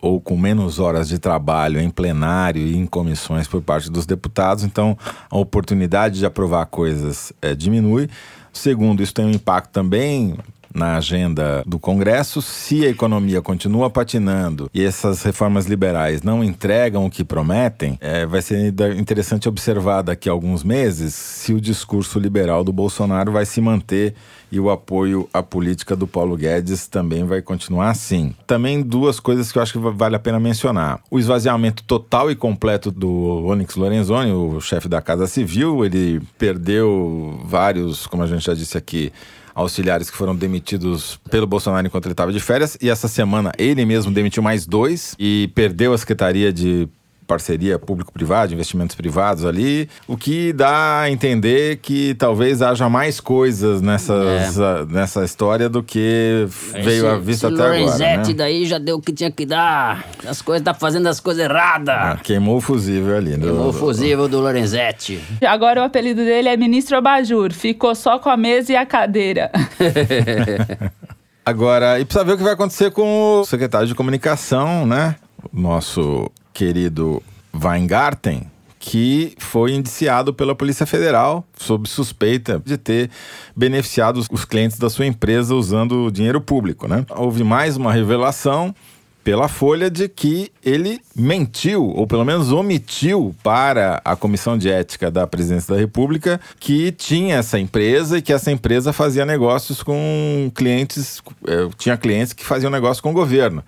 ou 0.00 0.20
com 0.20 0.36
menos 0.36 0.78
horas 0.78 1.08
de 1.08 1.18
trabalho 1.18 1.80
em 1.80 1.90
plenário 1.90 2.62
e 2.62 2.76
em 2.76 2.86
comissões 2.86 3.48
por 3.48 3.60
parte 3.60 3.90
dos 3.90 4.06
deputados, 4.06 4.62
então 4.62 4.96
a 5.28 5.36
oportunidade 5.36 6.20
de 6.20 6.26
aprovar 6.26 6.66
coisas 6.66 7.32
é, 7.42 7.56
diminui. 7.56 8.08
Segundo, 8.52 9.02
isso 9.02 9.12
tem 9.12 9.26
um 9.26 9.30
impacto 9.30 9.70
também 9.70 10.38
na 10.76 10.96
agenda 10.96 11.62
do 11.66 11.78
Congresso. 11.78 12.40
Se 12.42 12.84
a 12.84 12.90
economia 12.90 13.40
continua 13.40 13.90
patinando 13.90 14.70
e 14.72 14.84
essas 14.84 15.22
reformas 15.22 15.66
liberais 15.66 16.22
não 16.22 16.44
entregam 16.44 17.06
o 17.06 17.10
que 17.10 17.24
prometem, 17.24 17.98
é, 18.00 18.26
vai 18.26 18.42
ser 18.42 18.72
interessante 18.98 19.48
observar 19.48 20.02
daqui 20.02 20.28
a 20.28 20.32
alguns 20.32 20.62
meses 20.62 21.14
se 21.14 21.54
o 21.54 21.60
discurso 21.60 22.18
liberal 22.18 22.62
do 22.62 22.72
Bolsonaro 22.72 23.32
vai 23.32 23.46
se 23.46 23.60
manter 23.60 24.14
e 24.50 24.60
o 24.60 24.70
apoio 24.70 25.28
à 25.32 25.42
política 25.42 25.96
do 25.96 26.06
Paulo 26.06 26.36
Guedes 26.36 26.86
também 26.86 27.24
vai 27.24 27.42
continuar 27.42 27.90
assim. 27.90 28.34
Também 28.46 28.82
duas 28.82 29.18
coisas 29.18 29.50
que 29.50 29.58
eu 29.58 29.62
acho 29.62 29.72
que 29.72 29.78
vale 29.78 30.14
a 30.14 30.20
pena 30.20 30.38
mencionar. 30.38 31.00
O 31.10 31.18
esvaziamento 31.18 31.82
total 31.84 32.30
e 32.30 32.36
completo 32.36 32.90
do 32.90 33.44
Onyx 33.46 33.74
Lorenzoni, 33.76 34.32
o 34.32 34.60
chefe 34.60 34.88
da 34.88 35.02
Casa 35.02 35.26
Civil, 35.26 35.84
ele 35.84 36.20
perdeu 36.38 37.40
vários, 37.44 38.06
como 38.06 38.22
a 38.22 38.26
gente 38.26 38.44
já 38.44 38.54
disse 38.54 38.78
aqui, 38.78 39.12
auxiliares 39.56 40.10
que 40.10 40.16
foram 40.16 40.36
demitidos 40.36 41.18
pelo 41.30 41.46
Bolsonaro 41.46 41.86
enquanto 41.86 42.04
ele 42.04 42.12
estava 42.12 42.30
de 42.30 42.38
férias. 42.38 42.76
E 42.80 42.90
essa 42.90 43.08
semana 43.08 43.52
ele 43.58 43.86
mesmo 43.86 44.12
demitiu 44.12 44.42
mais 44.42 44.66
dois 44.66 45.16
e 45.18 45.50
perdeu 45.54 45.94
a 45.94 45.98
Secretaria 45.98 46.52
de 46.52 46.86
parceria 47.26 47.78
público-privado, 47.78 48.54
investimentos 48.54 48.94
privados 48.94 49.44
ali, 49.44 49.88
o 50.06 50.16
que 50.16 50.52
dá 50.52 51.00
a 51.00 51.10
entender 51.10 51.78
que 51.78 52.14
talvez 52.14 52.62
haja 52.62 52.88
mais 52.88 53.20
coisas 53.20 53.80
nessas, 53.80 54.58
é. 54.58 54.84
nessa 54.88 55.24
história 55.24 55.68
do 55.68 55.82
que 55.82 56.46
veio 56.82 57.10
à 57.10 57.18
vista 57.18 57.48
até 57.48 57.56
Lorenzetti 57.56 58.02
agora. 58.04 58.26
Né? 58.28 58.34
daí 58.34 58.66
já 58.66 58.78
deu 58.78 58.96
o 58.96 59.02
que 59.02 59.12
tinha 59.12 59.30
que 59.30 59.44
dar. 59.44 60.04
As 60.26 60.40
coisas 60.40 60.64
tá 60.64 60.72
fazendo 60.72 61.08
as 61.08 61.20
coisas 61.20 61.44
erradas. 61.44 61.94
Ah, 61.94 62.18
queimou 62.22 62.58
o 62.58 62.60
fusível 62.60 63.16
ali. 63.16 63.36
Queimou 63.38 63.64
do, 63.64 63.68
o 63.68 63.72
fusível 63.72 64.28
do 64.28 64.40
Lorenzetti. 64.40 65.20
Agora 65.46 65.82
o 65.82 65.84
apelido 65.84 66.24
dele 66.24 66.48
é 66.48 66.56
Ministro 66.56 66.96
Abajur. 66.96 67.52
Ficou 67.52 67.94
só 67.94 68.18
com 68.18 68.30
a 68.30 68.36
mesa 68.36 68.72
e 68.72 68.76
a 68.76 68.86
cadeira. 68.86 69.50
Agora, 71.44 72.00
e 72.00 72.04
precisa 72.04 72.24
ver 72.24 72.32
o 72.32 72.36
que 72.36 72.42
vai 72.42 72.54
acontecer 72.54 72.90
com 72.90 73.40
o 73.40 73.44
secretário 73.44 73.86
de 73.86 73.94
comunicação, 73.94 74.84
né? 74.84 75.14
Nosso 75.52 76.28
querido 76.56 77.22
Weingarten, 77.54 78.50
que 78.78 79.34
foi 79.38 79.74
indiciado 79.74 80.32
pela 80.32 80.54
Polícia 80.54 80.86
Federal 80.86 81.44
sob 81.54 81.86
suspeita 81.86 82.62
de 82.64 82.78
ter 82.78 83.10
beneficiado 83.54 84.24
os 84.30 84.44
clientes 84.46 84.78
da 84.78 84.88
sua 84.88 85.04
empresa 85.04 85.54
usando 85.54 86.10
dinheiro 86.10 86.40
público. 86.40 86.88
Né? 86.88 87.04
Houve 87.10 87.44
mais 87.44 87.76
uma 87.76 87.92
revelação 87.92 88.74
pela 89.22 89.48
Folha 89.48 89.90
de 89.90 90.08
que 90.08 90.50
ele 90.64 90.98
mentiu, 91.14 91.84
ou 91.84 92.06
pelo 92.06 92.24
menos 92.24 92.52
omitiu 92.52 93.34
para 93.42 94.00
a 94.02 94.16
Comissão 94.16 94.56
de 94.56 94.70
Ética 94.70 95.10
da 95.10 95.26
Presidência 95.26 95.74
da 95.74 95.80
República 95.80 96.40
que 96.58 96.90
tinha 96.92 97.36
essa 97.36 97.58
empresa 97.58 98.16
e 98.16 98.22
que 98.22 98.32
essa 98.32 98.50
empresa 98.50 98.94
fazia 98.94 99.26
negócios 99.26 99.82
com 99.82 100.50
clientes, 100.54 101.20
eh, 101.46 101.68
tinha 101.76 101.96
clientes 101.98 102.32
que 102.32 102.44
faziam 102.44 102.70
negócio 102.70 103.02
com 103.02 103.10
o 103.10 103.12
governo. 103.12 103.62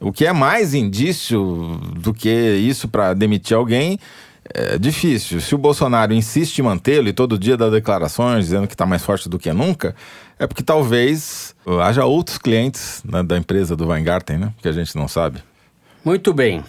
O 0.00 0.12
que 0.12 0.24
é 0.26 0.32
mais 0.32 0.74
indício 0.74 1.80
do 1.96 2.14
que 2.14 2.28
isso 2.28 2.88
para 2.88 3.14
demitir 3.14 3.56
alguém 3.56 3.98
é 4.54 4.78
difícil. 4.78 5.40
Se 5.40 5.54
o 5.54 5.58
Bolsonaro 5.58 6.12
insiste 6.14 6.58
em 6.58 6.62
mantê-lo 6.62 7.08
e 7.08 7.12
todo 7.12 7.38
dia 7.38 7.56
dá 7.56 7.68
declarações 7.68 8.46
dizendo 8.46 8.66
que 8.66 8.74
está 8.74 8.86
mais 8.86 9.04
forte 9.04 9.28
do 9.28 9.38
que 9.38 9.52
nunca, 9.52 9.94
é 10.38 10.46
porque 10.46 10.62
talvez 10.62 11.54
haja 11.82 12.04
outros 12.04 12.38
clientes 12.38 13.02
né, 13.04 13.22
da 13.22 13.36
empresa 13.36 13.76
do 13.76 13.88
Weingarten, 13.88 14.38
né? 14.38 14.52
Que 14.62 14.68
a 14.68 14.72
gente 14.72 14.96
não 14.96 15.08
sabe. 15.08 15.42
Muito 16.04 16.32
bem. 16.32 16.64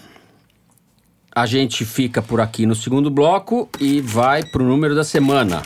A 1.34 1.46
gente 1.46 1.84
fica 1.84 2.20
por 2.20 2.40
aqui 2.40 2.66
no 2.66 2.74
segundo 2.74 3.08
bloco 3.10 3.68
e 3.78 4.00
vai 4.00 4.42
para 4.42 4.62
o 4.62 4.66
número 4.66 4.94
da 4.94 5.04
semana. 5.04 5.62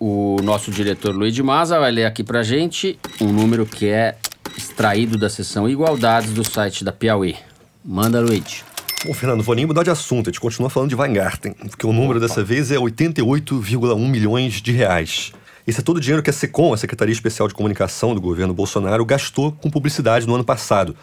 O 0.00 0.38
nosso 0.42 0.70
diretor 0.70 1.14
Luiz 1.14 1.34
de 1.34 1.42
Maza 1.42 1.78
vai 1.78 1.92
ler 1.92 2.06
aqui 2.06 2.24
para 2.24 2.42
gente 2.42 2.98
um 3.20 3.30
número 3.30 3.64
que 3.66 3.88
é 3.88 4.16
extraído 4.56 5.18
da 5.18 5.28
seção 5.28 5.68
Igualdades 5.68 6.32
do 6.32 6.44
site 6.44 6.84
da 6.84 6.92
Piauí. 6.92 7.36
Manda, 7.84 8.20
Luiz. 8.20 8.64
Bom, 9.04 9.12
Fernando, 9.12 9.42
vou 9.42 9.54
nem 9.54 9.66
mudar 9.66 9.82
de 9.82 9.90
assunto, 9.90 10.30
a 10.30 10.32
gente 10.32 10.40
continua 10.40 10.70
falando 10.70 10.88
de 10.88 10.94
Weingarten, 10.94 11.52
porque 11.54 11.84
o 11.84 11.92
número 11.92 12.20
dessa 12.20 12.44
vez 12.44 12.70
é 12.70 12.76
88,1 12.76 14.08
milhões 14.08 14.62
de 14.62 14.70
reais. 14.70 15.32
Esse 15.66 15.80
é 15.80 15.82
todo 15.82 15.96
o 15.96 16.00
dinheiro 16.00 16.22
que 16.22 16.30
a 16.30 16.32
SECOM, 16.32 16.72
a 16.72 16.76
Secretaria 16.76 17.12
Especial 17.12 17.48
de 17.48 17.54
Comunicação 17.54 18.14
do 18.14 18.20
governo 18.20 18.54
Bolsonaro, 18.54 19.04
gastou 19.04 19.52
com 19.52 19.70
publicidade 19.70 20.26
no 20.26 20.34
ano 20.34 20.44
passado. 20.44 20.96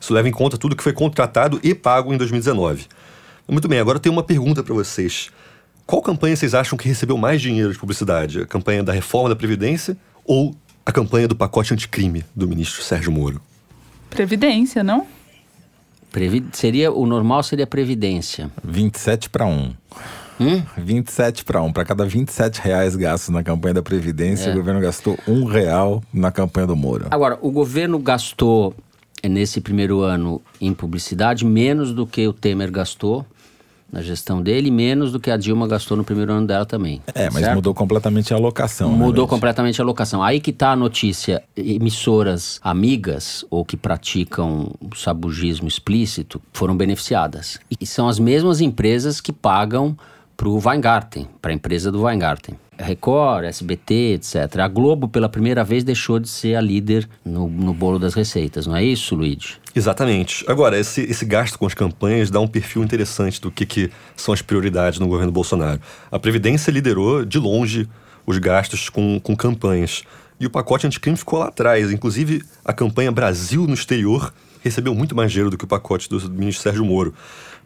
Isso 0.00 0.12
leva 0.12 0.28
em 0.28 0.32
conta 0.32 0.58
tudo 0.58 0.76
que 0.76 0.82
foi 0.82 0.92
contratado 0.92 1.60
e 1.62 1.74
pago 1.74 2.12
em 2.12 2.16
2019. 2.16 2.86
Muito 3.48 3.68
bem, 3.68 3.78
agora 3.78 3.96
eu 3.96 4.00
tenho 4.00 4.12
uma 4.12 4.22
pergunta 4.22 4.62
para 4.62 4.74
vocês. 4.74 5.30
Qual 5.86 6.00
campanha 6.00 6.34
vocês 6.34 6.54
acham 6.54 6.78
que 6.78 6.88
recebeu 6.88 7.16
mais 7.16 7.42
dinheiro 7.42 7.72
de 7.72 7.78
publicidade? 7.78 8.40
A 8.40 8.46
campanha 8.46 8.82
da 8.82 8.92
reforma 8.92 9.28
da 9.28 9.36
Previdência 9.36 9.96
ou 10.24 10.56
a 10.86 10.92
campanha 10.92 11.26
do 11.26 11.34
pacote 11.34 11.72
anticrime 11.72 12.24
do 12.34 12.46
ministro 12.46 12.82
Sérgio 12.82 13.10
Moro? 13.10 13.40
Previdência, 14.10 14.84
não? 14.84 15.06
Previ... 16.12 16.44
Seria, 16.52 16.92
o 16.92 17.06
normal 17.06 17.42
seria 17.42 17.66
Previdência. 17.66 18.50
27 18.62 19.30
para 19.30 19.46
1. 19.46 19.74
Hum? 20.40 20.62
27 20.76 21.44
para 21.44 21.62
1. 21.62 21.72
Para 21.72 21.84
cada 21.84 22.04
27 22.04 22.60
reais 22.60 22.94
gastos 22.96 23.30
na 23.30 23.42
campanha 23.42 23.74
da 23.74 23.82
Previdência, 23.82 24.50
é. 24.50 24.52
o 24.52 24.56
governo 24.56 24.80
gastou 24.80 25.18
um 25.26 25.44
real 25.44 26.02
na 26.12 26.30
campanha 26.30 26.66
do 26.66 26.76
Moro. 26.76 27.06
Agora, 27.10 27.38
o 27.40 27.50
governo 27.50 27.98
gastou 27.98 28.74
nesse 29.28 29.60
primeiro 29.60 30.02
ano 30.02 30.40
em 30.60 30.74
publicidade 30.74 31.44
menos 31.44 31.92
do 31.92 32.06
que 32.06 32.26
o 32.28 32.32
Temer 32.32 32.70
gastou 32.70 33.24
na 33.92 34.02
gestão 34.02 34.42
dele, 34.42 34.70
menos 34.70 35.12
do 35.12 35.20
que 35.20 35.30
a 35.30 35.36
Dilma 35.36 35.68
gastou 35.68 35.96
no 35.96 36.04
primeiro 36.04 36.32
ano 36.32 36.46
dela 36.46 36.66
também. 36.66 37.00
É, 37.14 37.30
mas 37.30 37.42
certo? 37.42 37.54
mudou 37.54 37.74
completamente 37.74 38.34
a 38.34 38.36
alocação. 38.36 38.90
Né, 38.90 38.96
mudou 38.96 39.24
né, 39.24 39.30
completamente 39.30 39.80
a 39.80 39.84
alocação. 39.84 40.22
Aí 40.22 40.40
que 40.40 40.50
está 40.50 40.72
a 40.72 40.76
notícia: 40.76 41.42
emissoras 41.56 42.58
amigas 42.62 43.44
ou 43.50 43.64
que 43.64 43.76
praticam 43.76 44.72
sabugismo 44.96 45.68
explícito 45.68 46.40
foram 46.52 46.76
beneficiadas. 46.76 47.58
E 47.80 47.86
são 47.86 48.08
as 48.08 48.18
mesmas 48.18 48.60
empresas 48.60 49.20
que 49.20 49.32
pagam 49.32 49.96
para 50.36 50.48
o 50.48 50.60
Weingarten, 50.64 51.28
para 51.40 51.52
a 51.52 51.54
empresa 51.54 51.92
do 51.92 52.02
Weingarten. 52.02 52.56
Record, 52.78 53.44
SBT, 53.44 54.14
etc. 54.14 54.60
A 54.60 54.68
Globo, 54.68 55.08
pela 55.08 55.28
primeira 55.28 55.62
vez, 55.64 55.84
deixou 55.84 56.18
de 56.18 56.28
ser 56.28 56.56
a 56.56 56.60
líder 56.60 57.08
no, 57.24 57.48
no 57.48 57.72
bolo 57.72 57.98
das 57.98 58.14
receitas, 58.14 58.66
não 58.66 58.76
é 58.76 58.84
isso, 58.84 59.14
Luigi? 59.14 59.56
Exatamente. 59.74 60.44
Agora, 60.48 60.78
esse, 60.78 61.02
esse 61.02 61.24
gasto 61.24 61.58
com 61.58 61.66
as 61.66 61.74
campanhas 61.74 62.30
dá 62.30 62.40
um 62.40 62.46
perfil 62.46 62.82
interessante 62.82 63.40
do 63.40 63.50
que, 63.50 63.66
que 63.66 63.90
são 64.16 64.32
as 64.32 64.40
prioridades 64.40 64.98
no 64.98 65.08
governo 65.08 65.32
Bolsonaro. 65.32 65.80
A 66.10 66.18
Previdência 66.18 66.70
liderou, 66.70 67.24
de 67.24 67.38
longe, 67.38 67.88
os 68.26 68.38
gastos 68.38 68.88
com, 68.88 69.20
com 69.20 69.36
campanhas. 69.36 70.04
E 70.44 70.46
o 70.46 70.50
pacote 70.50 70.86
anticrime 70.86 71.16
ficou 71.16 71.38
lá 71.38 71.46
atrás. 71.46 71.90
Inclusive, 71.90 72.42
a 72.62 72.70
campanha 72.70 73.10
Brasil 73.10 73.66
no 73.66 73.72
Exterior 73.72 74.30
recebeu 74.62 74.94
muito 74.94 75.16
mais 75.16 75.32
dinheiro 75.32 75.48
do 75.48 75.56
que 75.56 75.64
o 75.64 75.66
pacote 75.66 76.06
do 76.06 76.20
ministro 76.30 76.62
Sérgio 76.64 76.84
Moro. 76.84 77.14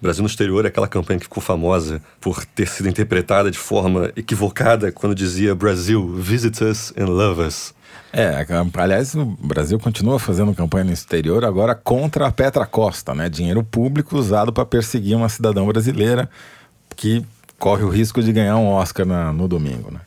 Brasil 0.00 0.22
no 0.22 0.28
Exterior 0.28 0.64
é 0.64 0.68
aquela 0.68 0.86
campanha 0.86 1.18
que 1.18 1.24
ficou 1.24 1.42
famosa 1.42 2.00
por 2.20 2.44
ter 2.44 2.68
sido 2.68 2.88
interpretada 2.88 3.50
de 3.50 3.58
forma 3.58 4.12
equivocada 4.14 4.92
quando 4.92 5.12
dizia 5.12 5.56
Brasil, 5.56 6.14
visit 6.14 6.62
us 6.62 6.94
and 6.96 7.06
love 7.06 7.42
us. 7.42 7.74
É, 8.12 8.46
aliás, 8.74 9.12
o 9.16 9.24
Brasil 9.24 9.76
continua 9.80 10.20
fazendo 10.20 10.54
campanha 10.54 10.84
no 10.84 10.92
exterior 10.92 11.44
agora 11.44 11.74
contra 11.74 12.28
a 12.28 12.30
Petra 12.30 12.64
Costa, 12.64 13.12
né? 13.12 13.28
Dinheiro 13.28 13.64
público 13.64 14.16
usado 14.16 14.52
para 14.52 14.64
perseguir 14.64 15.16
uma 15.16 15.28
cidadã 15.28 15.66
brasileira 15.66 16.30
que 16.94 17.26
corre 17.58 17.82
o 17.82 17.88
risco 17.88 18.22
de 18.22 18.32
ganhar 18.32 18.56
um 18.56 18.68
Oscar 18.68 19.04
na, 19.04 19.32
no 19.32 19.48
domingo, 19.48 19.90
né? 19.90 19.98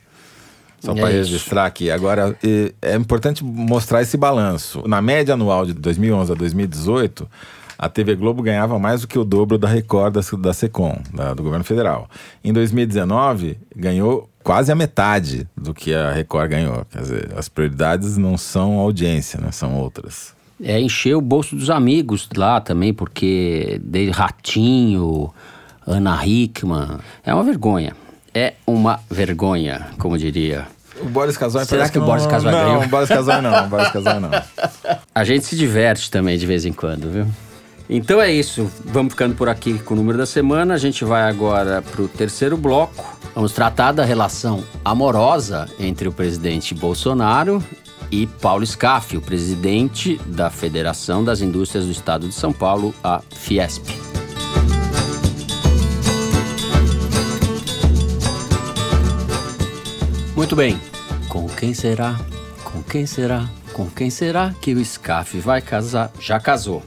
Só 0.82 0.96
para 0.96 1.12
é 1.12 1.14
registrar 1.14 1.66
aqui. 1.68 1.92
Agora, 1.92 2.36
é 2.82 2.96
importante 2.96 3.44
mostrar 3.44 4.02
esse 4.02 4.18
balanço. 4.18 4.84
Na 4.88 5.02
média 5.02 5.36
anual 5.36 5.66
de 5.66 5.74
2011 5.74 6.32
a 6.32 6.36
2018, 6.36 7.30
a 7.78 7.88
TV 7.88 8.16
Globo 8.16 8.42
ganhava 8.42 8.80
mais 8.80 9.02
do 9.02 9.08
que 9.08 9.18
o 9.18 9.24
dobro 9.24 9.60
da 9.60 9.68
Record 9.68 10.16
da, 10.16 10.38
da 10.38 10.54
Secom, 10.54 11.00
da, 11.14 11.36
do 11.36 11.44
governo 11.44 11.64
federal. 11.64 12.10
Em 12.44 12.52
2019, 12.52 13.60
ganhou 13.76 14.28
quase 14.44 14.72
a 14.72 14.76
metade 14.76 15.48
do 15.56 15.74
que 15.74 15.94
a 15.94 16.12
Record 16.12 16.50
ganhou. 16.50 16.86
Quer 16.92 17.02
dizer, 17.02 17.30
as 17.38 17.48
prioridades 17.48 18.18
não 18.18 18.36
são 18.36 18.80
audiência, 18.80 19.40
né? 19.40 19.52
São 19.52 19.76
outras. 19.76 20.34
É 20.64 20.80
encher 20.80 21.16
o 21.16 21.22
bolso 21.22 21.56
dos 21.56 21.70
amigos 21.70 22.28
lá 22.36 22.60
também, 22.60 22.94
porque 22.94 23.80
de 23.84 24.10
Ratinho, 24.10 25.32
Ana 25.86 26.26
Hickman. 26.26 27.00
É 27.24 27.34
uma 27.34 27.44
vergonha. 27.44 27.96
É 28.34 28.54
uma 28.66 29.00
vergonha, 29.10 29.88
como 29.98 30.18
diria. 30.18 30.68
O 31.02 31.06
Boris 31.06 31.38
Casoy 31.38 31.66
Será 31.66 31.86
que, 31.86 31.94
que 31.94 32.00
o 32.00 32.06
Boris 32.06 32.26
Casoy 32.26 32.52
ganhou? 32.52 32.74
Não, 32.74 32.86
o 32.86 32.88
Boris 32.88 33.10
Casoy 33.10 33.42
não, 33.42 33.70
Boris 33.70 33.90
Casoy 33.90 34.20
não. 34.20 34.30
A 35.14 35.24
gente 35.24 35.46
se 35.46 35.56
diverte 35.56 36.10
também 36.10 36.38
de 36.38 36.46
vez 36.46 36.66
em 36.66 36.72
quando, 36.72 37.10
viu? 37.10 37.28
Então 37.90 38.22
é 38.22 38.32
isso. 38.32 38.72
Vamos 38.86 39.14
ficando 39.14 39.36
por 39.36 39.50
aqui 39.50 39.78
com 39.80 39.94
o 39.94 39.98
número 39.98 40.18
da 40.18 40.26
semana. 40.26 40.74
A 40.74 40.78
gente 40.78 41.04
vai 41.04 41.24
agora 41.24 41.82
para 41.82 42.02
o 42.02 42.08
terceiro 42.08 42.56
bloco. 42.56 43.18
Vamos 43.36 43.52
tratar 43.52 43.92
da 43.92 44.06
relação 44.06 44.64
amorosa 44.86 45.68
entre 45.78 46.08
o 46.08 46.12
presidente 46.12 46.74
Bolsonaro 46.74 47.62
e 48.10 48.28
Paulo 48.28 48.66
Scaff, 48.66 49.18
o 49.18 49.22
presidente 49.22 50.20
da 50.26 50.50
Federação 50.50 51.24
das 51.24 51.42
Indústrias 51.42 51.86
do 51.86 51.92
Estado 51.92 52.28
de 52.28 52.34
São 52.34 52.54
Paulo, 52.54 52.94
a 53.04 53.22
Fiesp. 53.36 54.21
Muito 60.42 60.56
bem. 60.56 60.76
Com 61.30 61.48
quem 61.48 61.72
será? 61.72 62.20
Com 62.64 62.82
quem 62.82 63.06
será? 63.06 63.48
Com 63.74 63.88
quem 63.88 64.10
será 64.10 64.52
que 64.60 64.74
o 64.74 64.84
SCAF 64.84 65.40
vai 65.40 65.62
casar? 65.62 66.12
Já 66.20 66.40
casou. 66.40 66.82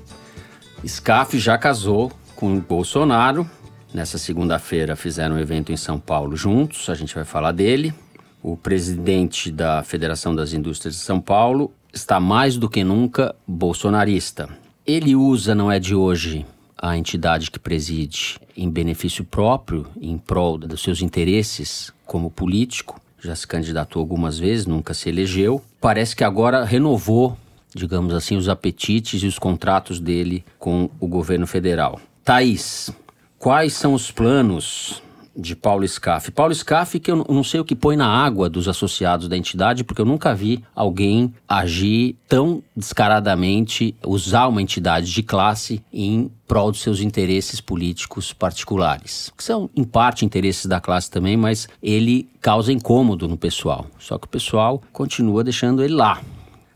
SCAF 0.85 1.39
já 1.39 1.57
casou 1.57 2.11
com 2.35 2.57
o 2.57 2.61
Bolsonaro. 2.61 3.49
Nessa 3.95 4.19
segunda-feira 4.19 4.97
fizeram 4.97 5.37
um 5.37 5.39
evento 5.39 5.71
em 5.71 5.77
São 5.77 6.01
Paulo 6.01 6.35
juntos, 6.37 6.91
a 6.91 6.97
gente 6.97 7.15
vai 7.15 7.25
falar 7.25 7.53
dele. 7.53 7.95
O 8.43 8.57
presidente 8.57 9.53
da 9.53 9.85
Federação 9.85 10.35
das 10.35 10.53
Indústrias 10.53 10.97
de 10.97 11.03
São 11.03 11.21
Paulo 11.21 11.71
está 11.93 12.19
mais 12.19 12.57
do 12.57 12.69
que 12.69 12.83
nunca 12.83 13.37
bolsonarista. 13.47 14.49
Ele 14.85 15.15
usa, 15.15 15.55
não 15.55 15.71
é 15.71 15.79
de 15.79 15.95
hoje, 15.95 16.45
a 16.77 16.99
entidade 16.99 17.53
que 17.53 17.61
preside 17.61 18.37
em 18.57 18.69
benefício 18.69 19.25
próprio, 19.25 19.87
em 20.01 20.19
prol 20.19 20.59
dos 20.59 20.83
seus 20.83 21.01
interesses 21.01 21.93
como 22.05 22.33
político. 22.33 23.01
Já 23.25 23.35
se 23.35 23.47
candidatou 23.47 24.01
algumas 24.01 24.39
vezes, 24.39 24.67
nunca 24.67 24.93
se 24.93 25.09
elegeu. 25.09 25.63
Parece 25.81 26.15
que 26.15 26.23
agora 26.23 26.63
renovou, 26.63 27.37
digamos 27.75 28.13
assim, 28.13 28.37
os 28.37 28.51
apetites 28.51 29.23
e 29.23 29.27
os 29.27 29.39
contratos 29.39 29.99
dele 29.99 30.45
com 30.59 30.91
o 31.01 31.07
governo 31.07 31.47
federal. 31.47 31.99
Thaís, 32.23 32.91
quais 33.39 33.73
são 33.73 33.95
os 33.95 34.11
planos 34.11 35.03
de 35.37 35.57
Paulo 35.57 35.87
Scaff. 35.87 36.31
Paulo 36.31 36.55
Scaff, 36.55 36.99
que 37.01 37.11
eu 37.11 37.25
não 37.29 37.45
sei 37.45 37.61
o 37.61 37.65
que 37.65 37.75
põe 37.75 37.97
na 37.97 38.07
água 38.07 38.49
dos 38.49 38.69
associados 38.69 39.29
da 39.29 39.37
entidade, 39.37 39.85
porque 39.85 40.01
eu 40.01 40.07
nunca 40.07 40.35
vi 40.35 40.63
alguém 40.75 41.33
agir 41.49 42.17
tão 42.29 42.63
descaradamente, 42.77 43.95
usar 44.05 44.47
uma 44.47 44.63
entidade 44.63 45.13
de 45.13 45.23
classe 45.23 45.83
em 45.93 46.31
prol 46.47 46.71
dos 46.71 46.81
seus 46.81 47.01
interesses 47.01 47.61
políticos 47.61 48.33
particulares. 48.33 49.33
Que 49.37 49.43
são, 49.43 49.69
em 49.75 49.85
parte, 49.85 50.25
interesses 50.25 50.67
da 50.67 50.81
classe 50.81 51.11
também, 51.11 51.37
mas 51.37 51.69
ele 51.83 52.29
causa 52.41 52.73
incômodo 52.73 53.27
no 53.27 53.37
pessoal. 53.37 53.87
Só 53.99 54.19
que 54.19 54.27
o 54.27 54.31
pessoal 54.31 54.83
continua 54.93 55.43
deixando 55.43 55.83
ele 55.83 55.95
lá. 55.95 56.21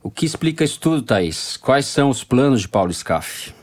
O 0.02 0.10
que 0.10 0.24
explica 0.24 0.64
isso 0.64 0.80
tudo, 0.80 1.02
Thaís? 1.02 1.56
Quais 1.56 1.86
são 1.86 2.08
os 2.08 2.24
planos 2.24 2.62
de 2.62 2.68
Paulo 2.68 2.92
Scaff? 2.92 3.57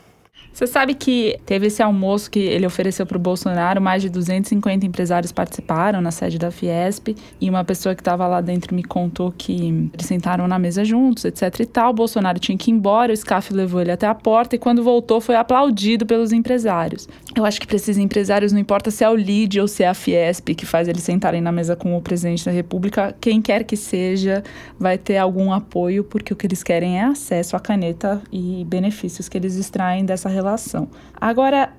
Você 0.56 0.66
sabe 0.66 0.94
que 0.94 1.38
teve 1.44 1.66
esse 1.66 1.82
almoço 1.82 2.30
que 2.30 2.38
ele 2.38 2.64
ofereceu 2.64 3.04
para 3.04 3.18
o 3.18 3.20
Bolsonaro, 3.20 3.78
mais 3.78 4.00
de 4.00 4.08
250 4.08 4.86
empresários 4.86 5.30
participaram 5.30 6.00
na 6.00 6.10
sede 6.10 6.38
da 6.38 6.50
Fiesp, 6.50 7.14
e 7.38 7.50
uma 7.50 7.62
pessoa 7.62 7.94
que 7.94 8.00
estava 8.00 8.26
lá 8.26 8.40
dentro 8.40 8.74
me 8.74 8.82
contou 8.82 9.30
que 9.36 9.90
eles 9.92 10.06
sentaram 10.06 10.48
na 10.48 10.58
mesa 10.58 10.82
juntos, 10.82 11.26
etc 11.26 11.60
e 11.60 11.66
tal. 11.66 11.90
O 11.90 11.92
Bolsonaro 11.92 12.38
tinha 12.38 12.56
que 12.56 12.70
ir 12.70 12.72
embora, 12.72 13.12
o 13.12 13.16
SCAF 13.16 13.52
levou 13.52 13.82
ele 13.82 13.90
até 13.90 14.06
a 14.06 14.14
porta 14.14 14.56
e 14.56 14.58
quando 14.58 14.82
voltou 14.82 15.20
foi 15.20 15.36
aplaudido 15.36 16.06
pelos 16.06 16.32
empresários. 16.32 17.06
Eu 17.36 17.44
acho 17.44 17.60
que 17.60 17.66
para 17.66 17.76
esses 17.76 17.98
empresários 17.98 18.50
não 18.50 18.58
importa 18.58 18.90
se 18.90 19.04
é 19.04 19.10
o 19.10 19.14
LID 19.14 19.60
ou 19.60 19.68
se 19.68 19.82
é 19.82 19.88
a 19.88 19.94
Fiesp 19.94 20.54
que 20.54 20.64
faz 20.64 20.88
eles 20.88 21.02
sentarem 21.02 21.42
na 21.42 21.52
mesa 21.52 21.76
com 21.76 21.94
o 21.94 22.00
presidente 22.00 22.46
da 22.46 22.50
República, 22.50 23.14
quem 23.20 23.42
quer 23.42 23.62
que 23.62 23.76
seja 23.76 24.42
vai 24.80 24.96
ter 24.96 25.18
algum 25.18 25.52
apoio, 25.52 26.02
porque 26.02 26.32
o 26.32 26.36
que 26.36 26.46
eles 26.46 26.62
querem 26.62 26.98
é 26.98 27.04
acesso 27.04 27.56
à 27.56 27.60
caneta 27.60 28.22
e 28.32 28.64
benefícios 28.66 29.28
que 29.28 29.36
eles 29.36 29.56
extraem 29.56 30.06
dessa 30.06 30.30
relação 30.30 30.45
relação. 30.46 30.88
Agora, 31.20 31.72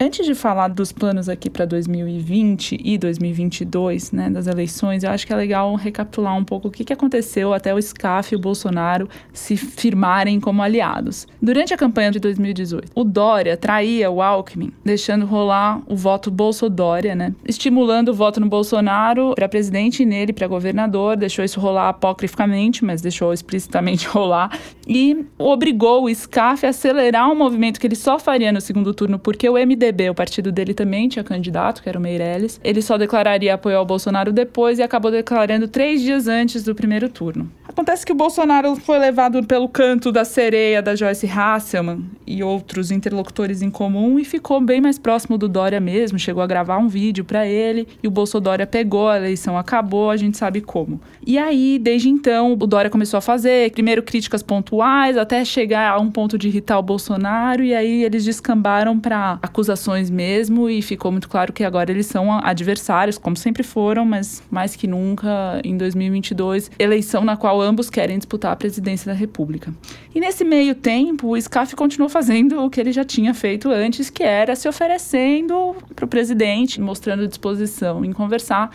Antes 0.00 0.26
de 0.26 0.34
falar 0.34 0.68
dos 0.68 0.90
planos 0.90 1.28
aqui 1.28 1.48
para 1.48 1.64
2020 1.64 2.80
e 2.82 2.98
2022, 2.98 4.10
né, 4.10 4.28
das 4.28 4.48
eleições, 4.48 5.04
eu 5.04 5.10
acho 5.10 5.24
que 5.24 5.32
é 5.32 5.36
legal 5.36 5.72
recapitular 5.76 6.36
um 6.36 6.42
pouco 6.42 6.66
o 6.66 6.70
que, 6.70 6.82
que 6.82 6.92
aconteceu 6.92 7.54
até 7.54 7.72
o 7.72 7.80
SCAF 7.80 8.34
e 8.34 8.36
o 8.36 8.40
Bolsonaro 8.40 9.08
se 9.32 9.56
firmarem 9.56 10.40
como 10.40 10.62
aliados. 10.62 11.28
Durante 11.40 11.72
a 11.72 11.76
campanha 11.76 12.10
de 12.10 12.18
2018, 12.18 12.90
o 12.92 13.04
Dória 13.04 13.56
traía 13.56 14.10
o 14.10 14.20
Alckmin, 14.20 14.72
deixando 14.84 15.26
rolar 15.26 15.80
o 15.86 15.94
voto 15.94 16.28
Bolsodória, 16.28 17.14
né, 17.14 17.32
estimulando 17.46 18.08
o 18.08 18.14
voto 18.14 18.40
no 18.40 18.48
Bolsonaro 18.48 19.32
para 19.36 19.48
presidente 19.48 20.02
e 20.02 20.06
nele 20.06 20.32
para 20.32 20.48
governador, 20.48 21.16
deixou 21.16 21.44
isso 21.44 21.60
rolar 21.60 21.90
apocrificamente, 21.90 22.84
mas 22.84 23.00
deixou 23.00 23.32
explicitamente 23.32 24.08
rolar, 24.08 24.58
e 24.88 25.24
obrigou 25.38 26.04
o 26.04 26.12
SCAF 26.12 26.66
a 26.66 26.70
acelerar 26.70 27.30
um 27.30 27.36
movimento 27.36 27.78
que 27.78 27.86
ele 27.86 27.94
só 27.94 28.18
faria 28.18 28.50
no 28.50 28.60
segundo 28.60 28.92
turno 28.92 29.20
porque 29.20 29.48
o 29.48 29.54
MDB 29.54 29.83
O 30.10 30.14
partido 30.14 30.50
dele 30.52 30.74
também 30.74 31.08
tinha 31.08 31.24
candidato, 31.24 31.82
que 31.82 31.88
era 31.88 31.98
o 31.98 32.02
Meirelles. 32.02 32.60
Ele 32.62 32.80
só 32.80 32.96
declararia 32.96 33.54
apoio 33.54 33.76
ao 33.76 33.84
Bolsonaro 33.84 34.32
depois 34.32 34.78
e 34.78 34.82
acabou 34.82 35.10
declarando 35.10 35.68
três 35.68 36.00
dias 36.00 36.26
antes 36.28 36.62
do 36.62 36.74
primeiro 36.74 37.08
turno. 37.08 37.50
Acontece 37.66 38.04
que 38.04 38.12
o 38.12 38.14
Bolsonaro 38.14 38.76
foi 38.76 38.98
levado 38.98 39.42
pelo 39.44 39.68
canto 39.68 40.12
da 40.12 40.22
sereia 40.22 40.82
da 40.82 40.94
Joyce 40.94 41.26
Hasselman 41.26 42.04
e 42.26 42.42
outros 42.42 42.90
interlocutores 42.90 43.62
em 43.62 43.70
comum 43.70 44.18
e 44.18 44.24
ficou 44.24 44.60
bem 44.60 44.82
mais 44.82 44.98
próximo 44.98 45.38
do 45.38 45.48
Dória 45.48 45.80
mesmo. 45.80 46.18
Chegou 46.18 46.42
a 46.42 46.46
gravar 46.46 46.76
um 46.76 46.88
vídeo 46.88 47.24
para 47.24 47.46
ele 47.46 47.88
e 48.02 48.06
o 48.06 48.10
Bolsonaro 48.10 48.66
pegou, 48.66 49.08
a 49.08 49.16
eleição 49.16 49.56
acabou, 49.56 50.10
a 50.10 50.16
gente 50.16 50.36
sabe 50.36 50.60
como. 50.60 51.00
E 51.26 51.38
aí, 51.38 51.78
desde 51.78 52.10
então, 52.10 52.52
o 52.52 52.66
Dória 52.66 52.90
começou 52.90 53.16
a 53.16 53.22
fazer 53.22 53.72
primeiro 53.72 54.02
críticas 54.02 54.42
pontuais 54.42 55.16
até 55.16 55.42
chegar 55.42 55.92
a 55.92 55.98
um 55.98 56.10
ponto 56.10 56.36
de 56.36 56.48
irritar 56.48 56.78
o 56.78 56.82
Bolsonaro 56.82 57.64
e 57.64 57.74
aí 57.74 58.04
eles 58.04 58.24
descambaram 58.24 59.00
para 59.00 59.38
acusações 59.40 60.10
mesmo 60.10 60.68
e 60.68 60.82
ficou 60.82 61.10
muito 61.10 61.28
claro 61.30 61.52
que 61.52 61.64
agora 61.64 61.90
eles 61.90 62.06
são 62.06 62.30
adversários, 62.30 63.16
como 63.16 63.36
sempre 63.36 63.62
foram, 63.62 64.04
mas 64.04 64.42
mais 64.50 64.76
que 64.76 64.86
nunca 64.86 65.60
em 65.64 65.78
2022, 65.78 66.70
eleição 66.78 67.24
na 67.24 67.36
qual 67.36 67.53
ambos 67.60 67.90
querem 67.90 68.18
disputar 68.18 68.52
a 68.52 68.56
presidência 68.56 69.12
da 69.12 69.18
República. 69.18 69.72
E 70.14 70.20
nesse 70.20 70.44
meio 70.44 70.74
tempo, 70.74 71.28
o 71.28 71.40
SCAF 71.40 71.74
continuou 71.74 72.08
fazendo 72.08 72.62
o 72.62 72.70
que 72.70 72.80
ele 72.80 72.92
já 72.92 73.04
tinha 73.04 73.34
feito 73.34 73.70
antes, 73.70 74.10
que 74.10 74.22
era 74.22 74.54
se 74.54 74.68
oferecendo 74.68 75.76
para 75.94 76.04
o 76.04 76.08
presidente, 76.08 76.80
mostrando 76.80 77.26
disposição 77.28 78.04
em 78.04 78.12
conversar. 78.12 78.70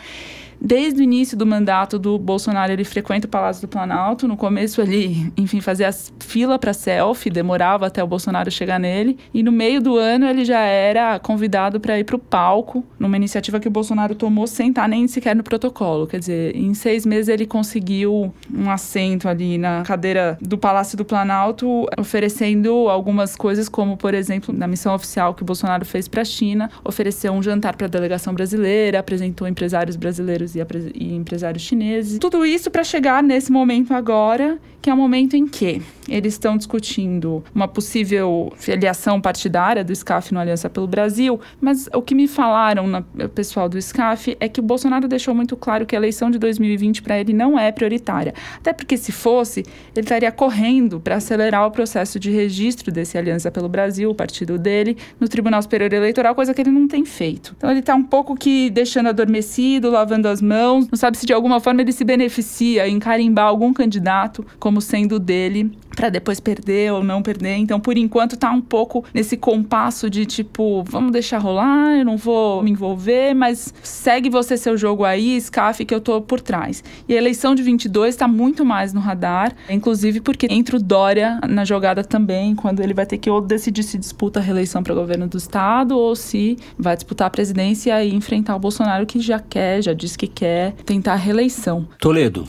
Desde 0.62 0.99
o 0.99 1.03
início 1.03 1.38
do 1.38 1.45
mandato 1.45 1.97
do 1.97 2.20
Bolsonaro, 2.20 2.72
ele 2.72 2.84
frequenta 2.84 3.28
o 3.28 3.30
Palácio 3.30 3.62
do 3.62 3.68
Planalto. 3.68 4.28
No 4.28 4.36
começo, 4.36 4.82
ele, 4.82 5.32
enfim, 5.38 5.62
fazia 5.62 5.89
fila 6.20 6.60
para 6.60 6.74
selfie, 6.74 7.30
demorava 7.30 7.88
até 7.88 8.03
o 8.03 8.07
Bolsonaro 8.07 8.51
chegar 8.51 8.78
nele. 8.78 9.18
E 9.34 9.41
no 9.41 9.51
meio 9.51 9.82
do 9.82 9.97
ano, 9.97 10.26
ele 10.26 10.43
já 10.43 10.60
era 10.60 11.18
convidado 11.18 11.80
para 11.80 11.97
ir 11.97 12.03
para 12.03 12.18
o 12.18 12.20
palco, 12.20 12.84
numa 12.99 13.16
iniciativa 13.16 13.60
que 13.60 13.68
o 13.68 13.72
Bolsonaro 13.72 14.16
tomou 14.16 14.47
sem 14.47 14.70
estar 14.70 14.88
nem 14.88 15.07
sequer 15.07 15.36
no 15.36 15.43
protocolo. 15.43 16.05
Quer 16.05 16.20
dizer, 16.20 16.55
em 16.55 16.74
seis 16.74 17.05
meses, 17.05 17.30
ele 17.30 17.45
conseguiu 17.45 18.34
um 18.53 18.70
assento 18.70 19.30
ali 19.30 19.57
na 19.57 19.84
cadeira 19.84 20.38
do 20.41 20.57
Palácio 20.57 20.97
do 20.97 21.05
Planalto, 21.05 21.86
oferecendo 21.97 22.89
algumas 22.89 23.36
coisas, 23.36 23.70
como, 23.70 23.95
por 23.95 24.14
exemplo, 24.14 24.53
na 24.53 24.68
missão 24.68 24.93
oficial 24.93 25.34
que 25.34 25.41
o 25.41 25.45
Bolsonaro 25.45 25.86
fez 25.86 26.07
para 26.07 26.22
a 26.22 26.26
China, 26.26 26.70
ofereceu 26.84 27.32
um 27.32 27.41
jantar 27.41 27.78
para 27.78 27.88
a 27.88 27.89
delegação 27.89 28.34
brasileira, 28.34 28.99
apresentou 28.99 29.47
empresários 29.47 29.95
brasileiros 29.95 30.49
e, 30.56 30.62
e 30.95 31.16
empresários 31.16 31.64
chineses. 31.64 32.20
Tudo 32.20 32.45
isso 32.45 32.70
para 32.70 32.84
chegar 32.84 33.24
nesse 33.24 33.52
momento 33.52 33.93
agora, 33.93 34.60
que 34.82 34.89
é 34.89 34.93
o 34.93 34.97
momento 34.97 35.36
em 35.36 35.47
que 35.47 35.82
eles 36.08 36.34
estão 36.34 36.58
discutindo 36.58 37.43
uma 37.54 37.68
possível 37.68 38.52
filiação 38.58 39.22
partidária 39.22 39.84
do 39.84 39.95
SCAF 39.95 40.34
no 40.34 40.39
Aliança 40.39 40.70
pelo 40.70 40.88
Brasil, 40.88 41.39
mas 41.62 41.89
o 41.93 42.02
que 42.02 42.16
me 42.16 42.28
falaram, 42.28 42.86
o 43.24 43.30
pessoal 43.30 43.70
do 43.70 43.80
SCAF, 43.82 44.36
é 44.39 44.50
que 44.50 44.60
o 44.60 44.64
Bolsonaro 44.64 45.08
deixou 45.08 45.36
muito 45.36 45.56
claro 45.56 45.86
que 45.86 45.95
a 45.95 46.00
eleição 46.00 46.32
de 46.32 46.39
2020 46.39 47.02
para 47.02 47.20
ele 47.20 47.34
não 47.34 47.60
é 47.60 47.72
prioritária. 47.72 48.34
Até 48.58 48.74
porque, 48.74 48.97
se 48.97 49.12
fosse, 49.12 49.62
ele 49.95 50.06
estaria 50.06 50.32
correndo 50.32 51.00
para 51.00 51.16
acelerar 51.16 51.68
o 51.68 51.72
processo 51.72 52.20
de 52.20 52.32
registro 52.32 52.91
desse 52.91 53.18
Aliança 53.18 53.52
pelo 53.52 53.70
Brasil, 53.70 54.10
o 54.10 54.16
partido 54.16 54.58
dele, 54.58 54.97
no 55.20 55.28
Tribunal 55.28 55.62
Superior 55.62 55.91
Eleitoral, 55.93 56.34
coisa 56.34 56.54
que 56.54 56.62
ele 56.62 56.72
não 56.72 56.88
tem 56.88 57.06
feito. 57.06 57.54
Então, 57.58 57.70
ele 57.70 57.80
está 57.80 57.95
um 57.95 58.04
pouco 58.04 58.36
que 58.36 58.70
deixando 58.70 59.10
adormecido, 59.10 59.91
lavando 59.91 60.28
as 60.28 60.38
mãos, 60.41 60.87
não 60.89 60.97
sabe 60.97 61.17
se 61.17 61.25
de 61.25 61.33
alguma 61.33 61.59
forma 61.59 61.81
ele 61.81 61.91
se 61.91 62.03
beneficia 62.03 62.87
em 62.87 62.99
carimbar 62.99 63.47
algum 63.47 63.73
candidato 63.73 64.45
como 64.59 64.81
sendo 64.81 65.19
dele 65.19 65.71
para 65.99 66.09
depois 66.09 66.39
perder 66.39 66.93
ou 66.93 67.03
não 67.03 67.21
perder. 67.21 67.57
Então, 67.57 67.77
por 67.77 67.97
enquanto, 67.97 68.37
tá 68.37 68.49
um 68.51 68.61
pouco 68.61 69.03
nesse 69.13 69.35
compasso 69.35 70.09
de 70.09 70.25
tipo, 70.25 70.81
vamos 70.83 71.11
deixar 71.11 71.39
rolar, 71.39 71.97
eu 71.97 72.05
não 72.05 72.15
vou 72.15 72.63
me 72.63 72.71
envolver, 72.71 73.33
mas 73.33 73.73
segue 73.83 74.29
você 74.29 74.55
seu 74.55 74.77
jogo 74.77 75.03
aí, 75.03 75.39
SCAF, 75.41 75.83
que 75.83 75.93
eu 75.93 75.99
tô 75.99 76.21
por 76.21 76.39
trás. 76.39 76.81
E 77.05 77.13
a 77.13 77.17
eleição 77.17 77.53
de 77.53 77.61
22 77.61 78.15
está 78.15 78.29
muito 78.29 78.63
mais 78.63 78.93
no 78.93 79.01
radar, 79.01 79.53
inclusive 79.69 80.21
porque 80.21 80.47
entra 80.49 80.77
o 80.77 80.79
Dória 80.79 81.37
na 81.49 81.65
jogada 81.65 82.01
também, 82.01 82.55
quando 82.55 82.79
ele 82.79 82.93
vai 82.93 83.05
ter 83.05 83.17
que 83.17 83.29
ou 83.29 83.41
decidir 83.41 83.83
se 83.83 83.97
disputa 83.97 84.39
a 84.39 84.41
reeleição 84.41 84.81
para 84.81 84.95
governo 84.95 85.27
do 85.27 85.37
estado 85.37 85.97
ou 85.97 86.15
se 86.15 86.57
vai 86.77 86.95
disputar 86.95 87.27
a 87.27 87.29
presidência 87.29 88.01
e 88.05 88.15
enfrentar 88.15 88.55
o 88.55 88.59
Bolsonaro 88.59 89.05
que 89.05 89.19
já 89.19 89.39
quer, 89.39 89.81
já 89.81 89.91
disse 89.91 90.17
que 90.17 90.28
quer 90.30 90.73
tentar 90.86 91.13
a 91.13 91.17
reeleição. 91.17 91.88
Toledo. 91.99 92.47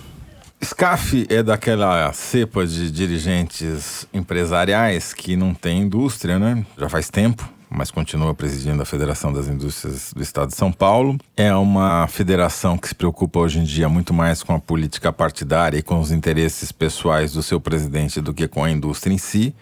SCAF 0.62 1.26
é 1.30 1.42
daquela 1.42 2.12
cepa 2.12 2.66
de 2.66 2.90
dirigentes 2.90 4.06
empresariais 4.12 5.14
que 5.14 5.34
não 5.34 5.54
tem 5.54 5.80
indústria, 5.80 6.38
né? 6.38 6.64
Já 6.76 6.86
faz 6.86 7.08
tempo, 7.08 7.48
mas 7.70 7.90
continua 7.90 8.34
presidindo 8.34 8.82
a 8.82 8.84
Federação 8.84 9.32
das 9.32 9.48
Indústrias 9.48 10.12
do 10.14 10.22
Estado 10.22 10.48
de 10.48 10.56
São 10.56 10.70
Paulo. 10.70 11.16
É 11.34 11.54
uma 11.54 12.06
federação 12.08 12.76
que 12.76 12.88
se 12.88 12.94
preocupa 12.94 13.38
hoje 13.38 13.58
em 13.58 13.64
dia 13.64 13.88
muito 13.88 14.12
mais 14.12 14.42
com 14.42 14.54
a 14.54 14.58
política 14.58 15.10
partidária 15.10 15.78
e 15.78 15.82
com 15.82 15.98
os 15.98 16.12
interesses 16.12 16.70
pessoais 16.70 17.32
do 17.32 17.42
seu 17.42 17.58
presidente 17.58 18.20
do 18.20 18.34
que 18.34 18.46
com 18.46 18.62
a 18.62 18.70
indústria 18.70 19.14
em 19.14 19.18
si. 19.18 19.54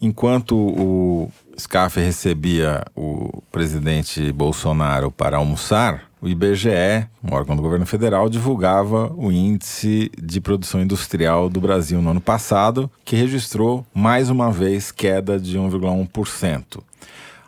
Enquanto 0.00 0.56
o 0.56 1.32
SCAF 1.56 1.98
recebia 1.98 2.84
o 2.94 3.42
presidente 3.50 4.30
Bolsonaro 4.30 5.10
para 5.10 5.38
almoçar, 5.38 6.07
o 6.20 6.28
IBGE, 6.28 7.08
um 7.22 7.34
órgão 7.34 7.54
do 7.54 7.62
governo 7.62 7.86
federal, 7.86 8.28
divulgava 8.28 9.12
o 9.16 9.30
índice 9.30 10.10
de 10.20 10.40
produção 10.40 10.82
industrial 10.82 11.48
do 11.48 11.60
Brasil 11.60 12.02
no 12.02 12.10
ano 12.10 12.20
passado, 12.20 12.90
que 13.04 13.16
registrou 13.16 13.86
mais 13.94 14.28
uma 14.30 14.50
vez 14.50 14.90
queda 14.90 15.38
de 15.38 15.58
1,1%. 15.58 16.82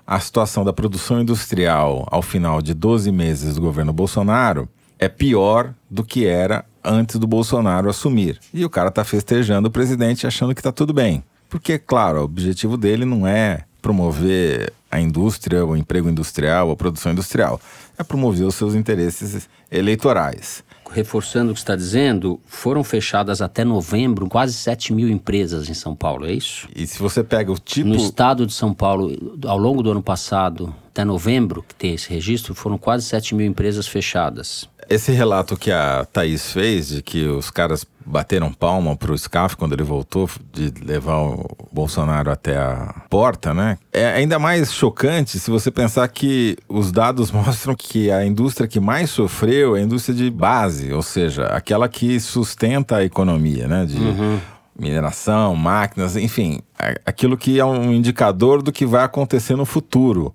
A 0.07 0.19
situação 0.19 0.65
da 0.65 0.73
produção 0.73 1.21
industrial 1.21 2.07
ao 2.11 2.23
final 2.23 2.61
de 2.61 2.75
12 2.75 3.13
meses 3.13 3.55
do 3.55 3.61
governo 3.61 3.93
Bolsonaro 3.93 4.69
é 4.99 5.09
pior 5.09 5.73
do 5.89 6.05
que 6.05 6.27
era 6.27 6.65
antes 6.85 7.17
do 7.17 7.27
Bolsonaro 7.27 7.89
assumir. 7.89 8.39
E 8.53 8.65
o 8.65 8.71
cara 8.71 8.89
está 8.89 9.05
festejando 9.05 9.69
o 9.69 9.71
presidente 9.71 10.27
achando 10.27 10.55
que 10.55 10.61
está 10.61 10.73
tudo 10.73 10.93
bem. 10.93 11.23
Porque, 11.49 11.79
claro, 11.79 12.21
o 12.21 12.25
objetivo 12.25 12.77
dele 12.77 13.05
não 13.05 13.27
é 13.27 13.65
promover 13.81 14.73
a 14.91 15.01
indústria, 15.01 15.65
o 15.65 15.77
emprego 15.77 16.09
industrial, 16.09 16.71
a 16.71 16.77
produção 16.77 17.13
industrial. 17.13 17.61
É 17.97 18.03
promover 18.03 18.47
os 18.47 18.55
seus 18.55 18.75
interesses 18.75 19.49
eleitorais. 19.71 20.65
Reforçando 20.91 21.53
o 21.53 21.55
que 21.55 21.61
está 21.61 21.77
dizendo, 21.77 22.41
foram 22.45 22.83
fechadas 22.83 23.41
até 23.41 23.65
novembro 23.65 24.29
quase 24.29 24.53
7 24.55 24.93
mil 24.93 25.09
empresas 25.09 25.69
em 25.69 25.75
São 25.75 25.95
Paulo, 25.95 26.27
é 26.27 26.33
isso? 26.33 26.69
E 26.75 26.85
se 26.85 26.99
você 26.99 27.23
pega 27.23 27.53
o 27.53 27.59
tipo. 27.59 27.89
No 27.89 27.95
estado 27.95 28.45
de 28.45 28.53
São 28.53 28.75
Paulo, 28.75 29.39
ao 29.47 29.57
longo 29.57 29.85
do 29.85 29.93
ano 29.93 30.03
passado, 30.03 30.75
até 30.89 31.05
novembro, 31.05 31.63
que 31.63 31.77
tem 31.77 31.95
esse 31.95 32.11
registro, 32.11 32.57
foram 32.57 32.77
quase 32.77 33.07
7 33.07 33.37
mil 33.37 33.47
empresas 33.47 33.87
fechadas. 33.87 34.69
Esse 34.91 35.13
relato 35.13 35.57
que 35.57 35.71
a 35.71 36.05
Thaís 36.05 36.53
fez, 36.53 36.89
de 36.89 37.01
que 37.01 37.25
os 37.25 37.49
caras 37.49 37.87
bateram 38.05 38.53
palma 38.53 38.97
pro 38.97 39.17
SCAF 39.17 39.57
quando 39.57 39.73
ele 39.73 39.85
voltou 39.85 40.29
de 40.53 40.75
levar 40.85 41.19
o 41.19 41.47
Bolsonaro 41.71 42.29
até 42.29 42.57
a 42.57 43.05
porta, 43.09 43.55
né? 43.55 43.79
É 43.93 44.07
ainda 44.07 44.37
mais 44.37 44.73
chocante 44.73 45.39
se 45.39 45.49
você 45.49 45.71
pensar 45.71 46.09
que 46.09 46.57
os 46.69 46.91
dados 46.91 47.31
mostram 47.33 47.77
que 47.77 48.11
a 48.11 48.27
indústria 48.27 48.67
que 48.67 48.81
mais 48.81 49.11
sofreu 49.11 49.77
é 49.77 49.79
a 49.79 49.83
indústria 49.85 50.13
de 50.13 50.29
base, 50.29 50.93
ou 50.93 51.03
seja, 51.03 51.45
aquela 51.47 51.89
que 51.89 52.19
sustenta 52.19 52.97
a 52.97 53.05
economia, 53.05 53.69
né? 53.69 53.87
De 53.87 53.97
uhum. 53.97 54.41
mineração, 54.77 55.55
máquinas, 55.55 56.17
enfim, 56.17 56.61
aquilo 57.07 57.37
que 57.37 57.61
é 57.61 57.65
um 57.65 57.93
indicador 57.93 58.61
do 58.61 58.73
que 58.73 58.85
vai 58.85 59.05
acontecer 59.05 59.55
no 59.55 59.65
futuro. 59.65 60.35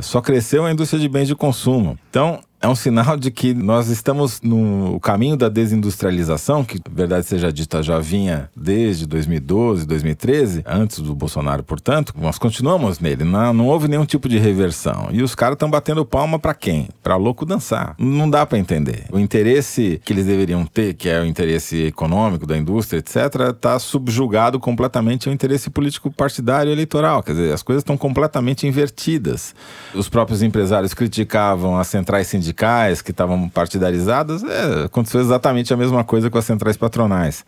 Só 0.00 0.20
cresceu 0.20 0.66
a 0.66 0.70
indústria 0.70 1.00
de 1.00 1.08
bens 1.08 1.28
de 1.28 1.34
consumo. 1.34 1.98
Então, 2.10 2.40
é 2.62 2.68
um 2.68 2.74
sinal 2.74 3.16
de 3.16 3.30
que 3.30 3.54
nós 3.54 3.88
estamos 3.88 4.42
no 4.42 5.00
caminho 5.00 5.34
da 5.34 5.48
desindustrialização, 5.48 6.62
que, 6.62 6.78
verdade 6.90 7.24
seja 7.24 7.50
dita, 7.50 7.82
já 7.82 7.98
vinha 7.98 8.50
desde 8.54 9.06
2012, 9.06 9.86
2013, 9.86 10.62
antes 10.66 11.00
do 11.00 11.14
Bolsonaro, 11.14 11.62
portanto, 11.62 12.12
nós 12.20 12.36
continuamos 12.38 13.00
nele. 13.00 13.24
Não, 13.24 13.54
não 13.54 13.66
houve 13.66 13.88
nenhum 13.88 14.04
tipo 14.04 14.28
de 14.28 14.38
reversão. 14.38 15.08
E 15.10 15.22
os 15.22 15.34
caras 15.34 15.54
estão 15.54 15.70
batendo 15.70 16.04
palma 16.04 16.38
para 16.38 16.52
quem? 16.52 16.88
Para 17.02 17.16
louco 17.16 17.46
dançar. 17.46 17.94
Não 17.98 18.28
dá 18.28 18.44
para 18.44 18.58
entender. 18.58 19.06
O 19.10 19.18
interesse 19.18 19.98
que 20.04 20.12
eles 20.12 20.26
deveriam 20.26 20.66
ter, 20.66 20.92
que 20.92 21.08
é 21.08 21.18
o 21.18 21.24
interesse 21.24 21.86
econômico 21.86 22.46
da 22.46 22.58
indústria, 22.58 22.98
etc., 22.98 23.54
está 23.54 23.78
subjugado 23.78 24.60
completamente 24.60 25.28
ao 25.28 25.34
interesse 25.34 25.70
político 25.70 26.10
partidário 26.10 26.70
eleitoral. 26.70 27.22
Quer 27.22 27.32
dizer, 27.32 27.54
as 27.54 27.62
coisas 27.62 27.80
estão 27.80 27.96
completamente 27.96 28.66
invertidas. 28.66 29.54
Os 29.94 30.10
próprios 30.10 30.42
empresários 30.42 30.92
criticavam 30.92 31.78
as 31.78 31.86
centrais 31.86 32.26
sindicais 32.26 32.49
sindicais 32.50 33.00
que 33.00 33.10
estavam 33.10 33.48
partidarizadas, 33.48 34.42
é, 34.42 34.84
aconteceu 34.84 35.20
exatamente 35.20 35.72
a 35.72 35.76
mesma 35.76 36.04
coisa 36.04 36.28
com 36.28 36.38
as 36.38 36.44
centrais 36.44 36.76
patronais. 36.76 37.44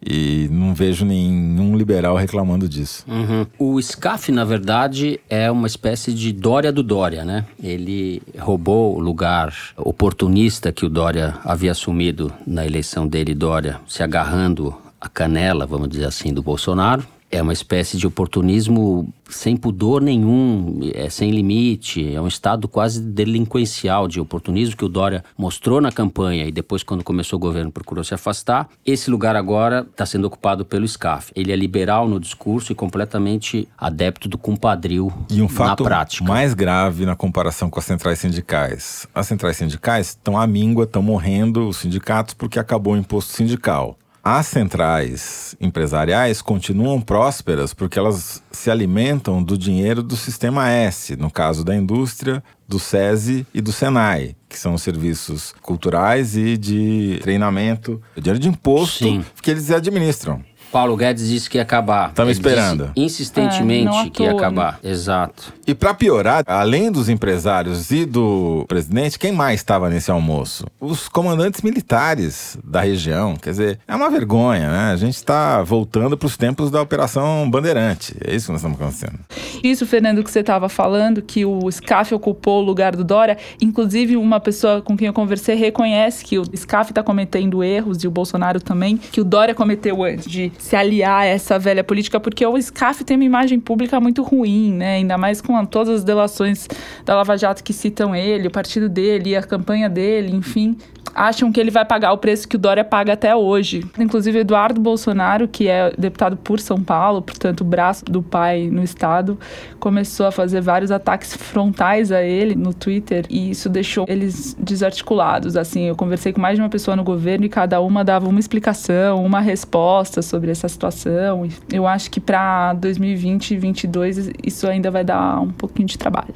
E 0.00 0.48
não 0.52 0.74
vejo 0.74 1.04
nenhum 1.04 1.76
liberal 1.76 2.14
reclamando 2.16 2.68
disso. 2.68 3.04
Uhum. 3.08 3.44
O 3.58 3.82
SCAF, 3.82 4.30
na 4.30 4.44
verdade, 4.44 5.18
é 5.28 5.50
uma 5.50 5.66
espécie 5.66 6.14
de 6.14 6.32
Dória 6.32 6.70
do 6.70 6.84
Dória, 6.84 7.24
né? 7.24 7.44
Ele 7.60 8.22
roubou 8.38 8.96
o 8.96 9.00
lugar 9.00 9.52
oportunista 9.76 10.70
que 10.70 10.86
o 10.86 10.88
Dória 10.88 11.34
havia 11.44 11.72
assumido 11.72 12.32
na 12.46 12.64
eleição 12.64 13.08
dele, 13.08 13.34
Dória, 13.34 13.80
se 13.88 14.00
agarrando 14.00 14.72
a 15.00 15.08
canela, 15.08 15.66
vamos 15.66 15.88
dizer 15.88 16.04
assim, 16.04 16.32
do 16.32 16.42
Bolsonaro 16.42 17.04
é 17.30 17.42
uma 17.42 17.52
espécie 17.52 17.96
de 17.96 18.06
oportunismo 18.06 19.12
sem 19.28 19.56
pudor 19.56 20.00
nenhum, 20.00 20.80
é 20.94 21.10
sem 21.10 21.30
limite, 21.30 22.14
é 22.14 22.20
um 22.20 22.26
estado 22.26 22.66
quase 22.66 23.00
delinquencial 23.00 24.08
de 24.08 24.18
oportunismo 24.20 24.76
que 24.76 24.84
o 24.84 24.88
Dória 24.88 25.22
mostrou 25.36 25.80
na 25.80 25.92
campanha 25.92 26.46
e 26.46 26.52
depois, 26.52 26.82
quando 26.82 27.04
começou 27.04 27.36
o 27.36 27.40
governo, 27.40 27.70
procurou 27.70 28.02
se 28.02 28.14
afastar. 28.14 28.68
Esse 28.84 29.10
lugar 29.10 29.36
agora 29.36 29.86
está 29.90 30.06
sendo 30.06 30.26
ocupado 30.26 30.64
pelo 30.64 30.88
SCAF. 30.88 31.30
Ele 31.36 31.52
é 31.52 31.56
liberal 31.56 32.08
no 32.08 32.18
discurso 32.18 32.72
e 32.72 32.74
completamente 32.74 33.68
adepto 33.76 34.28
do 34.28 34.38
compadril 34.38 35.12
e 35.30 35.42
um 35.42 35.48
fato 35.48 35.82
na 35.82 35.88
prática. 35.90 36.24
mais 36.24 36.54
grave 36.54 37.04
na 37.04 37.14
comparação 37.14 37.68
com 37.68 37.78
as 37.78 37.84
centrais 37.84 38.18
sindicais. 38.18 39.06
As 39.14 39.26
centrais 39.26 39.56
sindicais 39.56 40.08
estão 40.08 40.38
à 40.38 40.46
míngua, 40.46 40.84
estão 40.84 41.02
morrendo 41.02 41.68
os 41.68 41.76
sindicatos 41.76 42.32
porque 42.32 42.58
acabou 42.58 42.94
o 42.94 42.96
imposto 42.96 43.32
sindical. 43.32 43.98
As 44.30 44.46
centrais 44.48 45.56
empresariais 45.58 46.42
continuam 46.42 47.00
prósperas 47.00 47.72
porque 47.72 47.98
elas 47.98 48.42
se 48.52 48.70
alimentam 48.70 49.42
do 49.42 49.56
dinheiro 49.56 50.02
do 50.02 50.16
sistema 50.16 50.68
S, 50.68 51.16
no 51.16 51.30
caso 51.30 51.64
da 51.64 51.74
indústria, 51.74 52.44
do 52.68 52.78
SESI 52.78 53.46
e 53.54 53.62
do 53.62 53.72
SENAI, 53.72 54.36
que 54.46 54.58
são 54.58 54.76
serviços 54.76 55.54
culturais 55.62 56.36
e 56.36 56.58
de 56.58 57.18
treinamento, 57.22 58.02
dinheiro 58.18 58.38
de 58.38 58.48
imposto 58.48 59.04
Sim. 59.04 59.24
que 59.40 59.50
eles 59.50 59.70
administram. 59.70 60.44
Paulo 60.70 60.96
Guedes 60.96 61.28
disse 61.28 61.48
que 61.48 61.58
ia 61.58 61.62
acabar. 61.62 62.10
Estamos 62.10 62.32
esperando. 62.32 62.90
insistentemente 62.96 63.96
é, 64.06 64.10
que 64.10 64.22
ia 64.22 64.32
acabar. 64.32 64.78
Exato. 64.82 65.52
E 65.66 65.74
para 65.74 65.94
piorar, 65.94 66.44
além 66.46 66.90
dos 66.90 67.08
empresários 67.08 67.90
e 67.90 68.04
do 68.04 68.64
presidente, 68.68 69.18
quem 69.18 69.32
mais 69.32 69.60
estava 69.60 69.88
nesse 69.88 70.10
almoço? 70.10 70.66
Os 70.80 71.08
comandantes 71.08 71.62
militares 71.62 72.58
da 72.64 72.80
região. 72.80 73.36
Quer 73.36 73.50
dizer, 73.50 73.78
é 73.86 73.94
uma 73.94 74.10
vergonha, 74.10 74.70
né? 74.70 74.92
A 74.92 74.96
gente 74.96 75.16
está 75.16 75.62
voltando 75.62 76.16
para 76.16 76.26
os 76.26 76.36
tempos 76.36 76.70
da 76.70 76.80
Operação 76.80 77.48
Bandeirante. 77.50 78.14
É 78.24 78.34
isso 78.34 78.46
que 78.46 78.52
nós 78.52 78.60
estamos 78.60 78.80
acontecendo. 78.80 79.18
Isso, 79.62 79.86
Fernando, 79.86 80.22
que 80.22 80.30
você 80.30 80.40
estava 80.40 80.68
falando, 80.68 81.20
que 81.20 81.44
o 81.44 81.70
SCAF 81.70 82.14
ocupou 82.14 82.62
o 82.62 82.64
lugar 82.64 82.94
do 82.94 83.04
Dória. 83.04 83.36
Inclusive, 83.60 84.16
uma 84.16 84.40
pessoa 84.40 84.80
com 84.80 84.96
quem 84.96 85.06
eu 85.06 85.12
conversei 85.12 85.54
reconhece 85.54 86.24
que 86.24 86.38
o 86.38 86.44
SCAF 86.56 86.92
está 86.92 87.02
cometendo 87.02 87.62
erros, 87.62 88.02
e 88.04 88.08
o 88.08 88.10
Bolsonaro 88.10 88.60
também, 88.60 88.96
que 88.96 89.20
o 89.20 89.24
Dória 89.24 89.54
cometeu 89.54 90.02
antes 90.04 90.30
de 90.30 90.52
se 90.58 90.76
aliar 90.76 91.22
a 91.22 91.24
essa 91.24 91.58
velha 91.58 91.82
política, 91.84 92.20
porque 92.20 92.44
o 92.44 92.60
SCAF 92.60 93.04
tem 93.04 93.16
uma 93.16 93.24
imagem 93.24 93.58
pública 93.58 93.98
muito 94.00 94.22
ruim, 94.22 94.74
né? 94.74 94.96
Ainda 94.96 95.16
mais 95.16 95.40
com 95.40 95.64
todas 95.64 95.94
as 95.94 96.04
delações 96.04 96.68
da 97.04 97.14
Lava 97.14 97.36
Jato 97.38 97.62
que 97.62 97.72
citam 97.72 98.14
ele, 98.14 98.48
o 98.48 98.50
partido 98.50 98.88
dele, 98.88 99.36
a 99.36 99.42
campanha 99.42 99.88
dele, 99.88 100.34
enfim 100.34 100.76
acham 101.18 101.50
que 101.50 101.58
ele 101.60 101.70
vai 101.70 101.84
pagar 101.84 102.12
o 102.12 102.18
preço 102.18 102.46
que 102.46 102.56
o 102.56 102.58
Dória 102.58 102.84
paga 102.84 103.12
até 103.12 103.34
hoje. 103.34 103.84
Inclusive, 103.98 104.38
Eduardo 104.38 104.80
Bolsonaro, 104.80 105.48
que 105.48 105.68
é 105.68 105.92
deputado 105.98 106.36
por 106.36 106.60
São 106.60 106.82
Paulo, 106.82 107.20
portanto, 107.20 107.64
braço 107.64 108.04
do 108.04 108.22
pai 108.22 108.68
no 108.70 108.82
estado, 108.82 109.38
começou 109.80 110.26
a 110.26 110.32
fazer 110.32 110.60
vários 110.60 110.90
ataques 110.90 111.34
frontais 111.34 112.12
a 112.12 112.22
ele 112.22 112.54
no 112.54 112.72
Twitter 112.72 113.26
e 113.28 113.50
isso 113.50 113.68
deixou 113.68 114.04
eles 114.08 114.56
desarticulados. 114.58 115.56
Assim, 115.56 115.84
eu 115.84 115.96
conversei 115.96 116.32
com 116.32 116.40
mais 116.40 116.56
de 116.56 116.62
uma 116.62 116.68
pessoa 116.68 116.96
no 116.96 117.02
governo 117.02 117.44
e 117.44 117.48
cada 117.48 117.80
uma 117.80 118.04
dava 118.04 118.28
uma 118.28 118.40
explicação, 118.40 119.24
uma 119.24 119.40
resposta 119.40 120.22
sobre 120.22 120.50
essa 120.50 120.68
situação. 120.68 121.48
Eu 121.72 121.86
acho 121.86 122.10
que 122.10 122.20
para 122.20 122.74
2020 122.74 123.50
e 123.52 123.58
2022 123.58 124.30
isso 124.42 124.66
ainda 124.66 124.90
vai 124.90 125.04
dar 125.04 125.40
um 125.40 125.50
pouquinho 125.50 125.88
de 125.88 125.98
trabalho. 125.98 126.34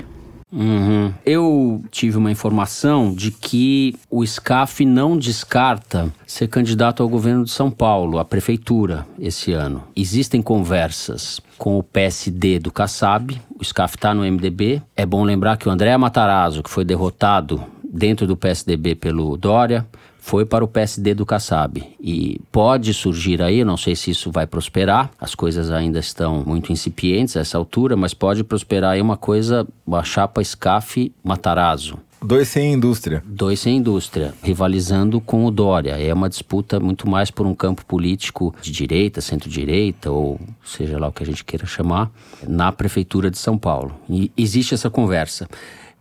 Uhum. 0.52 1.14
Eu 1.24 1.82
tive 1.90 2.18
uma 2.18 2.30
informação 2.30 3.14
de 3.14 3.30
que 3.30 3.96
o 4.10 4.24
SCAF 4.24 4.84
não 4.84 5.16
descarta 5.16 6.12
ser 6.26 6.46
candidato 6.48 7.02
ao 7.02 7.08
governo 7.08 7.44
de 7.44 7.50
São 7.50 7.70
Paulo, 7.70 8.18
à 8.18 8.24
prefeitura, 8.24 9.06
esse 9.18 9.52
ano. 9.52 9.82
Existem 9.96 10.42
conversas 10.42 11.40
com 11.56 11.78
o 11.78 11.82
PSD 11.82 12.58
do 12.58 12.70
Kassab, 12.70 13.40
o 13.58 13.64
SCAF 13.64 13.96
está 13.96 14.12
no 14.12 14.22
MDB. 14.22 14.82
É 14.94 15.06
bom 15.06 15.24
lembrar 15.24 15.56
que 15.56 15.68
o 15.68 15.70
André 15.70 15.96
Matarazzo, 15.96 16.62
que 16.62 16.70
foi 16.70 16.84
derrotado 16.84 17.64
dentro 17.90 18.26
do 18.26 18.36
PSDB 18.36 18.94
pelo 18.94 19.36
Dória, 19.36 19.86
foi 20.22 20.46
para 20.46 20.64
o 20.64 20.68
PSD 20.68 21.14
do 21.14 21.26
Kassab. 21.26 21.82
E 22.00 22.40
pode 22.52 22.94
surgir 22.94 23.42
aí, 23.42 23.64
não 23.64 23.76
sei 23.76 23.96
se 23.96 24.12
isso 24.12 24.30
vai 24.30 24.46
prosperar, 24.46 25.10
as 25.20 25.34
coisas 25.34 25.68
ainda 25.68 25.98
estão 25.98 26.44
muito 26.46 26.72
incipientes 26.72 27.36
a 27.36 27.40
essa 27.40 27.58
altura, 27.58 27.96
mas 27.96 28.14
pode 28.14 28.44
prosperar 28.44 28.92
aí 28.92 29.02
uma 29.02 29.16
coisa, 29.16 29.66
uma 29.84 30.04
chapa 30.04 30.42
SCAF 30.42 31.12
Matarazzo. 31.24 31.98
Dois 32.24 32.46
sem 32.46 32.72
indústria. 32.72 33.20
Dois 33.26 33.58
sem 33.58 33.78
indústria, 33.78 34.32
rivalizando 34.44 35.20
com 35.20 35.44
o 35.44 35.50
Dória. 35.50 36.00
É 36.00 36.14
uma 36.14 36.28
disputa 36.28 36.78
muito 36.78 37.10
mais 37.10 37.32
por 37.32 37.44
um 37.44 37.54
campo 37.54 37.84
político 37.84 38.54
de 38.62 38.70
direita, 38.70 39.20
centro-direita, 39.20 40.08
ou 40.08 40.40
seja 40.64 41.00
lá 41.00 41.08
o 41.08 41.12
que 41.12 41.24
a 41.24 41.26
gente 41.26 41.44
queira 41.44 41.66
chamar, 41.66 42.12
na 42.46 42.70
Prefeitura 42.70 43.28
de 43.28 43.38
São 43.38 43.58
Paulo. 43.58 43.92
E 44.08 44.30
existe 44.36 44.72
essa 44.72 44.88
conversa. 44.88 45.48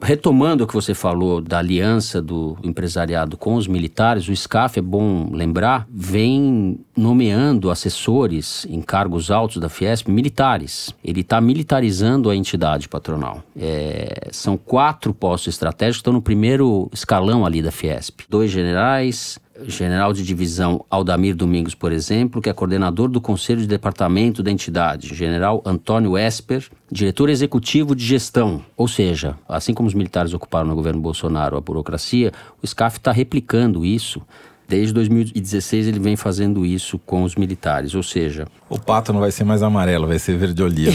Retomando 0.03 0.63
o 0.63 0.67
que 0.67 0.73
você 0.73 0.93
falou 0.93 1.39
da 1.39 1.59
aliança 1.59 2.21
do 2.21 2.57
empresariado 2.63 3.37
com 3.37 3.55
os 3.55 3.67
militares, 3.67 4.27
o 4.27 4.35
SCAF, 4.35 4.79
é 4.79 4.81
bom 4.81 5.29
lembrar, 5.31 5.87
vem 5.91 6.79
nomeando 6.97 7.69
assessores 7.69 8.65
em 8.69 8.81
cargos 8.81 9.29
altos 9.29 9.57
da 9.57 9.69
Fiesp 9.69 10.09
militares. 10.09 10.93
Ele 11.03 11.21
está 11.21 11.39
militarizando 11.39 12.29
a 12.29 12.35
entidade 12.35 12.89
patronal. 12.89 13.43
É, 13.55 14.29
são 14.31 14.57
quatro 14.57 15.13
postos 15.13 15.53
estratégicos 15.53 15.97
que 15.97 16.01
estão 16.01 16.13
no 16.13 16.21
primeiro 16.21 16.89
escalão 16.91 17.45
ali 17.45 17.61
da 17.61 17.71
Fiesp. 17.71 18.21
Dois 18.27 18.49
generais, 18.49 19.39
general 19.65 20.13
de 20.13 20.23
divisão 20.23 20.85
Aldamir 20.89 21.35
Domingos, 21.35 21.75
por 21.75 21.91
exemplo, 21.91 22.41
que 22.41 22.49
é 22.49 22.53
coordenador 22.53 23.09
do 23.09 23.21
Conselho 23.21 23.61
de 23.61 23.67
Departamento 23.67 24.41
da 24.41 24.51
entidade, 24.51 25.13
general 25.13 25.61
Antônio 25.65 26.17
Esper, 26.17 26.67
diretor 26.91 27.29
executivo 27.29 27.95
de 27.95 28.05
gestão. 28.05 28.63
Ou 28.75 28.87
seja, 28.87 29.35
assim 29.47 29.73
como 29.73 29.87
os 29.87 29.93
militares 29.93 30.33
ocuparam 30.33 30.67
no 30.67 30.75
governo 30.75 31.01
Bolsonaro 31.01 31.57
a 31.57 31.61
burocracia, 31.61 32.31
o 32.61 32.67
SCAF 32.67 32.97
está 32.97 33.11
replicando 33.11 33.85
isso. 33.85 34.21
Desde 34.67 34.93
2016 34.93 35.87
ele 35.87 35.99
vem 35.99 36.15
fazendo 36.15 36.65
isso 36.65 36.97
com 36.99 37.23
os 37.23 37.35
militares, 37.35 37.93
ou 37.93 38.01
seja... 38.01 38.47
O 38.69 38.79
pato 38.79 39.11
não 39.11 39.19
vai 39.19 39.29
ser 39.29 39.43
mais 39.43 39.61
amarelo, 39.61 40.07
vai 40.07 40.17
ser 40.17 40.37
verde-oliva. 40.37 40.93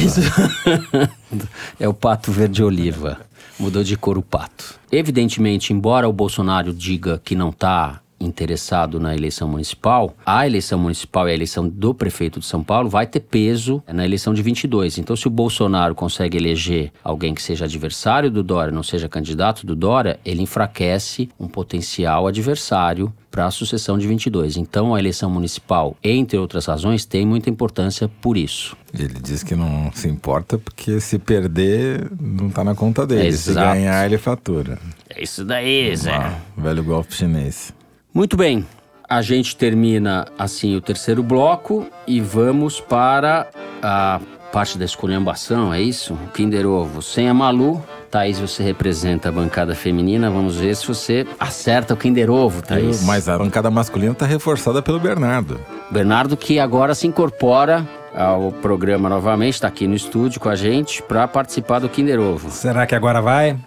é 1.78 1.86
o 1.86 1.92
pato 1.92 2.32
verde-oliva. 2.32 3.18
Mudou 3.58 3.84
de 3.84 3.94
cor 3.96 4.16
o 4.16 4.22
pato. 4.22 4.80
Evidentemente, 4.90 5.74
embora 5.74 6.08
o 6.08 6.12
Bolsonaro 6.12 6.72
diga 6.72 7.20
que 7.22 7.34
não 7.34 7.50
está 7.50 8.00
interessado 8.18 8.98
na 8.98 9.14
eleição 9.14 9.48
municipal, 9.48 10.14
a 10.24 10.46
eleição 10.46 10.78
municipal 10.78 11.28
e 11.28 11.32
a 11.32 11.34
eleição 11.34 11.68
do 11.68 11.94
prefeito 11.94 12.40
de 12.40 12.46
São 12.46 12.62
Paulo 12.62 12.88
vai 12.88 13.06
ter 13.06 13.20
peso 13.20 13.82
na 13.92 14.04
eleição 14.04 14.32
de 14.32 14.42
22. 14.42 14.98
Então, 14.98 15.16
se 15.16 15.26
o 15.26 15.30
Bolsonaro 15.30 15.94
consegue 15.94 16.36
eleger 16.36 16.92
alguém 17.02 17.34
que 17.34 17.42
seja 17.42 17.64
adversário 17.64 18.30
do 18.30 18.42
Dória, 18.42 18.72
não 18.72 18.82
seja 18.82 19.08
candidato 19.08 19.66
do 19.66 19.76
Dória, 19.76 20.18
ele 20.24 20.42
enfraquece 20.42 21.28
um 21.38 21.48
potencial 21.48 22.26
adversário 22.26 23.12
para 23.30 23.46
a 23.46 23.50
sucessão 23.50 23.98
de 23.98 24.06
22. 24.06 24.56
Então, 24.56 24.94
a 24.94 24.98
eleição 24.98 25.28
municipal, 25.28 25.94
entre 26.02 26.38
outras 26.38 26.64
razões, 26.64 27.04
tem 27.04 27.26
muita 27.26 27.50
importância 27.50 28.08
por 28.08 28.34
isso. 28.34 28.74
Ele 28.98 29.12
diz 29.22 29.42
que 29.42 29.54
não 29.54 29.92
se 29.92 30.08
importa 30.08 30.56
porque 30.56 31.00
se 31.00 31.18
perder, 31.18 32.10
não 32.18 32.48
está 32.48 32.64
na 32.64 32.74
conta 32.74 33.06
dele. 33.06 33.36
Se 33.36 33.52
ganhar, 33.52 34.06
ele 34.06 34.16
fatura. 34.16 34.78
É 35.10 35.22
isso 35.22 35.44
daí, 35.44 35.94
Zé. 35.94 36.34
Velho 36.56 36.82
golpe 36.82 37.14
chinês. 37.14 37.74
Muito 38.16 38.34
bem, 38.34 38.64
a 39.06 39.20
gente 39.20 39.54
termina 39.54 40.24
assim 40.38 40.74
o 40.74 40.80
terceiro 40.80 41.22
bloco 41.22 41.86
e 42.06 42.18
vamos 42.18 42.80
para 42.80 43.46
a 43.82 44.18
parte 44.50 44.78
da 44.78 44.86
esculhambação, 44.86 45.70
é 45.70 45.82
isso? 45.82 46.18
Kinder 46.32 46.66
Ovo 46.66 47.02
sem 47.02 47.28
a 47.28 47.34
Malu. 47.34 47.84
Thaís, 48.10 48.40
você 48.40 48.62
representa 48.62 49.28
a 49.28 49.32
bancada 49.32 49.74
feminina. 49.74 50.30
Vamos 50.30 50.56
ver 50.56 50.74
se 50.74 50.86
você 50.86 51.26
acerta 51.38 51.92
o 51.92 51.96
Kinder 51.98 52.30
Ovo, 52.30 52.62
Thaís. 52.62 53.04
Mas 53.04 53.28
a 53.28 53.36
bancada 53.36 53.70
masculina 53.70 54.12
está 54.12 54.24
reforçada 54.24 54.80
pelo 54.80 54.98
Bernardo. 54.98 55.60
Bernardo 55.90 56.38
que 56.38 56.58
agora 56.58 56.94
se 56.94 57.06
incorpora 57.06 57.86
ao 58.14 58.50
programa 58.50 59.10
novamente, 59.10 59.56
está 59.56 59.68
aqui 59.68 59.86
no 59.86 59.94
estúdio 59.94 60.40
com 60.40 60.48
a 60.48 60.56
gente 60.56 61.02
para 61.02 61.28
participar 61.28 61.80
do 61.80 61.88
Kinder 61.90 62.18
Ovo. 62.18 62.48
Será 62.48 62.86
que 62.86 62.94
agora 62.94 63.20
vai? 63.20 63.58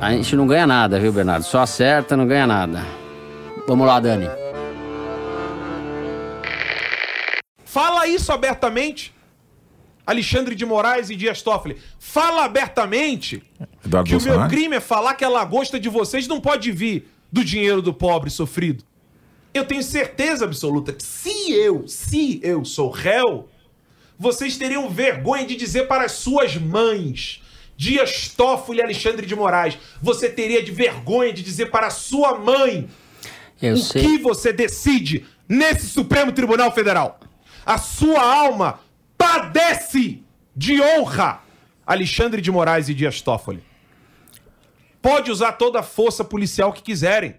A 0.00 0.10
gente 0.12 0.34
não 0.36 0.46
ganha 0.46 0.66
nada, 0.66 0.98
viu, 0.98 1.12
Bernardo? 1.12 1.42
Só 1.42 1.58
acerta, 1.58 2.16
não 2.16 2.26
ganha 2.26 2.46
nada. 2.46 2.98
Vamos 3.70 3.86
lá, 3.86 4.00
Dani. 4.00 4.26
Fala 7.64 8.04
isso 8.08 8.32
abertamente. 8.32 9.14
Alexandre 10.04 10.56
de 10.56 10.66
Moraes 10.66 11.08
e 11.08 11.14
Dias 11.14 11.40
Toffoli. 11.40 11.76
Fala 11.96 12.46
abertamente 12.46 13.44
Eduardo 13.86 14.08
que 14.08 14.16
o 14.16 14.18
Bolsonaro? 14.18 14.40
meu 14.40 14.50
crime 14.50 14.74
é 14.74 14.80
falar 14.80 15.14
que 15.14 15.24
a 15.24 15.28
lagosta 15.28 15.78
de 15.78 15.88
vocês 15.88 16.26
não 16.26 16.40
pode 16.40 16.72
vir 16.72 17.08
do 17.30 17.44
dinheiro 17.44 17.80
do 17.80 17.94
pobre 17.94 18.28
sofrido. 18.28 18.82
Eu 19.54 19.64
tenho 19.64 19.84
certeza 19.84 20.44
absoluta 20.44 20.92
que 20.92 21.04
se 21.04 21.52
eu, 21.52 21.86
se 21.86 22.40
eu 22.42 22.64
sou 22.64 22.90
réu, 22.90 23.48
vocês 24.18 24.56
teriam 24.56 24.90
vergonha 24.90 25.46
de 25.46 25.54
dizer 25.54 25.86
para 25.86 26.06
as 26.06 26.12
suas 26.12 26.56
mães, 26.56 27.40
Dias 27.76 28.34
Toffoli 28.36 28.80
e 28.80 28.82
Alexandre 28.82 29.24
de 29.24 29.36
Moraes, 29.36 29.78
você 30.02 30.28
teria 30.28 30.60
de 30.60 30.72
vergonha 30.72 31.32
de 31.32 31.44
dizer 31.44 31.70
para 31.70 31.86
a 31.86 31.90
sua 31.90 32.36
mãe 32.36 32.90
Eu 33.60 33.74
o 33.74 33.76
sei. 33.78 34.02
que 34.02 34.18
você 34.18 34.52
decide 34.52 35.26
nesse 35.48 35.86
Supremo 35.86 36.32
Tribunal 36.32 36.72
Federal. 36.72 37.20
A 37.64 37.78
sua 37.78 38.22
alma 38.22 38.80
padece 39.18 40.22
de 40.56 40.80
honra, 40.80 41.42
Alexandre 41.86 42.40
de 42.40 42.50
Moraes 42.50 42.88
e 42.88 42.94
Dias 42.94 43.20
Toffoli. 43.20 43.62
Pode 45.02 45.30
usar 45.30 45.52
toda 45.52 45.80
a 45.80 45.82
força 45.82 46.24
policial 46.24 46.72
que 46.72 46.82
quiserem. 46.82 47.36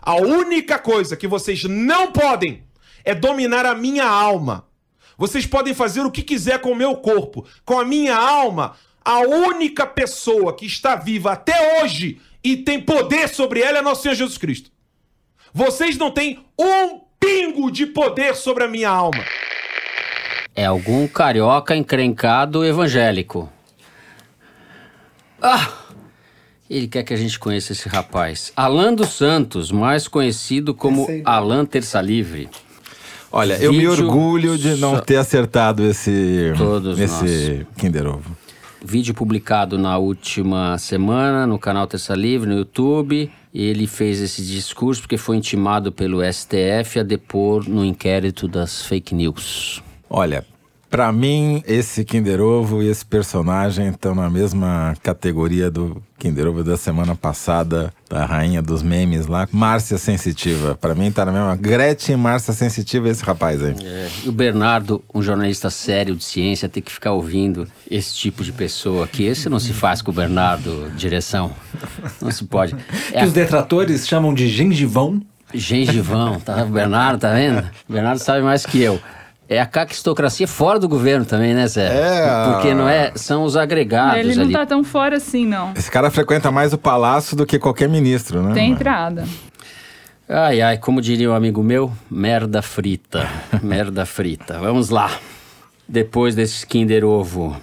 A 0.00 0.16
única 0.16 0.78
coisa 0.78 1.16
que 1.16 1.28
vocês 1.28 1.64
não 1.64 2.12
podem 2.12 2.62
é 3.04 3.14
dominar 3.14 3.66
a 3.66 3.74
minha 3.74 4.06
alma. 4.06 4.66
Vocês 5.16 5.44
podem 5.46 5.74
fazer 5.74 6.00
o 6.00 6.10
que 6.10 6.22
quiser 6.22 6.60
com 6.60 6.72
o 6.72 6.76
meu 6.76 6.96
corpo, 6.96 7.46
com 7.64 7.78
a 7.78 7.84
minha 7.84 8.16
alma. 8.16 8.76
A 9.04 9.20
única 9.20 9.86
pessoa 9.86 10.54
que 10.54 10.64
está 10.64 10.96
viva 10.96 11.32
até 11.32 11.82
hoje 11.82 12.20
e 12.42 12.56
tem 12.56 12.80
poder 12.80 13.28
sobre 13.28 13.60
ela 13.60 13.78
é 13.78 13.82
nosso 13.82 14.02
Senhor 14.02 14.14
Jesus 14.14 14.38
Cristo. 14.38 14.70
Vocês 15.52 15.96
não 15.98 16.10
têm 16.10 16.44
um 16.58 17.00
pingo 17.18 17.70
de 17.70 17.86
poder 17.86 18.34
sobre 18.36 18.64
a 18.64 18.68
minha 18.68 18.88
alma. 18.88 19.24
É 20.54 20.64
algum 20.64 21.06
carioca 21.06 21.76
encrencado 21.76 22.64
evangélico. 22.64 23.50
Ah! 25.40 25.70
Ele 26.68 26.86
quer 26.86 27.02
que 27.02 27.12
a 27.12 27.16
gente 27.16 27.38
conheça 27.38 27.72
esse 27.72 27.88
rapaz. 27.88 28.52
Alan 28.54 28.94
dos 28.94 29.08
Santos, 29.10 29.72
mais 29.72 30.06
conhecido 30.06 30.72
como 30.72 31.06
Alan 31.24 31.64
Terça 31.64 32.00
Livre. 32.00 32.48
Olha, 33.32 33.54
eu 33.54 33.72
me 33.72 33.78
Vídeo 33.78 33.92
orgulho 33.92 34.56
de 34.56 34.76
não 34.76 35.00
ter 35.00 35.16
acertado 35.16 35.84
esse, 35.84 36.52
Todos 36.56 36.98
esse 36.98 37.66
Kinder 37.76 38.06
Ovo. 38.06 38.36
Vídeo 38.84 39.14
publicado 39.14 39.78
na 39.78 39.98
última 39.98 40.78
semana 40.78 41.46
no 41.46 41.58
canal 41.58 41.86
Terça 41.86 42.14
Livre, 42.14 42.48
no 42.48 42.58
YouTube. 42.58 43.30
Ele 43.52 43.86
fez 43.86 44.20
esse 44.20 44.44
discurso 44.44 45.02
porque 45.02 45.16
foi 45.16 45.36
intimado 45.36 45.90
pelo 45.90 46.20
STF 46.22 47.00
a 47.00 47.02
depor 47.02 47.68
no 47.68 47.84
inquérito 47.84 48.46
das 48.46 48.82
fake 48.82 49.14
news. 49.14 49.82
Olha, 50.08 50.44
pra 50.90 51.12
mim, 51.12 51.62
esse 51.66 52.04
Kinder 52.04 52.40
Ovo 52.40 52.82
e 52.82 52.88
esse 52.88 53.06
personagem 53.06 53.88
estão 53.88 54.14
na 54.14 54.28
mesma 54.28 54.94
categoria 55.02 55.70
do 55.70 56.02
Kinder 56.18 56.48
Ovo 56.48 56.64
da 56.64 56.76
semana 56.76 57.14
passada, 57.14 57.94
da 58.08 58.26
rainha 58.26 58.60
dos 58.60 58.82
memes 58.82 59.26
lá, 59.26 59.48
Márcia 59.52 59.96
Sensitiva. 59.96 60.74
Pra 60.74 60.94
mim 60.94 61.10
tá 61.12 61.24
na 61.24 61.32
mesma. 61.32 61.56
Gretchen 61.56 62.16
Márcia 62.16 62.52
Sensitiva, 62.52 63.08
esse 63.08 63.24
rapaz 63.24 63.62
aí. 63.62 63.74
E 64.24 64.28
o 64.28 64.32
Bernardo, 64.32 65.02
um 65.14 65.22
jornalista 65.22 65.70
sério 65.70 66.16
de 66.16 66.24
ciência, 66.24 66.68
tem 66.68 66.82
que 66.82 66.90
ficar 66.92 67.12
ouvindo 67.12 67.66
esse 67.90 68.14
tipo 68.14 68.42
de 68.42 68.52
pessoa 68.52 69.04
aqui. 69.04 69.24
Esse 69.24 69.48
não 69.48 69.60
se 69.60 69.72
faz 69.72 70.02
com 70.02 70.10
o 70.10 70.14
Bernardo, 70.14 70.90
direção. 70.96 71.52
Não 72.20 72.30
se 72.30 72.44
pode. 72.44 72.74
É 73.12 73.20
Que 73.20 73.26
os 73.26 73.32
detratores 73.32 74.06
chamam 74.08 74.34
de 74.34 74.48
gengivão. 74.48 75.22
gengivão, 75.54 76.38
tá? 76.40 76.64
O 76.64 76.68
Bernardo, 76.68 77.20
tá 77.20 77.32
vendo? 77.32 77.60
O 77.88 77.92
Bernardo 77.92 78.18
sabe 78.18 78.42
mais 78.42 78.66
que 78.66 78.80
eu. 78.82 79.00
É 79.50 79.60
a 79.60 79.66
caquistocracia 79.66 80.46
fora 80.46 80.78
do 80.78 80.88
governo 80.88 81.24
também, 81.24 81.52
né, 81.52 81.66
Zé? 81.66 81.88
É. 81.88 82.52
Porque 82.52 82.72
não 82.72 82.88
é, 82.88 83.10
são 83.16 83.42
os 83.42 83.56
agregados 83.56 84.20
Ele 84.20 84.36
não 84.36 84.44
ali. 84.44 84.52
tá 84.52 84.64
tão 84.64 84.84
fora 84.84 85.16
assim, 85.16 85.44
não. 85.44 85.72
Esse 85.74 85.90
cara 85.90 86.08
frequenta 86.08 86.52
mais 86.52 86.72
o 86.72 86.78
palácio 86.78 87.36
do 87.36 87.44
que 87.44 87.58
qualquer 87.58 87.88
ministro, 87.88 88.40
né? 88.44 88.54
Tem 88.54 88.70
entrada. 88.70 89.24
Ai, 90.28 90.60
ai, 90.60 90.78
como 90.78 91.02
diria 91.02 91.28
um 91.28 91.34
amigo 91.34 91.64
meu, 91.64 91.92
merda 92.08 92.62
frita. 92.62 93.28
merda 93.60 94.06
frita. 94.06 94.56
Vamos 94.60 94.88
lá. 94.88 95.10
Depois 95.88 96.36
desse 96.36 96.64
Kinder 96.64 97.04
Ovo 97.04 97.60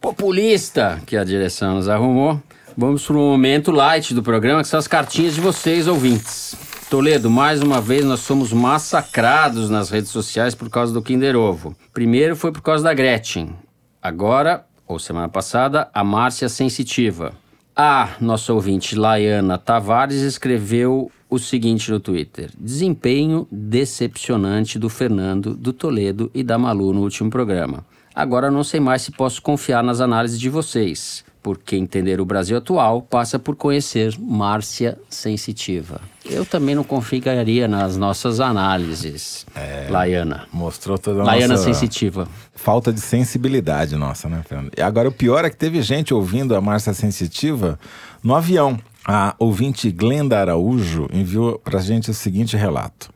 populista 0.00 1.00
que 1.04 1.16
a 1.16 1.24
direção 1.24 1.74
nos 1.74 1.88
arrumou, 1.88 2.40
vamos 2.76 3.04
para 3.04 3.16
o 3.16 3.18
momento 3.18 3.72
light 3.72 4.14
do 4.14 4.22
programa, 4.22 4.62
que 4.62 4.68
são 4.68 4.78
as 4.78 4.86
cartinhas 4.86 5.34
de 5.34 5.40
vocês, 5.40 5.88
ouvintes. 5.88 6.54
Toledo, 6.88 7.28
mais 7.28 7.62
uma 7.62 7.82
vez 7.82 8.02
nós 8.02 8.20
somos 8.20 8.50
massacrados 8.50 9.68
nas 9.68 9.90
redes 9.90 10.10
sociais 10.10 10.54
por 10.54 10.70
causa 10.70 10.90
do 10.90 11.02
Kinder 11.02 11.36
Ovo. 11.36 11.76
Primeiro 11.92 12.34
foi 12.34 12.50
por 12.50 12.62
causa 12.62 12.82
da 12.82 12.94
Gretchen. 12.94 13.54
Agora, 14.00 14.64
ou 14.86 14.98
semana 14.98 15.28
passada, 15.28 15.90
a 15.92 16.02
Márcia 16.02 16.48
Sensitiva. 16.48 17.34
A 17.76 18.16
nossa 18.18 18.54
ouvinte 18.54 18.96
Laiana 18.96 19.58
Tavares 19.58 20.22
escreveu 20.22 21.12
o 21.28 21.38
seguinte 21.38 21.90
no 21.90 22.00
Twitter: 22.00 22.50
Desempenho 22.58 23.46
decepcionante 23.52 24.78
do 24.78 24.88
Fernando, 24.88 25.54
do 25.54 25.74
Toledo 25.74 26.30
e 26.34 26.42
da 26.42 26.56
Malu 26.56 26.94
no 26.94 27.02
último 27.02 27.28
programa. 27.28 27.84
Agora 28.14 28.50
não 28.50 28.64
sei 28.64 28.80
mais 28.80 29.02
se 29.02 29.12
posso 29.12 29.42
confiar 29.42 29.84
nas 29.84 30.00
análises 30.00 30.40
de 30.40 30.48
vocês. 30.48 31.22
Porque 31.42 31.76
entender 31.76 32.20
o 32.20 32.24
Brasil 32.24 32.56
atual 32.56 33.02
passa 33.02 33.38
por 33.38 33.56
conhecer 33.56 34.14
Márcia 34.18 34.98
Sensitiva. 35.08 36.00
Eu 36.24 36.44
também 36.44 36.74
não 36.74 36.84
confiaria 36.84 37.66
nas 37.66 37.96
nossas 37.96 38.40
análises, 38.40 39.46
Laiana. 39.88 40.46
Mostrou 40.52 40.98
toda 40.98 41.22
a 41.22 41.24
Laiana 41.24 41.54
nossa 41.54 41.64
Sensitiva. 41.64 42.28
falta 42.54 42.92
de 42.92 43.00
sensibilidade 43.00 43.96
nossa, 43.96 44.28
né, 44.28 44.42
Fernando? 44.46 44.70
E 44.76 44.82
agora 44.82 45.08
o 45.08 45.12
pior 45.12 45.44
é 45.44 45.50
que 45.50 45.56
teve 45.56 45.80
gente 45.80 46.12
ouvindo 46.12 46.54
a 46.54 46.60
Márcia 46.60 46.92
Sensitiva 46.92 47.78
no 48.22 48.34
avião. 48.34 48.78
A 49.06 49.34
ouvinte 49.38 49.90
Glenda 49.90 50.38
Araújo 50.38 51.08
enviou 51.12 51.58
pra 51.58 51.80
gente 51.80 52.10
o 52.10 52.14
seguinte 52.14 52.56
relato. 52.56 53.08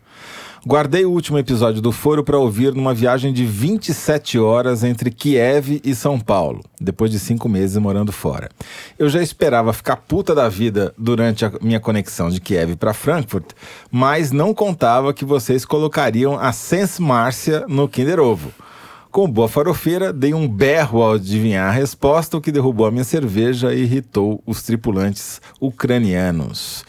Guardei 0.65 1.05
o 1.05 1.11
último 1.11 1.39
episódio 1.39 1.83
do 1.83 1.91
Foro 1.91 2.23
para 2.23 2.39
ouvir 2.39 2.73
numa 2.73 2.95
viagem 2.95 3.33
de 3.33 3.45
27 3.45 4.39
horas 4.39 4.85
entre 4.85 5.11
Kiev 5.11 5.81
e 5.83 5.93
São 5.93 6.21
Paulo, 6.21 6.63
depois 6.81 7.11
de 7.11 7.19
cinco 7.19 7.49
meses 7.49 7.77
morando 7.79 8.13
fora. 8.13 8.49
Eu 8.97 9.09
já 9.09 9.21
esperava 9.21 9.73
ficar 9.73 9.97
puta 9.97 10.37
da 10.37 10.49
vida 10.49 10.95
durante 10.97 11.45
a 11.45 11.51
minha 11.61 11.81
conexão 11.81 12.31
de 12.31 12.41
Kiev 12.41 12.77
para 12.77 12.95
Frankfurt, 12.95 13.47
mas 13.91 14.31
não 14.31 14.55
contava 14.55 15.13
que 15.13 15.25
vocês 15.25 15.65
colocariam 15.65 16.39
a 16.39 16.53
Sense 16.53 17.03
Márcia 17.03 17.65
no 17.67 17.89
Kinder 17.89 18.21
Ovo. 18.21 18.53
Com 19.11 19.29
boa 19.29 19.49
farofeira, 19.49 20.13
dei 20.13 20.33
um 20.33 20.47
berro 20.47 21.03
ao 21.03 21.15
adivinhar 21.15 21.71
a 21.71 21.73
resposta, 21.73 22.37
o 22.37 22.41
que 22.41 22.53
derrubou 22.53 22.87
a 22.87 22.91
minha 22.93 23.03
cerveja 23.03 23.75
e 23.75 23.83
irritou 23.83 24.41
os 24.47 24.63
tripulantes 24.63 25.41
ucranianos. 25.61 26.85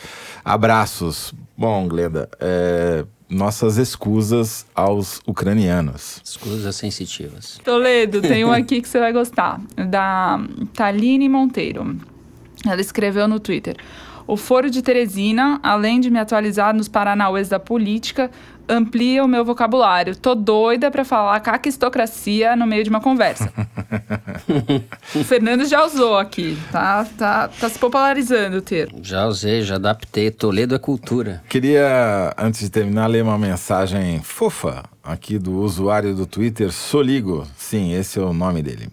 Abraços. 0.46 1.34
Bom, 1.58 1.88
Glenda, 1.88 2.30
é, 2.40 3.06
nossas 3.34 3.78
escusas 3.78 4.66
aos 4.74 5.22
ucranianos. 5.26 6.22
Escusas 6.24 6.76
sensitivas. 6.76 7.60
Toledo, 7.64 8.22
tem 8.22 8.46
um 8.46 8.52
aqui 8.52 8.82
que 8.82 8.88
você 8.88 9.00
vai 9.00 9.12
gostar, 9.12 9.60
da 9.90 10.40
Taline 10.74 11.28
Monteiro. 11.28 11.98
Ela 12.66 12.80
escreveu 12.80 13.28
no 13.28 13.40
Twitter. 13.40 13.76
O 14.26 14.38
Foro 14.38 14.70
de 14.70 14.82
Teresina, 14.82 15.60
além 15.62 16.00
de 16.00 16.10
me 16.10 16.18
atualizar 16.18 16.74
nos 16.74 16.88
paranauês 16.88 17.50
da 17.50 17.60
política, 17.60 18.32
amplia 18.68 19.24
o 19.24 19.28
meu 19.28 19.44
vocabulário. 19.44 20.16
Tô 20.16 20.36
doida 20.36 20.90
pra 20.90 21.04
falar 21.04 21.40
caquistocracia 21.40 22.56
no 22.56 22.66
meio 22.66 22.84
de 22.84 22.90
uma 22.90 23.02
conversa. 23.02 23.52
o 25.16 25.24
Fernando 25.24 25.66
já 25.66 25.86
usou 25.86 26.18
aqui, 26.18 26.58
tá, 26.72 27.06
tá, 27.18 27.48
tá 27.48 27.70
se 27.70 27.78
popularizando 27.78 28.58
o 28.58 28.62
termo. 28.62 29.00
Já 29.02 29.28
usei, 29.28 29.62
já 29.62 29.76
adaptei. 29.76 30.32
Toledo 30.32 30.76
é 30.76 30.80
cultura. 30.80 31.44
Queria, 31.50 32.34
antes 32.38 32.62
de 32.62 32.70
terminar, 32.70 33.08
ler 33.08 33.24
uma 33.24 33.38
mensagem 33.38 34.22
fofa 34.22 34.84
aqui 35.04 35.38
do 35.38 35.60
usuário 35.60 36.16
do 36.16 36.26
Twitter, 36.26 36.72
Soligo. 36.72 37.46
Sim, 37.58 37.94
esse 37.94 38.18
é 38.20 38.22
o 38.22 38.34
nome 38.34 38.64
dele. 38.64 38.90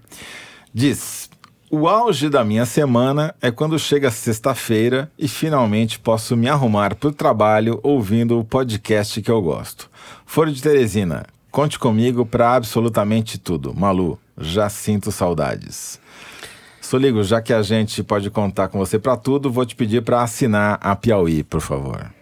Diz: 0.75 1.30
O 1.73 1.87
auge 1.87 2.29
da 2.29 2.45
minha 2.45 2.67
semana 2.67 3.33
é 3.41 3.49
quando 3.49 3.79
chega 3.79 4.11
sexta-feira 4.11 5.09
e 5.17 5.29
finalmente 5.29 6.01
posso 6.01 6.37
me 6.37 6.49
arrumar 6.49 6.97
para 6.97 7.11
o 7.11 7.13
trabalho 7.13 7.79
ouvindo 7.85 8.41
o 8.41 8.45
podcast 8.45 9.23
que 9.23 9.31
eu 9.31 9.41
gosto. 9.41 9.89
Foro 10.27 10.51
de 10.51 10.61
Teresina, 10.61 11.25
conte 11.49 11.79
comigo 11.79 12.27
para 12.27 12.57
absolutamente 12.57 13.39
tudo. 13.39 13.73
Malu, 13.73 14.19
já 14.37 14.69
sinto 14.69 15.13
saudades. 15.13 16.01
Soligo, 16.81 17.23
já 17.23 17.41
que 17.41 17.53
a 17.53 17.63
gente 17.63 18.03
pode 18.03 18.31
contar 18.31 18.67
com 18.67 18.77
você 18.77 18.99
para 18.99 19.17
tudo, 19.17 19.49
vou 19.49 19.65
te 19.65 19.77
pedir 19.77 20.03
para 20.03 20.25
assinar 20.25 20.77
a 20.81 20.97
Piauí, 20.97 21.45
por 21.45 21.61
favor. 21.61 22.13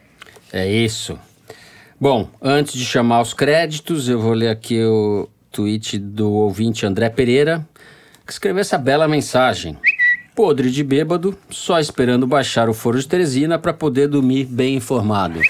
É 0.53 0.71
isso. 0.71 1.19
Bom, 1.99 2.29
antes 2.43 2.75
de 2.75 2.85
chamar 2.85 3.23
os 3.23 3.33
créditos, 3.33 4.11
eu 4.11 4.21
vou 4.21 4.35
ler 4.35 4.51
aqui 4.51 4.85
o 4.85 5.27
tweet 5.51 5.97
do 5.97 6.31
ouvinte 6.33 6.85
André 6.85 7.09
Pereira, 7.09 7.67
que 8.29 8.33
escreveu 8.35 8.61
essa 8.61 8.77
bela 8.77 9.09
mensagem. 9.09 9.75
Podre 10.37 10.71
de 10.71 10.85
bêbado, 10.85 11.37
só 11.49 11.81
esperando 11.81 12.27
baixar 12.27 12.69
o 12.69 12.75
foro 12.75 13.01
de 13.01 13.09
Teresina 13.09 13.59
para 13.59 13.73
poder 13.73 14.07
dormir 14.07 14.45
bem 14.45 14.77
informado. 14.77 15.41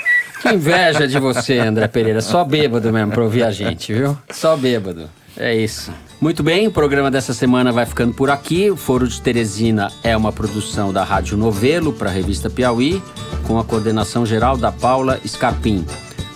Que 0.40 0.50
inveja 0.50 1.08
de 1.08 1.18
você, 1.18 1.58
André 1.58 1.88
Pereira. 1.88 2.20
Só 2.20 2.44
bêbado 2.44 2.92
mesmo 2.92 3.10
pra 3.10 3.24
ouvir 3.24 3.42
a 3.42 3.50
gente, 3.50 3.92
viu? 3.92 4.16
Só 4.30 4.56
bêbado. 4.56 5.10
É 5.36 5.54
isso. 5.54 5.92
Muito 6.20 6.44
bem, 6.44 6.68
o 6.68 6.70
programa 6.70 7.10
dessa 7.10 7.34
semana 7.34 7.72
vai 7.72 7.84
ficando 7.84 8.14
por 8.14 8.30
aqui. 8.30 8.70
O 8.70 8.76
Foro 8.76 9.08
de 9.08 9.20
Teresina 9.20 9.90
é 10.04 10.16
uma 10.16 10.32
produção 10.32 10.92
da 10.92 11.02
Rádio 11.02 11.36
Novelo 11.36 11.92
para 11.92 12.08
a 12.08 12.12
revista 12.12 12.48
Piauí, 12.48 13.02
com 13.44 13.58
a 13.58 13.64
coordenação 13.64 14.24
geral 14.24 14.56
da 14.56 14.70
Paula 14.70 15.20
Scarpim. 15.26 15.84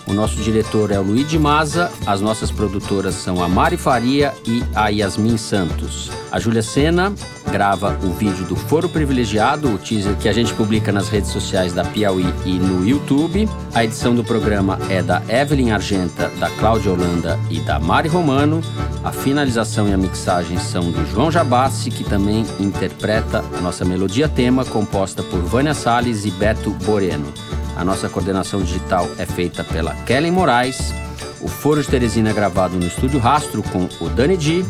O 0.05 0.13
nosso 0.13 0.35
diretor 0.35 0.91
é 0.91 0.99
o 0.99 1.03
Luiz 1.03 1.27
de 1.27 1.39
Maza, 1.39 1.89
as 2.05 2.19
nossas 2.19 2.51
produtoras 2.51 3.15
são 3.15 3.41
a 3.41 3.47
Mari 3.47 3.77
Faria 3.77 4.33
e 4.45 4.61
a 4.75 4.89
Yasmin 4.89 5.37
Santos. 5.37 6.11
A 6.29 6.39
Júlia 6.39 6.61
Sena 6.61 7.13
grava 7.51 7.97
o 8.03 8.11
vídeo 8.11 8.43
do 8.45 8.55
Foro 8.55 8.89
Privilegiado, 8.89 9.69
o 9.69 9.77
teaser 9.77 10.15
que 10.17 10.27
a 10.27 10.33
gente 10.33 10.53
publica 10.53 10.91
nas 10.91 11.07
redes 11.07 11.29
sociais 11.29 11.71
da 11.71 11.85
Piauí 11.85 12.25
e 12.45 12.53
no 12.53 12.85
YouTube. 12.85 13.47
A 13.73 13.83
edição 13.83 14.13
do 14.13 14.23
programa 14.23 14.77
é 14.89 15.01
da 15.01 15.21
Evelyn 15.29 15.71
Argenta, 15.71 16.29
da 16.39 16.49
Cláudia 16.49 16.91
Holanda 16.91 17.39
e 17.49 17.59
da 17.61 17.79
Mari 17.79 18.09
Romano. 18.09 18.61
A 19.03 19.11
finalização 19.11 19.87
e 19.87 19.93
a 19.93 19.97
mixagem 19.97 20.57
são 20.57 20.91
do 20.91 21.05
João 21.11 21.31
Jabassi, 21.31 21.89
que 21.89 22.03
também 22.03 22.45
interpreta 22.59 23.43
a 23.57 23.61
nossa 23.61 23.85
melodia 23.85 24.27
tema, 24.27 24.65
composta 24.65 25.23
por 25.23 25.39
Vânia 25.39 25.73
Salles 25.73 26.25
e 26.25 26.31
Beto 26.31 26.71
Boreno. 26.71 27.31
A 27.75 27.83
nossa 27.83 28.07
coordenação 28.09 28.61
digital 28.61 29.09
é 29.17 29.25
feita 29.25 29.63
pela 29.63 29.93
Kellen 30.05 30.31
Moraes. 30.31 30.93
O 31.41 31.47
Foro 31.47 31.81
de 31.81 31.87
Teresina 31.87 32.29
é 32.29 32.33
gravado 32.33 32.75
no 32.75 32.85
Estúdio 32.85 33.19
Rastro 33.19 33.63
com 33.63 33.89
o 33.99 34.09
Dani 34.09 34.37
Di. 34.37 34.65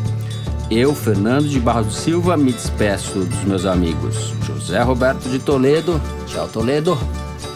Eu, 0.70 0.94
Fernando 0.94 1.48
de 1.48 1.60
Barros 1.60 1.96
Silva, 1.96 2.36
me 2.36 2.52
despeço 2.52 3.20
dos 3.20 3.44
meus 3.44 3.66
amigos 3.66 4.32
José 4.46 4.80
Roberto 4.82 5.28
de 5.28 5.38
Toledo. 5.38 6.00
Tchau, 6.26 6.48
Toledo. 6.48 6.98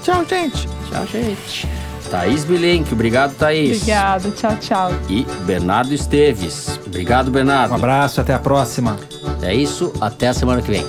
Tchau, 0.03 0.25
gente. 0.29 0.69
Tchau, 0.91 1.07
gente. 1.07 1.69
Thaís 2.11 2.45
Bilenque, 2.45 2.95
obrigado, 2.95 3.35
Thaís. 3.35 3.83
Obrigada, 3.83 4.31
tchau, 4.31 4.57
tchau. 4.57 4.93
E 5.09 5.27
Bernardo 5.45 5.93
Esteves. 5.93 6.79
Obrigado, 6.87 7.31
Bernardo. 7.31 7.73
Um 7.73 7.77
abraço, 7.77 8.21
até 8.21 8.35
a 8.35 8.39
próxima. 8.39 8.97
É 9.43 9.55
isso, 9.55 9.93
até 10.01 10.29
a 10.29 10.35
semana 10.35 10.63
que 10.63 10.71
vem. 10.71 10.87